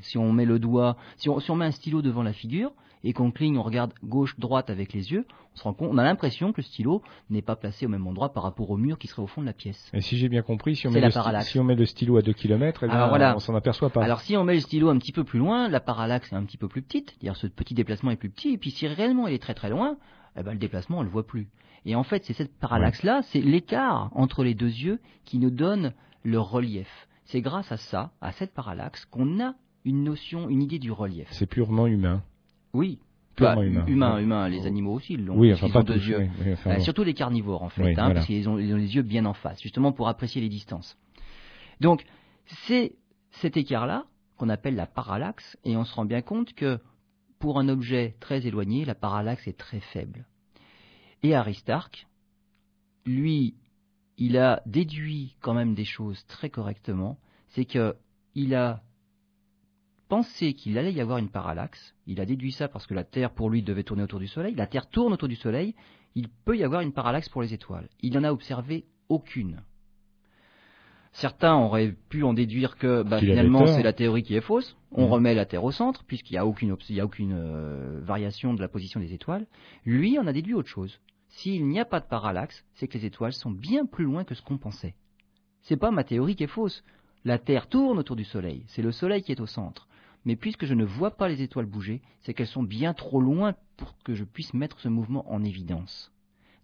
Si 0.00 0.16
on 0.16 0.32
met 0.32 0.44
le 0.44 0.58
doigt, 0.58 0.96
si 1.16 1.28
on, 1.28 1.56
met 1.56 1.66
un 1.66 1.70
stylo 1.70 2.00
devant 2.00 2.22
la 2.22 2.32
figure 2.32 2.72
et 3.04 3.12
qu'on 3.12 3.30
cligne, 3.30 3.58
on 3.58 3.62
regarde 3.62 3.92
gauche-droite 4.04 4.70
avec 4.70 4.92
les 4.92 5.12
yeux, 5.12 5.26
on 5.54 5.58
se 5.58 5.64
rend 5.64 5.74
compte, 5.74 5.90
on 5.92 5.98
a 5.98 6.04
l'impression 6.04 6.52
que 6.52 6.60
le 6.60 6.62
stylo 6.62 7.02
n'est 7.28 7.42
pas 7.42 7.56
placé 7.56 7.84
au 7.84 7.88
même 7.88 8.06
endroit 8.06 8.32
par 8.32 8.42
rapport 8.42 8.70
au 8.70 8.76
mur 8.76 8.98
qui 8.98 9.06
serait 9.06 9.22
au 9.22 9.26
fond 9.26 9.42
de 9.42 9.46
la 9.46 9.52
pièce. 9.52 9.90
Et 9.92 10.00
si 10.00 10.16
j'ai 10.16 10.28
bien 10.28 10.40
compris, 10.40 10.76
si 10.76 10.86
on, 10.86 10.90
met 10.90 11.00
le, 11.00 11.10
si 11.42 11.58
on 11.58 11.64
met 11.64 11.74
le 11.74 11.84
stylo 11.84 12.16
à 12.16 12.22
2 12.22 12.32
km, 12.32 12.84
eh 12.84 13.34
on 13.34 13.38
s'en 13.38 13.54
aperçoit 13.54 13.90
pas. 13.90 14.02
Alors 14.02 14.20
si 14.20 14.36
on 14.36 14.44
met 14.44 14.54
le 14.54 14.60
stylo 14.60 14.88
un 14.88 14.98
petit 14.98 15.12
peu 15.12 15.24
plus 15.24 15.38
loin, 15.38 15.68
la 15.68 15.80
parallaxe 15.80 16.32
est 16.32 16.36
un 16.36 16.44
petit 16.44 16.56
peu 16.58 16.68
plus 16.68 16.80
petite, 16.80 17.10
c'est-à-dire 17.10 17.36
ce 17.36 17.48
petit 17.48 17.74
déplacement 17.74 18.12
est 18.12 18.16
plus 18.16 18.30
petit, 18.30 18.52
et 18.52 18.58
puis 18.58 18.70
si 18.70 18.86
réellement 18.86 19.28
il 19.28 19.34
est 19.34 19.42
très 19.42 19.54
très 19.54 19.68
loin, 19.68 19.96
eh 20.38 20.42
ben, 20.42 20.52
le 20.52 20.58
déplacement 20.58 21.00
on 21.00 21.02
le 21.02 21.10
voit 21.10 21.26
plus. 21.26 21.48
Et 21.84 21.94
en 21.94 22.04
fait, 22.04 22.24
c'est 22.24 22.32
cette 22.32 22.56
parallaxe-là, 22.58 23.22
c'est 23.22 23.40
l'écart 23.40 24.10
entre 24.14 24.44
les 24.44 24.54
deux 24.54 24.66
yeux 24.66 25.00
qui 25.24 25.38
nous 25.38 25.50
donne 25.50 25.92
le 26.22 26.38
relief. 26.38 27.08
C'est 27.24 27.40
grâce 27.40 27.72
à 27.72 27.76
ça, 27.76 28.12
à 28.20 28.32
cette 28.32 28.54
parallaxe, 28.54 29.04
qu'on 29.06 29.40
a 29.40 29.54
une 29.84 30.04
notion, 30.04 30.48
une 30.48 30.62
idée 30.62 30.78
du 30.78 30.92
relief. 30.92 31.28
C'est 31.32 31.46
purement 31.46 31.86
humain. 31.86 32.22
Oui. 32.72 32.98
Purement 33.34 33.56
bah, 33.56 33.64
humain. 33.64 33.86
Humain, 33.86 34.18
humain, 34.18 34.48
les 34.48 34.66
animaux 34.66 34.94
aussi 34.94 35.16
l'ont. 35.16 35.36
Oui, 35.36 35.52
enfin 35.52 35.70
pas 35.70 35.82
deux 35.82 35.96
yeux. 35.96 36.28
Euh, 36.66 36.78
surtout 36.80 37.02
les 37.02 37.14
carnivores 37.14 37.62
en 37.62 37.68
fait, 37.68 37.98
hein, 37.98 38.12
parce 38.12 38.26
qu'ils 38.26 38.48
ont, 38.48 38.54
ont, 38.54 38.56
les 38.56 38.94
yeux 38.94 39.02
bien 39.02 39.24
en 39.24 39.32
face, 39.32 39.60
justement 39.60 39.92
pour 39.92 40.08
apprécier 40.08 40.40
les 40.40 40.48
distances. 40.48 40.98
Donc, 41.80 42.04
c'est 42.66 42.92
cet 43.30 43.56
écart-là 43.56 44.04
qu'on 44.36 44.48
appelle 44.48 44.74
la 44.74 44.86
parallaxe, 44.86 45.56
et 45.64 45.76
on 45.76 45.84
se 45.84 45.94
rend 45.94 46.04
bien 46.04 46.20
compte 46.20 46.52
que 46.54 46.78
pour 47.38 47.58
un 47.58 47.68
objet 47.68 48.14
très 48.20 48.46
éloigné, 48.46 48.84
la 48.84 48.94
parallaxe 48.94 49.48
est 49.48 49.58
très 49.58 49.80
faible. 49.80 50.26
Et 51.22 51.34
Aristarque, 51.34 52.06
lui, 53.06 53.54
il 54.18 54.36
a 54.38 54.62
déduit 54.66 55.36
quand 55.40 55.54
même 55.54 55.74
des 55.74 55.84
choses 55.84 56.24
très 56.26 56.50
correctement, 56.50 57.18
c'est 57.48 57.64
qu'il 57.64 58.54
a 58.54 58.82
pensé 60.08 60.52
qu'il 60.52 60.76
allait 60.76 60.92
y 60.92 61.00
avoir 61.00 61.18
une 61.18 61.30
parallaxe, 61.30 61.94
il 62.06 62.20
a 62.20 62.26
déduit 62.26 62.52
ça 62.52 62.68
parce 62.68 62.86
que 62.86 62.94
la 62.94 63.04
Terre 63.04 63.30
pour 63.30 63.48
lui 63.48 63.62
devait 63.62 63.82
tourner 63.82 64.02
autour 64.02 64.20
du 64.20 64.28
Soleil, 64.28 64.54
la 64.54 64.66
Terre 64.66 64.88
tourne 64.88 65.12
autour 65.12 65.28
du 65.28 65.36
Soleil, 65.36 65.74
il 66.14 66.28
peut 66.28 66.56
y 66.56 66.64
avoir 66.64 66.82
une 66.82 66.92
parallaxe 66.92 67.28
pour 67.28 67.40
les 67.40 67.54
étoiles. 67.54 67.88
Il 68.00 68.12
n'en 68.12 68.24
a 68.24 68.32
observé 68.32 68.84
aucune. 69.08 69.62
Certains 71.12 71.56
auraient 71.56 71.94
pu 72.08 72.24
en 72.24 72.32
déduire 72.32 72.76
que 72.76 73.02
bah, 73.02 73.18
finalement 73.18 73.66
c'est 73.66 73.82
la 73.82 73.92
théorie 73.92 74.22
qui 74.22 74.34
est 74.34 74.40
fausse. 74.40 74.76
On 74.92 75.06
mmh. 75.06 75.12
remet 75.12 75.34
la 75.34 75.46
Terre 75.46 75.64
au 75.64 75.70
centre 75.70 76.04
puisqu'il 76.04 76.34
n'y 76.34 76.38
a 76.38 76.46
aucune, 76.46 76.72
a 76.72 77.04
aucune 77.04 77.32
euh, 77.34 78.00
variation 78.02 78.54
de 78.54 78.60
la 78.60 78.68
position 78.68 79.00
des 79.00 79.12
étoiles. 79.12 79.46
Lui 79.84 80.18
en 80.18 80.26
a 80.26 80.32
déduit 80.32 80.54
autre 80.54 80.68
chose. 80.68 81.00
S'il 81.32 81.66
n'y 81.66 81.80
a 81.80 81.84
pas 81.86 82.00
de 82.00 82.06
parallaxe, 82.06 82.64
c'est 82.74 82.88
que 82.88 82.98
les 82.98 83.06
étoiles 83.06 83.32
sont 83.32 83.50
bien 83.50 83.86
plus 83.86 84.04
loin 84.04 84.22
que 84.22 84.34
ce 84.34 84.42
qu'on 84.42 84.58
pensait. 84.58 84.94
C'est 85.62 85.78
pas 85.78 85.90
ma 85.90 86.04
théorie 86.04 86.36
qui 86.36 86.44
est 86.44 86.46
fausse. 86.46 86.84
La 87.24 87.38
Terre 87.38 87.68
tourne 87.68 87.98
autour 87.98 88.16
du 88.16 88.24
Soleil, 88.24 88.64
c'est 88.68 88.82
le 88.82 88.92
Soleil 88.92 89.22
qui 89.22 89.32
est 89.32 89.40
au 89.40 89.46
centre. 89.46 89.88
Mais 90.24 90.36
puisque 90.36 90.66
je 90.66 90.74
ne 90.74 90.84
vois 90.84 91.12
pas 91.12 91.28
les 91.28 91.42
étoiles 91.42 91.66
bouger, 91.66 92.02
c'est 92.20 92.34
qu'elles 92.34 92.46
sont 92.46 92.62
bien 92.62 92.92
trop 92.94 93.20
loin 93.20 93.54
pour 93.76 93.96
que 94.04 94.14
je 94.14 94.24
puisse 94.24 94.54
mettre 94.54 94.78
ce 94.78 94.88
mouvement 94.88 95.24
en 95.32 95.42
évidence. 95.42 96.12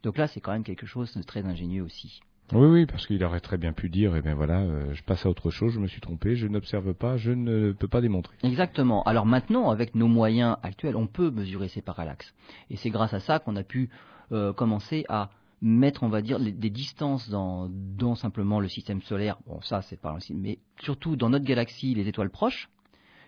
Donc 0.03 0.19
là, 0.19 0.27
c'est 0.29 0.41
quand 0.41 0.53
même 0.53 0.64
quelque 0.64 0.87
chose 0.87 1.12
de 1.14 1.23
très 1.23 1.45
ingénieux 1.45 1.83
aussi. 1.83 2.21
Oui, 2.53 2.66
oui, 2.66 2.87
parce 2.87 3.07
qu'il 3.07 3.23
aurait 3.25 3.41
très 3.41 3.59
bien 3.59 3.73
pu 3.73 3.89
dire, 3.89 4.16
eh 4.16 4.23
bien 4.23 4.35
voilà, 4.35 4.61
euh, 4.61 4.95
je 4.95 5.03
passe 5.03 5.27
à 5.27 5.31
autre 5.31 5.51
chose, 5.51 5.73
je 5.73 5.81
me 5.81 5.87
suis 5.87 6.01
trompé, 6.01 6.37
je 6.37 6.47
n'observe 6.47 6.95
pas, 6.95 7.16
je 7.16 7.31
ne 7.31 7.73
peux 7.73 7.89
pas 7.89 8.01
démontrer. 8.01 8.37
Exactement. 8.43 9.03
Alors 9.05 9.27
maintenant, 9.27 9.71
avec 9.71 9.95
nos 9.95 10.09
moyens 10.09 10.57
actuels, 10.62 10.97
on 10.97 11.07
peut 11.07 11.31
mesurer 11.31 11.69
ces 11.69 11.83
parallaxes. 11.83 12.35
Et 12.71 12.77
c'est 12.77 12.91
grâce 12.91 13.12
à 13.12 13.21
ça 13.21 13.39
qu'on 13.39 13.57
a 13.57 13.64
pu 13.64 13.91
euh, 14.33 14.53
commencer 14.53 15.05
à 15.09 15.31
mettre, 15.61 16.03
on 16.03 16.09
va 16.09 16.22
dire, 16.22 16.39
des 16.39 16.70
distances 16.70 17.29
dans, 17.31 17.68
dans, 17.68 18.14
simplement 18.14 18.61
le 18.61 18.68
système 18.68 19.03
solaire. 19.03 19.39
Bon, 19.47 19.61
ça, 19.62 19.83
c'est 19.83 20.01
pas 20.01 20.16
mais 20.31 20.59
surtout 20.81 21.16
dans 21.16 21.31
notre 21.31 21.45
galaxie, 21.45 21.95
les 21.95 22.07
étoiles 22.07 22.31
proches. 22.31 22.68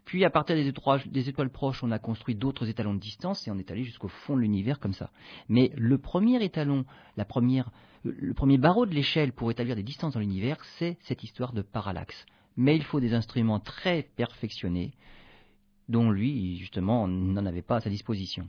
Puis 0.04 0.24
à 0.24 0.30
partir 0.30 0.56
des 0.56 0.66
étoiles, 0.66 1.02
des 1.06 1.28
étoiles 1.28 1.50
proches, 1.50 1.82
on 1.82 1.90
a 1.90 1.98
construit 1.98 2.34
d'autres 2.34 2.68
étalons 2.68 2.94
de 2.94 3.00
distance 3.00 3.46
et 3.46 3.50
on 3.50 3.58
est 3.58 3.70
allé 3.70 3.84
jusqu'au 3.84 4.08
fond 4.08 4.36
de 4.36 4.40
l'univers 4.40 4.80
comme 4.80 4.92
ça. 4.92 5.10
Mais 5.48 5.72
le 5.76 5.98
premier 5.98 6.42
étalon, 6.42 6.84
la 7.16 7.24
première, 7.24 7.70
le 8.04 8.34
premier 8.34 8.58
barreau 8.58 8.86
de 8.86 8.94
l'échelle 8.94 9.32
pour 9.32 9.50
établir 9.50 9.76
des 9.76 9.82
distances 9.82 10.14
dans 10.14 10.20
l'univers, 10.20 10.56
c'est 10.78 10.98
cette 11.02 11.22
histoire 11.22 11.52
de 11.52 11.62
parallaxe. 11.62 12.26
Mais 12.56 12.76
il 12.76 12.82
faut 12.82 13.00
des 13.00 13.14
instruments 13.14 13.60
très 13.60 14.02
perfectionnés, 14.16 14.92
dont 15.88 16.10
lui, 16.10 16.56
justement, 16.58 17.06
n'en 17.06 17.46
avait 17.46 17.62
pas 17.62 17.76
à 17.76 17.80
sa 17.80 17.90
disposition. 17.90 18.46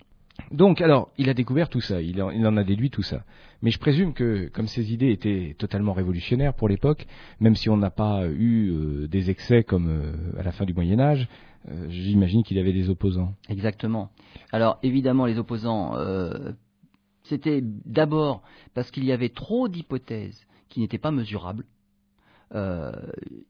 Donc, 0.51 0.81
alors, 0.81 1.09
il 1.17 1.29
a 1.29 1.33
découvert 1.33 1.69
tout 1.69 1.81
ça, 1.81 2.01
il 2.01 2.21
en, 2.21 2.57
a 2.57 2.63
déduit 2.63 2.89
tout 2.89 3.03
ça. 3.03 3.23
Mais 3.61 3.71
je 3.71 3.79
présume 3.79 4.13
que, 4.13 4.49
comme 4.49 4.67
ses 4.67 4.93
idées 4.93 5.11
étaient 5.11 5.55
totalement 5.57 5.93
révolutionnaires 5.93 6.53
pour 6.53 6.67
l'époque, 6.67 7.07
même 7.39 7.55
si 7.55 7.69
on 7.69 7.77
n'a 7.77 7.89
pas 7.89 8.27
eu 8.27 8.71
euh, 8.71 9.07
des 9.07 9.29
excès 9.29 9.63
comme 9.63 9.87
euh, 9.89 10.39
à 10.39 10.43
la 10.43 10.51
fin 10.51 10.65
du 10.65 10.73
Moyen 10.73 10.99
Âge, 10.99 11.27
euh, 11.69 11.85
j'imagine 11.89 12.43
qu'il 12.43 12.57
avait 12.57 12.73
des 12.73 12.89
opposants. 12.89 13.33
Exactement. 13.47 14.09
Alors, 14.51 14.77
évidemment, 14.83 15.25
les 15.25 15.37
opposants, 15.37 15.95
c'était 17.23 17.61
d'abord 17.63 18.41
parce 18.73 18.91
qu'il 18.91 19.05
y 19.05 19.11
avait 19.11 19.29
trop 19.29 19.69
d'hypothèses 19.69 20.45
qui 20.67 20.79
n'étaient 20.79 20.97
pas 20.97 21.11
mesurables. 21.11 21.65
Euh, 22.53 22.91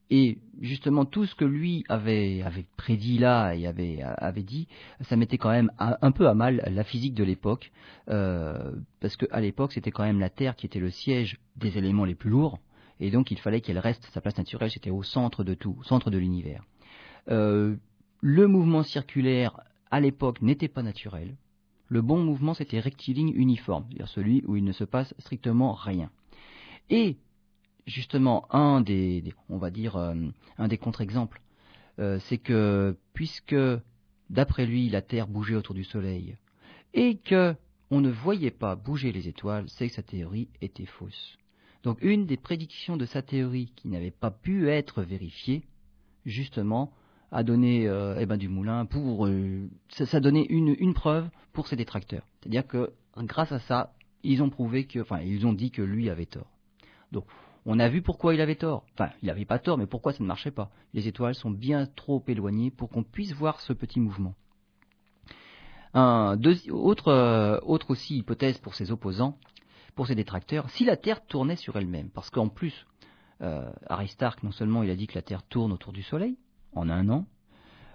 et 0.10 0.38
justement, 0.60 1.06
tout 1.06 1.26
ce 1.26 1.34
que 1.36 1.45
lui 1.45 1.84
avait, 1.89 2.43
prédit 2.78 3.18
là 3.18 3.54
et 3.54 3.66
avait, 3.66 4.02
avait 4.04 4.43
dit, 4.43 4.68
ça 5.02 5.16
mettait 5.16 5.38
quand 5.38 5.49
même 5.49 5.72
un, 5.80 6.12
peu 6.12 6.28
à 6.28 6.34
mal 6.34 6.64
la 6.68 6.84
physique 6.84 7.16
de 7.16 7.24
l'époque, 7.24 7.72
euh, 8.10 8.72
parce 8.99 9.18
qu'à 9.18 9.39
l'époque, 9.39 9.74
c'était 9.74 9.91
quand 9.91 10.04
même 10.04 10.20
la 10.20 10.30
Terre 10.30 10.56
qui 10.56 10.66
était 10.66 10.80
le 10.80 10.91
siège 10.91 11.39
des 11.56 11.78
éléments 11.78 12.06
les 12.06 12.16
plus 12.16 12.30
lourds, 12.30 12.60
et 12.99 13.10
donc 13.10 13.32
il 13.32 13.39
fallait 13.39 13.62
qu'elle 13.62 13.80
reste 13.80 14.06
sa 14.14 14.22
place 14.22 14.38
naturelle, 14.38 14.70
c'était 14.70 14.91
au 14.91 15.04
centre 15.04 15.43
de 15.43 15.56
tout, 15.56 15.76
au 15.80 15.84
centre 15.84 16.12
de 16.12 16.18
l'univers. 16.18 16.64
Euh, 17.30 17.76
le 18.22 18.47
mouvement 18.47 18.84
circulaire, 18.84 19.60
à 19.89 19.99
l'époque, 19.99 20.41
n'était 20.41 20.68
pas 20.68 20.84
naturel. 20.84 21.36
Le 21.88 22.02
bon 22.02 22.24
mouvement, 22.24 22.54
c'était 22.54 22.80
rectiligne 22.80 23.34
uniforme, 23.36 23.86
c'est-à-dire 23.89 24.08
celui 24.08 24.43
où 24.45 24.56
il 24.56 24.64
ne 24.64 24.72
se 24.72 24.84
passe 24.84 25.14
strictement 25.18 25.74
rien. 25.74 26.10
Et 26.89 27.18
justement 27.86 28.46
un 28.54 28.82
des, 28.82 29.24
on 29.50 29.58
va 29.58 29.72
dire 29.72 29.96
euh, 29.96 30.16
un 30.58 30.68
des 30.68 30.78
contre-exemples, 30.78 31.42
euh, 32.00 32.20
c'est 32.28 32.38
que 32.38 32.98
puisque 33.14 33.56
d'après 34.30 34.66
lui 34.66 34.90
la 34.90 35.02
Terre 35.02 35.28
bougeait 35.28 35.56
autour 35.56 35.76
du 35.76 35.84
Soleil 35.84 36.38
et 36.94 37.18
que 37.18 37.56
on 37.90 38.00
ne 38.00 38.10
voyait 38.10 38.52
pas 38.52 38.76
bouger 38.76 39.12
les 39.12 39.28
étoiles, 39.28 39.66
c'est 39.68 39.90
que 39.90 39.94
sa 39.94 40.04
théorie 40.04 40.48
était 40.62 40.86
fausse. 40.86 41.38
Donc 41.84 41.98
une 42.02 42.26
des 42.26 42.38
prédictions 42.38 42.96
de 42.96 43.06
sa 43.06 43.22
théorie 43.22 43.74
qui 43.76 43.90
n'avait 43.90 44.12
pas 44.12 44.32
pu 44.32 44.70
être 44.70 45.02
vérifiée, 45.02 45.64
justement, 46.26 46.94
a 47.32 47.44
donné 47.44 47.88
euh, 47.88 48.16
eh 48.20 48.26
ben, 48.26 48.38
du 48.38 48.50
moulin 48.50 48.86
pour 48.86 49.28
ça, 49.90 50.20
une, 50.20 50.76
une 50.80 50.94
preuve 50.94 51.30
pour 51.54 51.68
ses 51.68 51.76
détracteurs. 51.76 52.26
C'est-à-dire 52.40 52.68
que 52.68 52.94
grâce 53.18 53.52
à 53.52 53.60
ça, 53.60 53.94
ils 54.24 54.44
ont 54.44 54.50
prouvé 54.50 54.86
que, 54.86 55.00
enfin, 55.00 55.22
ils 55.22 55.46
ont 55.46 55.54
dit 55.54 55.72
que 55.72 55.82
lui 55.82 56.10
avait 56.10 56.26
tort. 56.26 56.52
Donc 57.12 57.26
on 57.66 57.80
a 57.80 57.89
vu 57.89 58.01
pourquoi 58.01 58.34
il 58.34 58.41
avait 58.41 58.55
tort. 58.55 58.86
Enfin, 58.93 59.12
il 59.22 59.28
n'avait 59.28 59.45
pas 59.45 59.59
tort, 59.59 59.78
mais 59.78 59.86
pourquoi 59.86 60.14
ça 60.14 60.24
ne 60.24 60.28
marchait 60.28 60.51
pas 60.51 60.72
Les 60.93 61.07
étoiles 61.07 61.36
sont 61.36 61.51
bien 61.51 61.86
trop 61.86 62.24
éloignées 62.28 62.72
pour 62.72 62.89
qu'on 62.89 63.03
puisse 63.03 63.34
voir 63.34 63.59
ce 63.62 63.74
petit 63.74 63.99
mouvement. 63.99 64.34
autre, 65.93 67.07
euh, 67.09 67.59
autre 67.64 67.91
aussi 67.91 68.18
hypothèse 68.18 68.57
pour 68.57 68.74
ses 68.76 68.91
opposants, 68.91 69.38
pour 69.95 70.07
ses 70.07 70.16
détracteurs, 70.16 70.70
si 70.72 70.86
la 70.86 70.97
Terre 70.97 71.26
tournait 71.26 71.55
sur 71.55 71.76
elle-même, 71.78 72.09
parce 72.09 72.30
qu'en 72.30 72.47
plus, 72.47 72.88
euh, 73.41 73.72
Aristarque, 73.88 74.43
non 74.43 74.51
seulement 74.51 74.84
il 74.84 74.89
a 74.89 74.95
dit 74.95 75.07
que 75.07 75.16
la 75.16 75.22
Terre 75.22 75.43
tourne 75.43 75.72
autour 75.72 75.93
du 75.93 76.01
Soleil 76.01 76.38
en 76.74 76.89
un 76.89 77.09
an, 77.09 77.26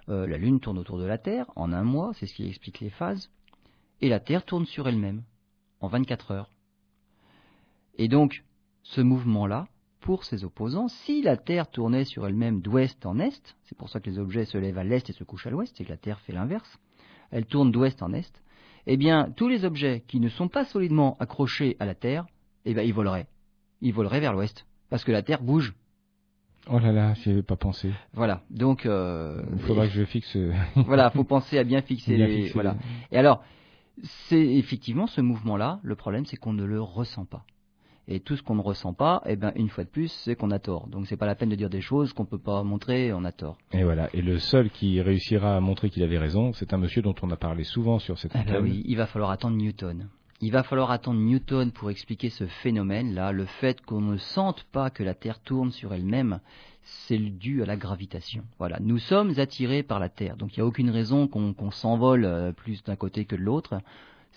euh, 0.09 0.27
la 0.27 0.39
Lune 0.39 0.61
tourne 0.61 0.79
autour 0.79 0.99
de 0.99 1.05
la 1.05 1.19
Terre 1.19 1.47
en 1.57 1.73
un 1.73 1.83
mois, 1.83 2.13
c'est 2.15 2.27
ce 2.27 2.35
qui 2.35 2.47
explique 2.47 2.81
les 2.81 2.91
phases, 2.91 3.31
et 4.01 4.09
la 4.09 4.21
Terre 4.21 4.45
tourne 4.45 4.67
sur 4.67 4.87
elle-même 4.87 5.23
en 5.81 5.89
24 5.89 6.31
heures. 6.31 6.51
Et 7.99 8.09
donc, 8.09 8.45
ce 8.91 9.01
mouvement-là, 9.01 9.67
pour 10.01 10.25
ses 10.25 10.45
opposants, 10.45 10.87
si 10.87 11.21
la 11.21 11.37
Terre 11.37 11.69
tournait 11.69 12.05
sur 12.05 12.27
elle-même 12.27 12.61
d'ouest 12.61 13.05
en 13.05 13.19
est, 13.19 13.57
c'est 13.65 13.77
pour 13.77 13.89
ça 13.89 13.99
que 13.99 14.09
les 14.09 14.19
objets 14.19 14.45
se 14.45 14.59
lèvent 14.59 14.79
à 14.79 14.85
l'est 14.85 15.11
et 15.11 15.13
se 15.13 15.25
couchent 15.25 15.49
à 15.49 15.51
l'ouest, 15.51 15.75
c'est 15.77 15.85
que 15.85 15.91
la 15.91 15.97
Terre 15.97 16.21
fait 16.21 16.33
l'inverse, 16.33 16.79
elle 17.33 17.47
tourne 17.47 17.73
d'ouest 17.73 18.01
en 18.03 18.13
est, 18.13 18.43
eh 18.87 18.97
bien, 18.97 19.33
tous 19.35 19.49
les 19.49 19.65
objets 19.65 20.05
qui 20.07 20.21
ne 20.21 20.29
sont 20.29 20.47
pas 20.47 20.65
solidement 20.65 21.17
accrochés 21.19 21.77
à 21.81 21.87
la 21.87 21.97
Terre, 21.97 22.27
eh 22.65 22.75
bien, 22.75 22.85
ils 22.85 22.95
voleraient. 22.95 23.27
Ils 23.81 23.93
voleraient 23.93 24.21
vers 24.21 24.33
l'ouest, 24.33 24.67
parce 24.89 25.03
que 25.03 25.11
la 25.11 25.23
Terre 25.23 25.43
bouge. 25.43 25.75
Oh 26.71 26.79
là 26.79 26.93
là, 26.93 27.15
j'y 27.15 27.31
avais 27.31 27.43
pas 27.43 27.57
pensé. 27.57 27.93
Voilà, 28.13 28.43
donc... 28.51 28.87
Euh, 28.87 29.43
Il 29.53 29.59
faudra 29.63 29.89
que 29.89 29.93
je 29.93 30.05
fixe... 30.05 30.37
voilà, 30.77 31.11
faut 31.11 31.25
penser 31.37 31.59
à 31.59 31.65
bien 31.65 31.83
fixer 31.83 32.15
Bien 32.15 32.27
les... 32.29 32.37
fixer 32.37 32.55
voilà. 32.55 32.77
Et 33.11 33.19
alors, 33.19 33.43
c'est 34.29 34.47
effectivement 34.55 35.09
ce 35.09 35.21
mouvement-là, 35.21 35.81
le 35.83 35.97
problème 35.97 36.25
c'est 36.25 36.37
qu'on 36.37 36.53
ne 36.53 36.65
le 36.65 36.81
ressent 36.81 37.25
pas. 37.25 37.45
Et 38.09 38.21
tout 38.21 38.37
ce 38.37 38.43
qu'on 38.43 38.55
ne 38.55 38.61
ressent 38.63 38.93
pas, 38.93 39.21
eh 39.27 39.35
ben, 39.35 39.53
une 39.57 39.69
fois 39.69 39.83
de 39.83 39.89
plus, 39.89 40.13
c'est 40.25 40.37
qu'on 40.37 40.53
a 40.53 40.61
tort. 40.61 40.87
Donc 40.87 41.07
c'est 41.09 41.17
pas 41.17 41.27
la 41.27 41.35
peine 41.35 41.49
de 41.49 41.57
dire 41.57 41.69
des 41.71 41.81
choses 41.81 42.13
qu'on 42.13 42.25
peut 42.25 42.39
pas 42.39 42.63
montrer, 42.63 43.13
on 43.13 43.25
a 43.25 43.33
tort. 43.33 43.59
Et 43.73 43.83
voilà. 43.83 44.09
Et 44.15 44.23
le 44.23 44.39
seul 44.39 44.71
qui 44.71 45.01
réussira 45.01 45.57
à 45.57 45.61
montrer 45.61 45.91
qu'il 45.91 46.05
avait 46.05 46.19
raison, 46.19 46.53
c'est 46.53 46.73
un 46.73 46.79
monsieur 46.79 47.03
dont 47.03 47.17
on 47.23 47.31
a 47.31 47.37
parlé 47.37 47.65
souvent 47.65 47.99
sur 47.99 48.17
cette 48.19 48.31
Ah 48.37 48.45
bah 48.45 48.51
antenne. 48.53 48.63
oui, 48.63 48.83
il 48.87 48.97
va 48.97 49.07
falloir 49.07 49.31
attendre 49.31 49.57
Newton. 49.57 50.09
Il 50.41 50.53
va 50.53 50.63
falloir 50.63 50.91
attendre 50.91 51.19
Newton 51.19 51.73
pour 51.73 51.91
expliquer 51.91 52.29
ce 52.31 52.47
phénomène-là, 52.47 53.33
le 53.33 53.47
fait 53.47 53.81
qu'on 53.81 54.03
ne 54.03 54.19
sente 54.19 54.65
pas 54.71 54.91
que 54.91 55.03
la 55.03 55.15
Terre 55.15 55.41
tourne 55.41 55.73
sur 55.73 55.93
elle-même, 55.95 56.41
c'est 56.83 57.19
dû 57.19 57.63
à 57.63 57.67
la 57.67 57.77
gravitation. 57.77 58.45
Voilà, 58.59 58.79
nous 58.81 58.99
sommes 58.99 59.33
attirés 59.39 59.83
par 59.83 59.99
la 59.99 60.11
Terre, 60.11 60.37
donc 60.37 60.55
il 60.57 60.61
n'y 60.61 60.63
a 60.63 60.67
aucune 60.67 60.91
raison 60.91 61.27
qu'on 61.27 61.55
qu'on 61.55 61.71
s'envole 61.73 62.25
euh, 62.27 62.53
plus 62.53 62.85
d'un 62.85 62.97
côté 62.97 63.25
que 63.25 63.35
de 63.35 63.41
l'autre. 63.41 63.81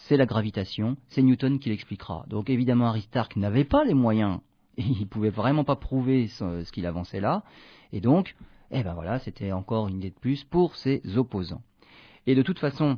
C'est 0.04 0.18
la 0.18 0.26
gravitation, 0.26 0.96
c'est 1.10 1.22
Newton 1.22 1.60
qui 1.60 1.70
l'expliquera. 1.70 2.26
Donc 2.30 2.50
évidemment, 2.50 2.88
Aristarque 2.88 3.36
n'avait 3.36 3.66
pas 3.66 3.84
les 3.84 3.94
moyens, 3.94 4.40
il 4.78 5.08
pouvait 5.08 5.30
vraiment 5.30 5.64
pas 5.64 5.76
prouver 5.76 6.28
ce, 6.28 6.70
qu'il 6.72 6.86
avançait 6.86 7.20
là, 7.20 7.44
et 7.92 8.02
donc, 8.02 8.36
eh 8.72 8.82
ben 8.82 8.94
voilà, 8.94 9.20
c'était 9.20 9.52
encore 9.52 9.88
une 9.88 9.98
idée 9.98 10.12
de 10.12 10.20
plus 10.20 10.44
pour 10.46 10.76
ses 10.76 11.02
opposants. 11.18 11.62
Et 12.28 12.36
de 12.36 12.42
toute 12.42 12.60
façon, 12.60 12.98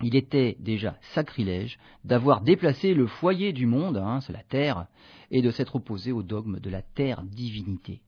il 0.00 0.14
était 0.14 0.56
déjà 0.60 0.96
sacrilège 1.14 1.78
d'avoir 2.04 2.42
déplacé 2.42 2.94
le 2.94 3.06
foyer 3.06 3.52
du 3.52 3.66
monde, 3.66 3.96
hein, 3.96 4.20
c'est 4.20 4.32
la 4.32 4.44
Terre, 4.44 4.86
et 5.30 5.42
de 5.42 5.50
s'être 5.50 5.76
opposé 5.76 6.12
au 6.12 6.22
dogme 6.22 6.60
de 6.60 6.70
la 6.70 6.82
Terre-divinité. 6.82 8.00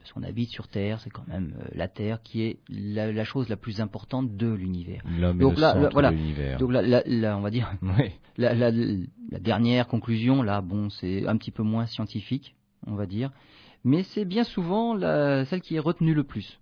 Parce 0.00 0.12
qu'on 0.12 0.22
habite 0.22 0.48
sur 0.48 0.66
Terre, 0.66 0.98
c'est 1.00 1.10
quand 1.10 1.28
même 1.28 1.54
euh, 1.60 1.68
la 1.74 1.86
Terre 1.86 2.22
qui 2.22 2.42
est 2.42 2.58
la, 2.70 3.12
la 3.12 3.24
chose 3.24 3.48
la 3.50 3.56
plus 3.56 3.80
importante 3.82 4.34
de 4.36 4.48
l'univers. 4.50 5.02
L'homme 5.18 5.36
est 5.36 5.40
Donc 5.40 5.56
le 5.56 5.60
là, 5.60 5.88
voilà. 5.92 6.10
de 6.10 6.16
l'univers. 6.16 6.58
Donc 6.58 6.72
là, 6.72 6.80
là- 6.82 7.02
là, 7.06 7.36
on 7.36 7.40
va 7.42 7.50
dire, 7.50 7.70
Oui. 7.82 8.10
la, 8.38 8.72
dernière 9.40 9.86
conclusion, 9.88 10.42
là, 10.42 10.62
bon, 10.62 10.88
c'est 10.90 11.26
un 11.26 11.36
petit 11.36 11.50
peu 11.50 11.62
moins 11.62 11.86
scientifique, 11.86 12.56
on 12.86 12.94
va 12.94 13.04
dire, 13.06 13.30
mais 13.84 14.02
c'est 14.02 14.24
bien 14.24 14.44
souvent 14.44 14.94
la- 14.94 15.44
celle 15.44 15.60
qui 15.60 15.76
est 15.76 15.80
retenue 15.80 16.14
le 16.14 16.24
plus. 16.24 16.58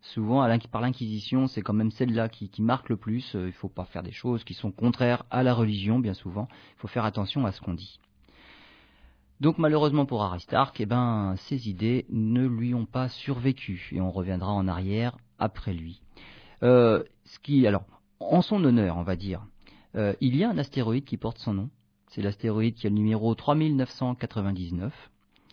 Souvent, 0.00 0.42
à 0.42 0.58
par 0.70 0.82
l'Inquisition, 0.82 1.46
c'est 1.46 1.62
quand 1.62 1.72
même 1.72 1.90
celle-là 1.90 2.28
qui, 2.28 2.50
qui 2.50 2.60
marque 2.60 2.90
le 2.90 2.96
plus. 2.98 3.34
Euh, 3.34 3.44
Il 3.44 3.46
ne 3.46 3.52
faut 3.52 3.70
pas 3.70 3.86
faire 3.86 4.02
des 4.02 4.12
choses 4.12 4.44
qui 4.44 4.52
sont 4.52 4.70
contraires 4.70 5.24
à 5.30 5.42
la 5.42 5.54
religion, 5.54 5.98
bien 5.98 6.12
souvent. 6.12 6.46
Il 6.76 6.80
faut 6.80 6.88
faire 6.88 7.06
attention 7.06 7.46
à 7.46 7.52
ce 7.52 7.60
qu'on 7.62 7.72
dit. 7.72 7.98
Donc 9.44 9.58
malheureusement 9.58 10.06
pour 10.06 10.22
Aristarque, 10.22 10.80
eh 10.80 10.86
ben, 10.86 11.34
ces 11.36 11.68
idées 11.68 12.06
ne 12.08 12.46
lui 12.46 12.72
ont 12.72 12.86
pas 12.86 13.10
survécu 13.10 13.90
et 13.92 14.00
on 14.00 14.10
reviendra 14.10 14.50
en 14.50 14.66
arrière 14.66 15.18
après 15.38 15.74
lui. 15.74 16.00
Euh, 16.62 17.04
ce 17.26 17.38
qui, 17.40 17.66
alors, 17.66 17.84
en 18.20 18.40
son 18.40 18.64
honneur, 18.64 18.96
on 18.96 19.02
va 19.02 19.16
dire, 19.16 19.44
euh, 19.96 20.14
il 20.22 20.34
y 20.34 20.44
a 20.44 20.48
un 20.48 20.56
astéroïde 20.56 21.04
qui 21.04 21.18
porte 21.18 21.36
son 21.36 21.52
nom. 21.52 21.68
C'est 22.08 22.22
l'astéroïde 22.22 22.76
qui 22.76 22.86
a 22.86 22.88
le 22.88 22.96
numéro 22.96 23.34
3999. 23.34 24.94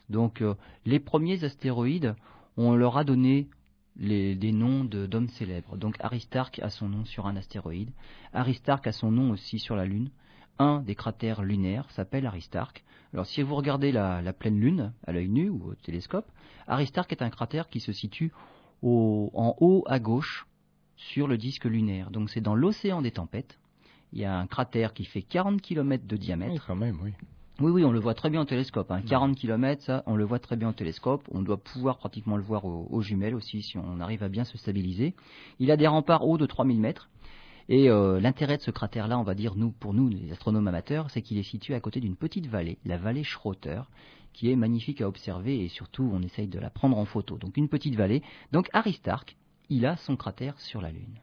Donc 0.10 0.42
euh, 0.42 0.54
les 0.86 1.02
premiers 1.02 1.44
astéroïdes, 1.44 2.16
on 2.56 2.78
leur 2.78 2.98
a 2.98 3.04
donné 3.04 3.50
des 3.98 4.54
noms 4.54 4.86
de- 4.86 5.06
d'hommes 5.06 5.28
célèbres. 5.28 5.76
Donc 5.76 5.98
Aristarque 6.00 6.60
a 6.60 6.70
son 6.70 6.88
nom 6.88 7.04
sur 7.04 7.28
un 7.28 7.36
astéroïde. 7.36 7.92
Aristarque 8.32 8.88
a 8.88 8.94
son 8.94 9.12
nom 9.12 9.32
aussi 9.32 9.60
sur 9.60 9.76
la 9.76 9.84
Lune. 9.84 10.12
Un 10.60 10.82
des 10.82 10.96
cratères 10.96 11.42
lunaires 11.42 11.90
s'appelle 11.92 12.26
Aristarque. 12.26 12.84
Alors 13.14 13.26
si 13.26 13.42
vous 13.42 13.56
regardez 13.56 13.92
la, 13.92 14.22
la 14.22 14.34
pleine 14.34 14.60
Lune 14.60 14.94
à 15.06 15.12
l'œil 15.12 15.28
nu 15.30 15.50
ou 15.50 15.72
au 15.72 15.76
télescope, 15.76 16.26
Aristarque 16.68 17.12
est 17.12 17.22
un 17.24 17.30
cratère 17.30 17.68
qui 17.70 17.80
se 17.80 17.92
situe 17.92 18.32
au- 18.82 19.32
en 19.34 19.56
haut 19.60 19.84
à 19.88 20.00
gauche 20.00 20.46
sur 20.96 21.28
le 21.28 21.38
disque 21.38 21.66
lunaire. 21.66 22.12
Donc 22.12 22.30
c'est 22.30 22.42
dans 22.42 22.56
l'océan 22.56 23.02
des 23.02 23.12
tempêtes. 23.12 23.58
Il 24.14 24.20
y 24.20 24.26
a 24.26 24.38
un 24.38 24.46
cratère 24.48 24.94
qui 24.94 25.06
fait 25.06 25.22
40 25.22 25.62
km 25.62 26.06
de 26.06 26.18
diamètre. 26.18 26.54
Oui, 26.54 26.60
quand 26.68 26.76
même, 26.76 26.98
oui. 27.04 27.12
Oui, 27.60 27.70
oui, 27.72 27.84
on 27.86 27.92
le 27.92 28.00
voit 28.00 28.16
très 28.16 28.30
bien 28.30 28.42
au 28.42 28.46
télescope. 28.46 28.90
Hein. 28.92 29.02
40 29.04 29.36
km, 29.36 29.82
ça, 29.84 30.04
on 30.08 30.16
le 30.16 30.24
voit 30.24 30.40
très 30.40 30.56
bien 30.56 30.70
au 30.70 30.74
télescope. 30.74 31.24
On 31.32 31.42
doit 31.44 31.58
pouvoir 31.58 31.98
pratiquement 31.98 32.36
le 32.36 32.42
voir 32.44 32.66
aux, 32.66 32.88
aux 32.90 33.02
jumelles 33.02 33.36
aussi, 33.36 33.62
si 33.62 33.78
on 33.78 34.00
arrive 34.00 34.24
à 34.24 34.30
bien 34.30 34.46
se 34.46 34.58
stabiliser. 34.58 35.14
Il 35.60 35.70
a 35.70 35.78
des 35.78 35.86
remparts 35.88 36.28
hauts 36.28 36.38
de 36.40 36.46
3000 36.46 36.80
mètres. 36.80 37.10
Et 37.70 37.90
euh, 37.90 38.20
l'intérêt 38.20 38.58
de 38.58 38.62
ce 38.62 38.72
cratère-là, 38.72 39.18
on 39.20 39.24
va 39.24 39.36
dire, 39.36 39.56
nous, 39.56 39.72
pour 39.72 39.94
nous, 39.94 40.10
les 40.10 40.32
astronomes 40.32 40.68
amateurs, 40.68 41.10
c'est 41.10 41.22
qu'il 41.22 41.38
est 41.38 41.44
situé 41.44 41.74
à 41.74 41.80
côté 41.80 42.00
d'une 42.00 42.16
petite 42.16 42.48
vallée, 42.48 42.78
la 42.86 42.98
vallée 42.98 43.24
Schroeter, 43.24 43.84
qui 44.34 44.52
est 44.52 44.56
magnifique 44.56 45.02
à 45.02 45.08
observer 45.08 45.64
et 45.64 45.68
surtout, 45.68 46.10
on 46.14 46.22
essaye 46.22 46.48
de 46.48 46.60
la 46.60 46.70
prendre 46.70 46.98
en 46.98 47.06
photo. 47.06 47.38
Donc 47.38 47.58
une 47.58 47.70
petite 47.70 47.96
vallée. 47.96 48.24
Donc 48.52 48.70
Aristarque, 48.74 49.36
il 49.70 49.86
a 49.86 49.98
son 49.98 50.16
cratère 50.16 50.60
sur 50.60 50.82
la 50.82 50.92
Lune. 50.92 51.20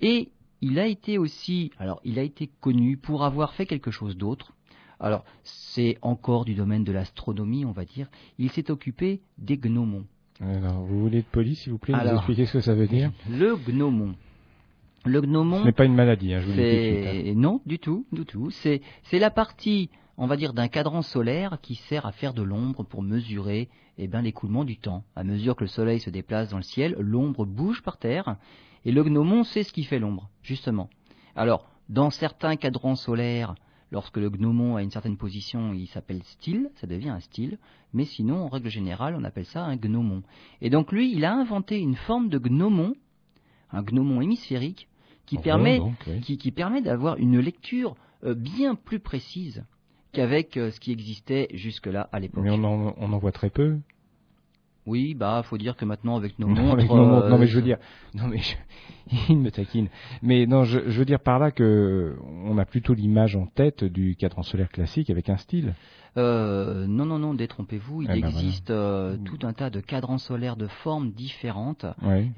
Et 0.00 0.30
il 0.60 0.78
a 0.78 0.86
été 0.86 1.18
aussi, 1.18 1.70
alors 1.78 2.00
il 2.04 2.18
a 2.18 2.22
été 2.22 2.50
connu 2.60 2.96
pour 2.96 3.24
avoir 3.24 3.54
fait 3.54 3.66
quelque 3.66 3.90
chose 3.90 4.16
d'autre. 4.16 4.52
Alors 4.98 5.24
c'est 5.44 5.98
encore 6.02 6.44
du 6.44 6.54
domaine 6.54 6.84
de 6.84 6.92
l'astronomie, 6.92 7.64
on 7.64 7.72
va 7.72 7.84
dire. 7.84 8.08
Il 8.38 8.50
s'est 8.50 8.70
occupé 8.70 9.20
des 9.38 9.58
gnomons. 9.58 10.06
Alors, 10.40 10.82
vous 10.84 11.00
voulez 11.00 11.18
être 11.18 11.30
poli, 11.30 11.54
s'il 11.54 11.72
vous 11.72 11.78
plaît, 11.78 11.94
nous 11.94 12.00
Alors. 12.00 12.16
expliquer 12.16 12.44
ce 12.44 12.54
que 12.54 12.60
ça 12.60 12.74
veut 12.74 12.86
dire? 12.86 13.10
Le 13.30 13.56
gnomon. 13.56 14.14
Le 15.06 15.20
gnomon. 15.20 15.60
Ce 15.60 15.64
n'est 15.64 15.72
pas 15.72 15.84
une 15.84 15.94
maladie, 15.94 16.34
hein, 16.34 16.40
je 16.40 16.46
vous 16.46 16.52
le 16.52 16.56
dis 16.56 16.62
hein. 16.62 17.22
C'est 17.24 17.34
non 17.34 17.60
du 17.64 17.78
tout, 17.78 18.06
du 18.12 18.24
tout. 18.24 18.50
C'est 18.50 18.82
c'est 19.04 19.18
la 19.18 19.30
partie, 19.30 19.90
on 20.16 20.26
va 20.26 20.36
dire, 20.36 20.52
d'un 20.52 20.68
cadran 20.68 21.02
solaire 21.02 21.58
qui 21.62 21.76
sert 21.76 22.06
à 22.06 22.12
faire 22.12 22.34
de 22.34 22.42
l'ombre 22.42 22.82
pour 22.82 23.02
mesurer, 23.02 23.68
eh 23.98 24.08
ben, 24.08 24.22
l'écoulement 24.22 24.64
du 24.64 24.78
temps. 24.78 25.04
À 25.14 25.24
mesure 25.24 25.56
que 25.56 25.64
le 25.64 25.68
soleil 25.68 26.00
se 26.00 26.10
déplace 26.10 26.50
dans 26.50 26.56
le 26.56 26.62
ciel, 26.62 26.96
l'ombre 26.98 27.46
bouge 27.46 27.82
par 27.82 27.98
terre, 27.98 28.36
et 28.84 28.92
le 28.92 29.02
gnomon 29.04 29.44
sait 29.44 29.62
ce 29.62 29.72
qui 29.72 29.84
fait 29.84 29.98
l'ombre, 29.98 30.28
justement. 30.42 30.90
Alors, 31.34 31.68
dans 31.88 32.10
certains 32.10 32.56
cadrans 32.56 32.96
solaires, 32.96 33.54
lorsque 33.92 34.16
le 34.16 34.30
gnomon 34.30 34.76
a 34.76 34.82
une 34.82 34.90
certaine 34.90 35.16
position, 35.16 35.72
il 35.72 35.86
s'appelle 35.86 36.22
style, 36.24 36.70
ça 36.74 36.86
devient 36.86 37.10
un 37.10 37.20
style, 37.20 37.58
mais 37.92 38.04
sinon, 38.04 38.44
en 38.44 38.48
règle 38.48 38.68
générale, 38.68 39.14
on 39.16 39.24
appelle 39.24 39.44
ça 39.44 39.64
un 39.64 39.76
gnomon. 39.76 40.22
Et 40.60 40.70
donc 40.70 40.92
lui, 40.92 41.12
il 41.12 41.24
a 41.24 41.34
inventé 41.34 41.78
une 41.78 41.94
forme 41.94 42.28
de 42.28 42.38
gnomon, 42.38 42.94
un 43.70 43.82
gnomon 43.82 44.20
hémisphérique, 44.20 44.88
qui 45.26 45.38
permet 45.38 45.78
donc, 45.78 45.94
oui. 46.06 46.20
qui, 46.20 46.38
qui 46.38 46.50
permet 46.52 46.80
d'avoir 46.80 47.16
une 47.18 47.38
lecture 47.38 47.94
euh, 48.24 48.34
bien 48.34 48.74
plus 48.74 48.98
précise 49.00 49.64
qu'avec 50.12 50.56
euh, 50.56 50.70
ce 50.70 50.80
qui 50.80 50.92
existait 50.92 51.48
jusque-là 51.52 52.08
à 52.12 52.20
l'époque. 52.20 52.42
Mais 52.44 52.50
on 52.50 52.64
en, 52.64 52.94
on 52.96 53.12
en 53.12 53.18
voit 53.18 53.32
très 53.32 53.50
peu. 53.50 53.76
Oui, 54.86 55.14
bah, 55.14 55.42
faut 55.44 55.58
dire 55.58 55.76
que 55.76 55.84
maintenant 55.84 56.16
avec 56.16 56.38
nos 56.38 56.46
Non, 56.48 56.54
montres, 56.62 56.72
avec 56.74 56.88
nos 56.90 57.04
montres. 57.04 57.28
non, 57.28 57.34
euh, 57.34 57.38
mais 57.38 57.46
je 57.48 57.56
veux 57.56 57.62
dire, 57.64 57.78
non, 58.14 58.28
mais 58.28 58.38
je- 58.38 58.54
il 59.28 59.38
me 59.38 59.50
taquine. 59.50 59.88
Mais 60.22 60.46
non, 60.46 60.62
je, 60.64 60.78
je 60.88 60.98
veux 60.98 61.04
dire 61.04 61.20
par 61.20 61.38
là 61.40 61.50
que 61.50 62.16
on 62.44 62.56
a 62.58 62.64
plutôt 62.64 62.94
l'image 62.94 63.34
en 63.36 63.46
tête 63.46 63.82
du 63.84 64.14
cadran 64.16 64.42
solaire 64.42 64.68
classique 64.70 65.10
avec 65.10 65.28
un 65.28 65.36
style. 65.38 65.74
euh, 66.16 66.86
non, 66.86 67.04
non, 67.04 67.18
non, 67.18 67.34
détrompez-vous. 67.34 68.02
Il 68.02 68.10
Eh 68.14 68.20
ben, 68.20 68.28
existe 68.28 68.70
euh, 68.70 69.16
tout 69.24 69.38
un 69.42 69.52
tas 69.52 69.70
de 69.70 69.80
cadrans 69.80 70.18
solaires 70.18 70.56
de 70.56 70.68
formes 70.68 71.10
différentes, 71.10 71.84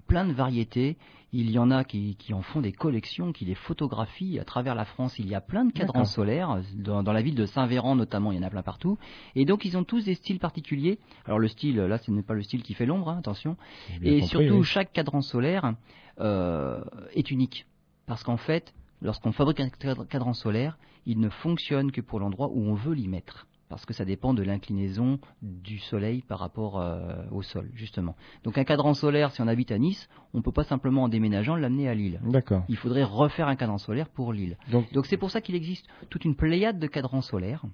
plein 0.06 0.24
de 0.26 0.32
variétés. 0.32 0.96
Il 1.32 1.50
y 1.50 1.58
en 1.58 1.70
a 1.70 1.84
qui, 1.84 2.16
qui 2.16 2.32
en 2.32 2.40
font 2.40 2.62
des 2.62 2.72
collections, 2.72 3.32
qui 3.32 3.44
les 3.44 3.54
photographient 3.54 4.38
à 4.38 4.44
travers 4.44 4.74
la 4.74 4.86
France. 4.86 5.18
Il 5.18 5.28
y 5.28 5.34
a 5.34 5.42
plein 5.42 5.66
de 5.66 5.72
cadrans 5.72 6.06
solaires, 6.06 6.60
dans, 6.74 7.02
dans 7.02 7.12
la 7.12 7.20
ville 7.20 7.34
de 7.34 7.44
Saint-Véran 7.44 7.96
notamment, 7.96 8.32
il 8.32 8.36
y 8.36 8.38
en 8.38 8.46
a 8.46 8.50
plein 8.50 8.62
partout. 8.62 8.96
Et 9.34 9.44
donc 9.44 9.66
ils 9.66 9.76
ont 9.76 9.84
tous 9.84 10.06
des 10.06 10.14
styles 10.14 10.38
particuliers. 10.38 10.98
Alors 11.26 11.38
le 11.38 11.48
style, 11.48 11.76
là, 11.76 11.98
ce 11.98 12.10
n'est 12.10 12.22
pas 12.22 12.34
le 12.34 12.42
style 12.42 12.62
qui 12.62 12.72
fait 12.72 12.86
l'ombre, 12.86 13.10
hein, 13.10 13.18
attention. 13.18 13.56
Et 14.02 14.20
compris, 14.20 14.26
surtout, 14.26 14.54
oui. 14.54 14.64
chaque 14.64 14.92
cadran 14.92 15.20
solaire 15.20 15.74
euh, 16.20 16.82
est 17.12 17.30
unique. 17.30 17.66
Parce 18.06 18.22
qu'en 18.24 18.38
fait, 18.38 18.72
lorsqu'on 19.02 19.32
fabrique 19.32 19.60
un 19.60 19.68
cadran 19.68 20.32
solaire, 20.32 20.78
il 21.04 21.20
ne 21.20 21.28
fonctionne 21.28 21.92
que 21.92 22.00
pour 22.00 22.20
l'endroit 22.20 22.48
où 22.52 22.62
on 22.62 22.74
veut 22.74 22.94
l'y 22.94 23.06
mettre. 23.06 23.46
Parce 23.68 23.84
que 23.84 23.92
ça 23.92 24.04
dépend 24.04 24.34
de 24.34 24.42
l'inclinaison 24.42 25.18
du 25.42 25.78
soleil 25.78 26.22
par 26.22 26.38
rapport 26.38 26.80
euh, 26.80 27.24
au 27.30 27.42
sol, 27.42 27.70
justement. 27.74 28.16
Donc 28.44 28.56
un 28.56 28.64
cadran 28.64 28.94
solaire, 28.94 29.30
si 29.32 29.42
on 29.42 29.46
habite 29.46 29.70
à 29.72 29.78
Nice, 29.78 30.08
on 30.32 30.38
ne 30.38 30.42
peut 30.42 30.52
pas 30.52 30.64
simplement 30.64 31.04
en 31.04 31.08
déménageant 31.08 31.56
l'amener 31.56 31.88
à 31.88 31.94
Lille. 31.94 32.20
D'accord. 32.24 32.64
Il 32.68 32.76
faudrait 32.76 33.04
refaire 33.04 33.48
un 33.48 33.56
cadran 33.56 33.78
solaire 33.78 34.08
pour 34.08 34.32
Lille. 34.32 34.56
Donc, 34.92 35.06
c'est 35.06 35.16
pour 35.16 35.30
ça 35.30 35.40
qu'il 35.40 35.54
existe 35.54 35.86
toute 36.10 36.24
une 36.24 36.34
pléiade 36.34 36.78
de 36.78 36.86
cadrans 36.86 37.22
solaires. 37.22 37.64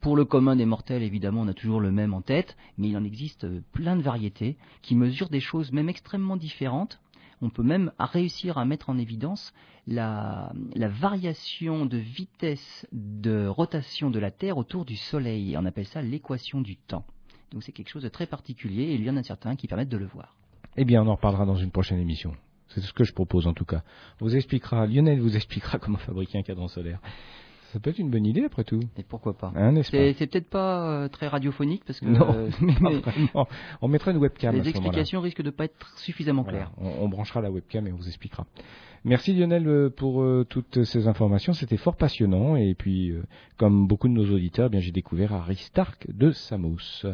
Pour 0.00 0.16
le 0.16 0.24
commun 0.24 0.56
des 0.56 0.66
mortels, 0.66 1.04
évidemment, 1.04 1.42
on 1.42 1.48
a 1.48 1.54
toujours 1.54 1.80
le 1.80 1.92
même 1.92 2.12
en 2.12 2.22
tête, 2.22 2.56
mais 2.76 2.88
il 2.88 2.96
en 2.96 3.04
existe 3.04 3.44
euh, 3.44 3.60
plein 3.70 3.96
de 3.96 4.02
variétés 4.02 4.56
qui 4.82 4.96
mesurent 4.96 5.28
des 5.28 5.40
choses 5.40 5.70
même 5.70 5.88
extrêmement 5.88 6.36
différentes. 6.36 7.00
On 7.42 7.50
peut 7.50 7.64
même 7.64 7.90
réussir 7.98 8.56
à 8.56 8.64
mettre 8.64 8.88
en 8.88 8.96
évidence 8.98 9.52
la, 9.88 10.52
variation 10.76 11.86
de 11.86 11.98
vitesse 11.98 12.86
de 12.92 13.48
rotation 13.48 14.10
de 14.10 14.20
la 14.20 14.30
Terre 14.30 14.58
autour 14.58 14.84
du 14.84 14.96
Soleil. 14.96 15.56
On 15.58 15.66
appelle 15.66 15.86
ça 15.86 16.02
l'équation 16.02 16.60
du 16.60 16.76
temps. 16.76 17.04
Donc 17.50 17.64
c'est 17.64 17.72
quelque 17.72 17.90
chose 17.90 18.04
de 18.04 18.08
très 18.08 18.26
particulier 18.26 18.84
et 18.84 18.94
il 18.94 19.02
y 19.02 19.10
en 19.10 19.16
a 19.16 19.22
certains 19.24 19.56
qui 19.56 19.66
permettent 19.66 19.88
de 19.88 19.96
le 19.96 20.06
voir. 20.06 20.36
Eh 20.76 20.84
bien, 20.84 21.02
on 21.02 21.08
en 21.08 21.16
reparlera 21.16 21.44
dans 21.44 21.56
une 21.56 21.72
prochaine 21.72 21.98
émission. 21.98 22.32
C'est 22.68 22.80
ce 22.80 22.92
que 22.92 23.04
je 23.04 23.12
propose 23.12 23.46
en 23.46 23.52
tout 23.52 23.66
cas. 23.66 23.82
Lionel 24.20 25.20
vous 25.20 25.34
expliquera 25.34 25.78
comment 25.80 25.98
fabriquer 25.98 26.38
un 26.38 26.42
cadran 26.42 26.68
solaire. 26.68 27.00
Ça 27.72 27.80
peut 27.80 27.88
être 27.88 27.98
une 27.98 28.10
bonne 28.10 28.26
idée 28.26 28.44
après 28.44 28.64
tout. 28.64 28.80
Et 28.98 29.02
pourquoi 29.02 29.32
pas 29.32 29.50
hein, 29.56 29.72
C'est 29.82 30.14
peut-être 30.14 30.50
pas 30.50 31.04
euh, 31.04 31.08
très 31.08 31.26
radiophonique 31.26 31.84
parce 31.86 32.00
que 32.00 32.06
non, 32.06 32.34
euh, 32.34 32.50
on 33.80 33.88
mettra 33.88 34.10
une 34.10 34.18
webcam. 34.18 34.54
Les 34.54 34.68
explications 34.68 35.22
risquent 35.22 35.40
de 35.40 35.48
pas 35.48 35.64
être 35.64 35.96
suffisamment 35.96 36.44
claires. 36.44 36.70
On, 36.76 37.08
branchera 37.08 37.40
la 37.40 37.50
webcam 37.50 37.86
et 37.86 37.92
on 37.92 37.96
vous 37.96 38.08
expliquera. 38.08 38.44
Merci 39.04 39.32
Lionel 39.32 39.66
euh, 39.66 39.88
pour 39.88 40.22
toutes 40.48 40.84
ces 40.84 41.08
informations, 41.08 41.54
c'était 41.54 41.78
fort 41.78 41.96
passionnant 41.96 42.56
et 42.56 42.74
puis 42.74 43.14
comme 43.56 43.86
beaucoup 43.86 44.08
de 44.08 44.12
nos 44.12 44.30
auditeurs, 44.30 44.66
eh 44.66 44.70
bien 44.70 44.80
j'ai 44.80 44.92
découvert 44.92 45.32
Aristarque 45.32 46.06
de 46.12 46.30
Samos. 46.30 47.06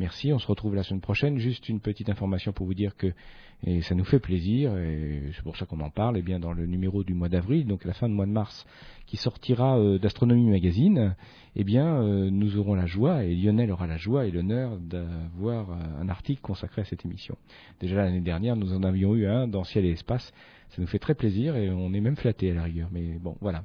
Merci, 0.00 0.32
on 0.32 0.38
se 0.38 0.46
retrouve 0.46 0.74
la 0.74 0.82
semaine 0.82 1.02
prochaine. 1.02 1.36
Juste 1.36 1.68
une 1.68 1.78
petite 1.78 2.08
information 2.08 2.54
pour 2.54 2.64
vous 2.64 2.72
dire 2.72 2.96
que 2.96 3.12
et 3.66 3.82
ça 3.82 3.94
nous 3.94 4.04
fait 4.04 4.18
plaisir, 4.18 4.74
et 4.78 5.20
c'est 5.34 5.42
pour 5.42 5.58
ça 5.58 5.66
qu'on 5.66 5.80
en 5.80 5.90
parle, 5.90 6.16
et 6.16 6.22
bien 6.22 6.40
dans 6.40 6.54
le 6.54 6.64
numéro 6.64 7.04
du 7.04 7.12
mois 7.12 7.28
d'avril, 7.28 7.66
donc 7.66 7.84
la 7.84 7.92
fin 7.92 8.08
du 8.08 8.14
mois 8.14 8.24
de 8.24 8.30
mars, 8.30 8.66
qui 9.04 9.18
sortira 9.18 9.78
euh, 9.78 9.98
d'Astronomie 9.98 10.48
Magazine, 10.48 11.14
eh 11.54 11.64
bien 11.64 12.02
euh, 12.02 12.30
nous 12.30 12.56
aurons 12.56 12.74
la 12.74 12.86
joie, 12.86 13.24
et 13.24 13.34
Lionel 13.34 13.70
aura 13.70 13.86
la 13.86 13.98
joie 13.98 14.24
et 14.24 14.30
l'honneur 14.30 14.78
d'avoir 14.78 15.72
euh, 15.72 15.74
un 16.00 16.08
article 16.08 16.40
consacré 16.40 16.80
à 16.80 16.84
cette 16.86 17.04
émission. 17.04 17.36
Déjà 17.80 17.96
l'année 17.96 18.22
dernière, 18.22 18.56
nous 18.56 18.72
en 18.72 18.82
avions 18.82 19.14
eu 19.14 19.26
un 19.26 19.46
dans 19.46 19.64
Ciel 19.64 19.84
et 19.84 19.90
Espace, 19.90 20.32
ça 20.70 20.80
nous 20.80 20.86
fait 20.86 20.98
très 20.98 21.14
plaisir, 21.14 21.56
et 21.56 21.70
on 21.70 21.92
est 21.92 22.00
même 22.00 22.16
flatté 22.16 22.50
à 22.50 22.54
la 22.54 22.62
rigueur, 22.62 22.88
mais 22.92 23.18
bon, 23.20 23.36
voilà. 23.40 23.64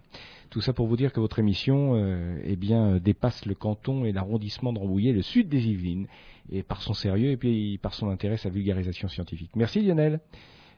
Tout 0.50 0.62
ça 0.62 0.74
pour 0.74 0.88
vous 0.88 0.98
dire 0.98 1.12
que 1.12 1.20
votre 1.20 1.40
émission 1.40 1.96
eh 2.44 2.56
bien, 2.56 2.98
dépasse 2.98 3.46
le 3.46 3.56
canton 3.56 4.06
et 4.06 4.12
l'arrondissement 4.12 4.74
de 4.74 4.80
Rambouillet, 4.80 5.12
le 5.12 5.22
sud 5.22 5.50
des 5.50 5.68
Yvelines, 5.68 6.08
et 6.52 6.64
par 6.64 6.82
son 6.82 6.94
sérieux 6.94 7.32
et 7.32 7.38
puis 7.38 7.78
par 7.80 7.94
son 7.94 8.10
intérêt, 8.10 8.38
sa 8.38 8.50
vulgarisation 8.50 9.08
scientifique. 9.08 9.52
Merci 9.56 9.82
Lionel. 9.82 10.20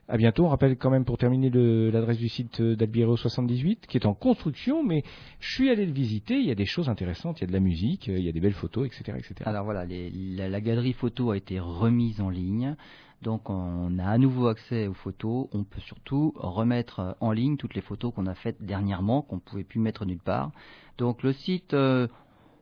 À 0.09 0.15
bientôt. 0.15 0.45
On 0.45 0.47
rappelle 0.47 0.77
quand 0.77 0.89
même 0.89 1.03
pour 1.03 1.17
terminer 1.17 1.49
l'adresse 1.49 2.17
du 2.17 2.29
site 2.29 2.61
d'Albiro 2.61 3.17
78 3.17 3.87
qui 3.87 3.97
est 3.97 4.05
en 4.05 4.13
construction, 4.13 4.81
mais 4.81 5.03
je 5.41 5.53
suis 5.53 5.69
allé 5.69 5.85
le 5.85 5.91
visiter. 5.91 6.35
Il 6.35 6.47
y 6.47 6.51
a 6.51 6.55
des 6.55 6.65
choses 6.65 6.87
intéressantes, 6.87 7.39
il 7.39 7.41
y 7.41 7.43
a 7.43 7.47
de 7.47 7.53
la 7.53 7.59
musique, 7.59 8.07
il 8.07 8.23
y 8.23 8.29
a 8.29 8.31
des 8.31 8.39
belles 8.39 8.53
photos, 8.53 8.87
etc., 8.87 9.17
etc. 9.17 9.35
Alors 9.43 9.65
voilà, 9.65 9.85
la, 9.85 10.47
la, 10.47 10.61
galerie 10.61 10.93
photo 10.93 11.31
a 11.31 11.37
été 11.37 11.59
remise 11.59 12.21
en 12.21 12.29
ligne. 12.29 12.77
Donc 13.21 13.49
on 13.49 13.97
a 13.99 14.05
à 14.05 14.17
nouveau 14.17 14.47
accès 14.47 14.87
aux 14.87 14.93
photos. 14.93 15.47
On 15.51 15.63
peut 15.63 15.81
surtout 15.81 16.33
remettre 16.35 17.17
en 17.19 17.31
ligne 17.31 17.57
toutes 17.57 17.75
les 17.75 17.81
photos 17.81 18.13
qu'on 18.13 18.27
a 18.27 18.35
faites 18.35 18.61
dernièrement, 18.61 19.21
qu'on 19.21 19.35
ne 19.35 19.41
pouvait 19.41 19.63
plus 19.63 19.79
mettre 19.79 20.05
nulle 20.05 20.19
part. 20.19 20.51
Donc 20.97 21.23
le 21.23 21.33
site, 21.33 21.73
euh, 21.73 22.07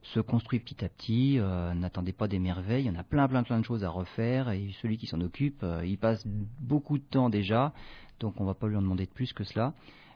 se 0.06 0.20
construit 0.20 0.60
petit 0.60 0.84
à 0.86 0.90
petit. 0.90 1.40
Euh, 1.40 1.74
n'attendez 1.74 2.14
pas 2.14 2.28
des 2.28 2.40
merveilles. 2.40 2.84
Il 2.84 2.88
y 2.88 2.90
en 2.90 3.00
a 3.00 3.04
plein, 3.04 3.28
plein, 3.28 3.44
plein 3.44 3.60
de 3.60 3.66
choses 3.66 3.84
à 3.84 3.90
refaire. 3.90 4.50
Et 4.52 4.72
celui 4.82 4.98
qui 4.98 5.08
s'en 5.08 5.22
occupe, 5.22 5.64
euh, 5.64 5.86
il 5.86 5.98
passe 5.98 6.26
beaucoup 6.60 6.98
de 6.98 7.04
temps 7.04 7.30
déjà. 7.30 7.74
Donc 8.20 8.36
on 8.38 8.44
ne 8.44 8.48
va 8.48 8.54
pas 8.54 8.68
lui 8.68 8.76
en 8.76 8.82
demander 8.82 9.06
de 9.06 9.12
plus 9.12 9.34
que 9.34 9.44
cela. 9.44 9.74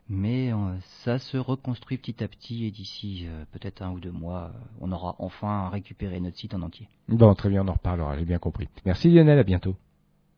Mais 0.07 0.51
euh, 0.51 0.57
ça 1.03 1.19
se 1.19 1.37
reconstruit 1.37 1.97
petit 1.97 2.23
à 2.23 2.27
petit 2.27 2.65
et 2.65 2.71
d'ici 2.71 3.27
peut-être 3.51 3.83
un 3.83 3.91
ou 3.91 3.99
deux 3.99 4.11
mois, 4.11 4.51
on 4.81 4.91
aura 4.91 5.15
enfin 5.19 5.69
récupéré 5.69 6.19
notre 6.19 6.37
site 6.37 6.55
en 6.55 6.63
entier. 6.63 6.89
Bon, 7.07 7.33
très 7.35 7.49
bien, 7.49 7.63
on 7.63 7.67
en 7.67 7.73
reparlera, 7.73 8.17
j'ai 8.17 8.25
bien 8.25 8.39
compris. 8.39 8.67
Merci 8.85 9.11
Lionel, 9.11 9.37
à 9.37 9.43
bientôt. 9.43 9.75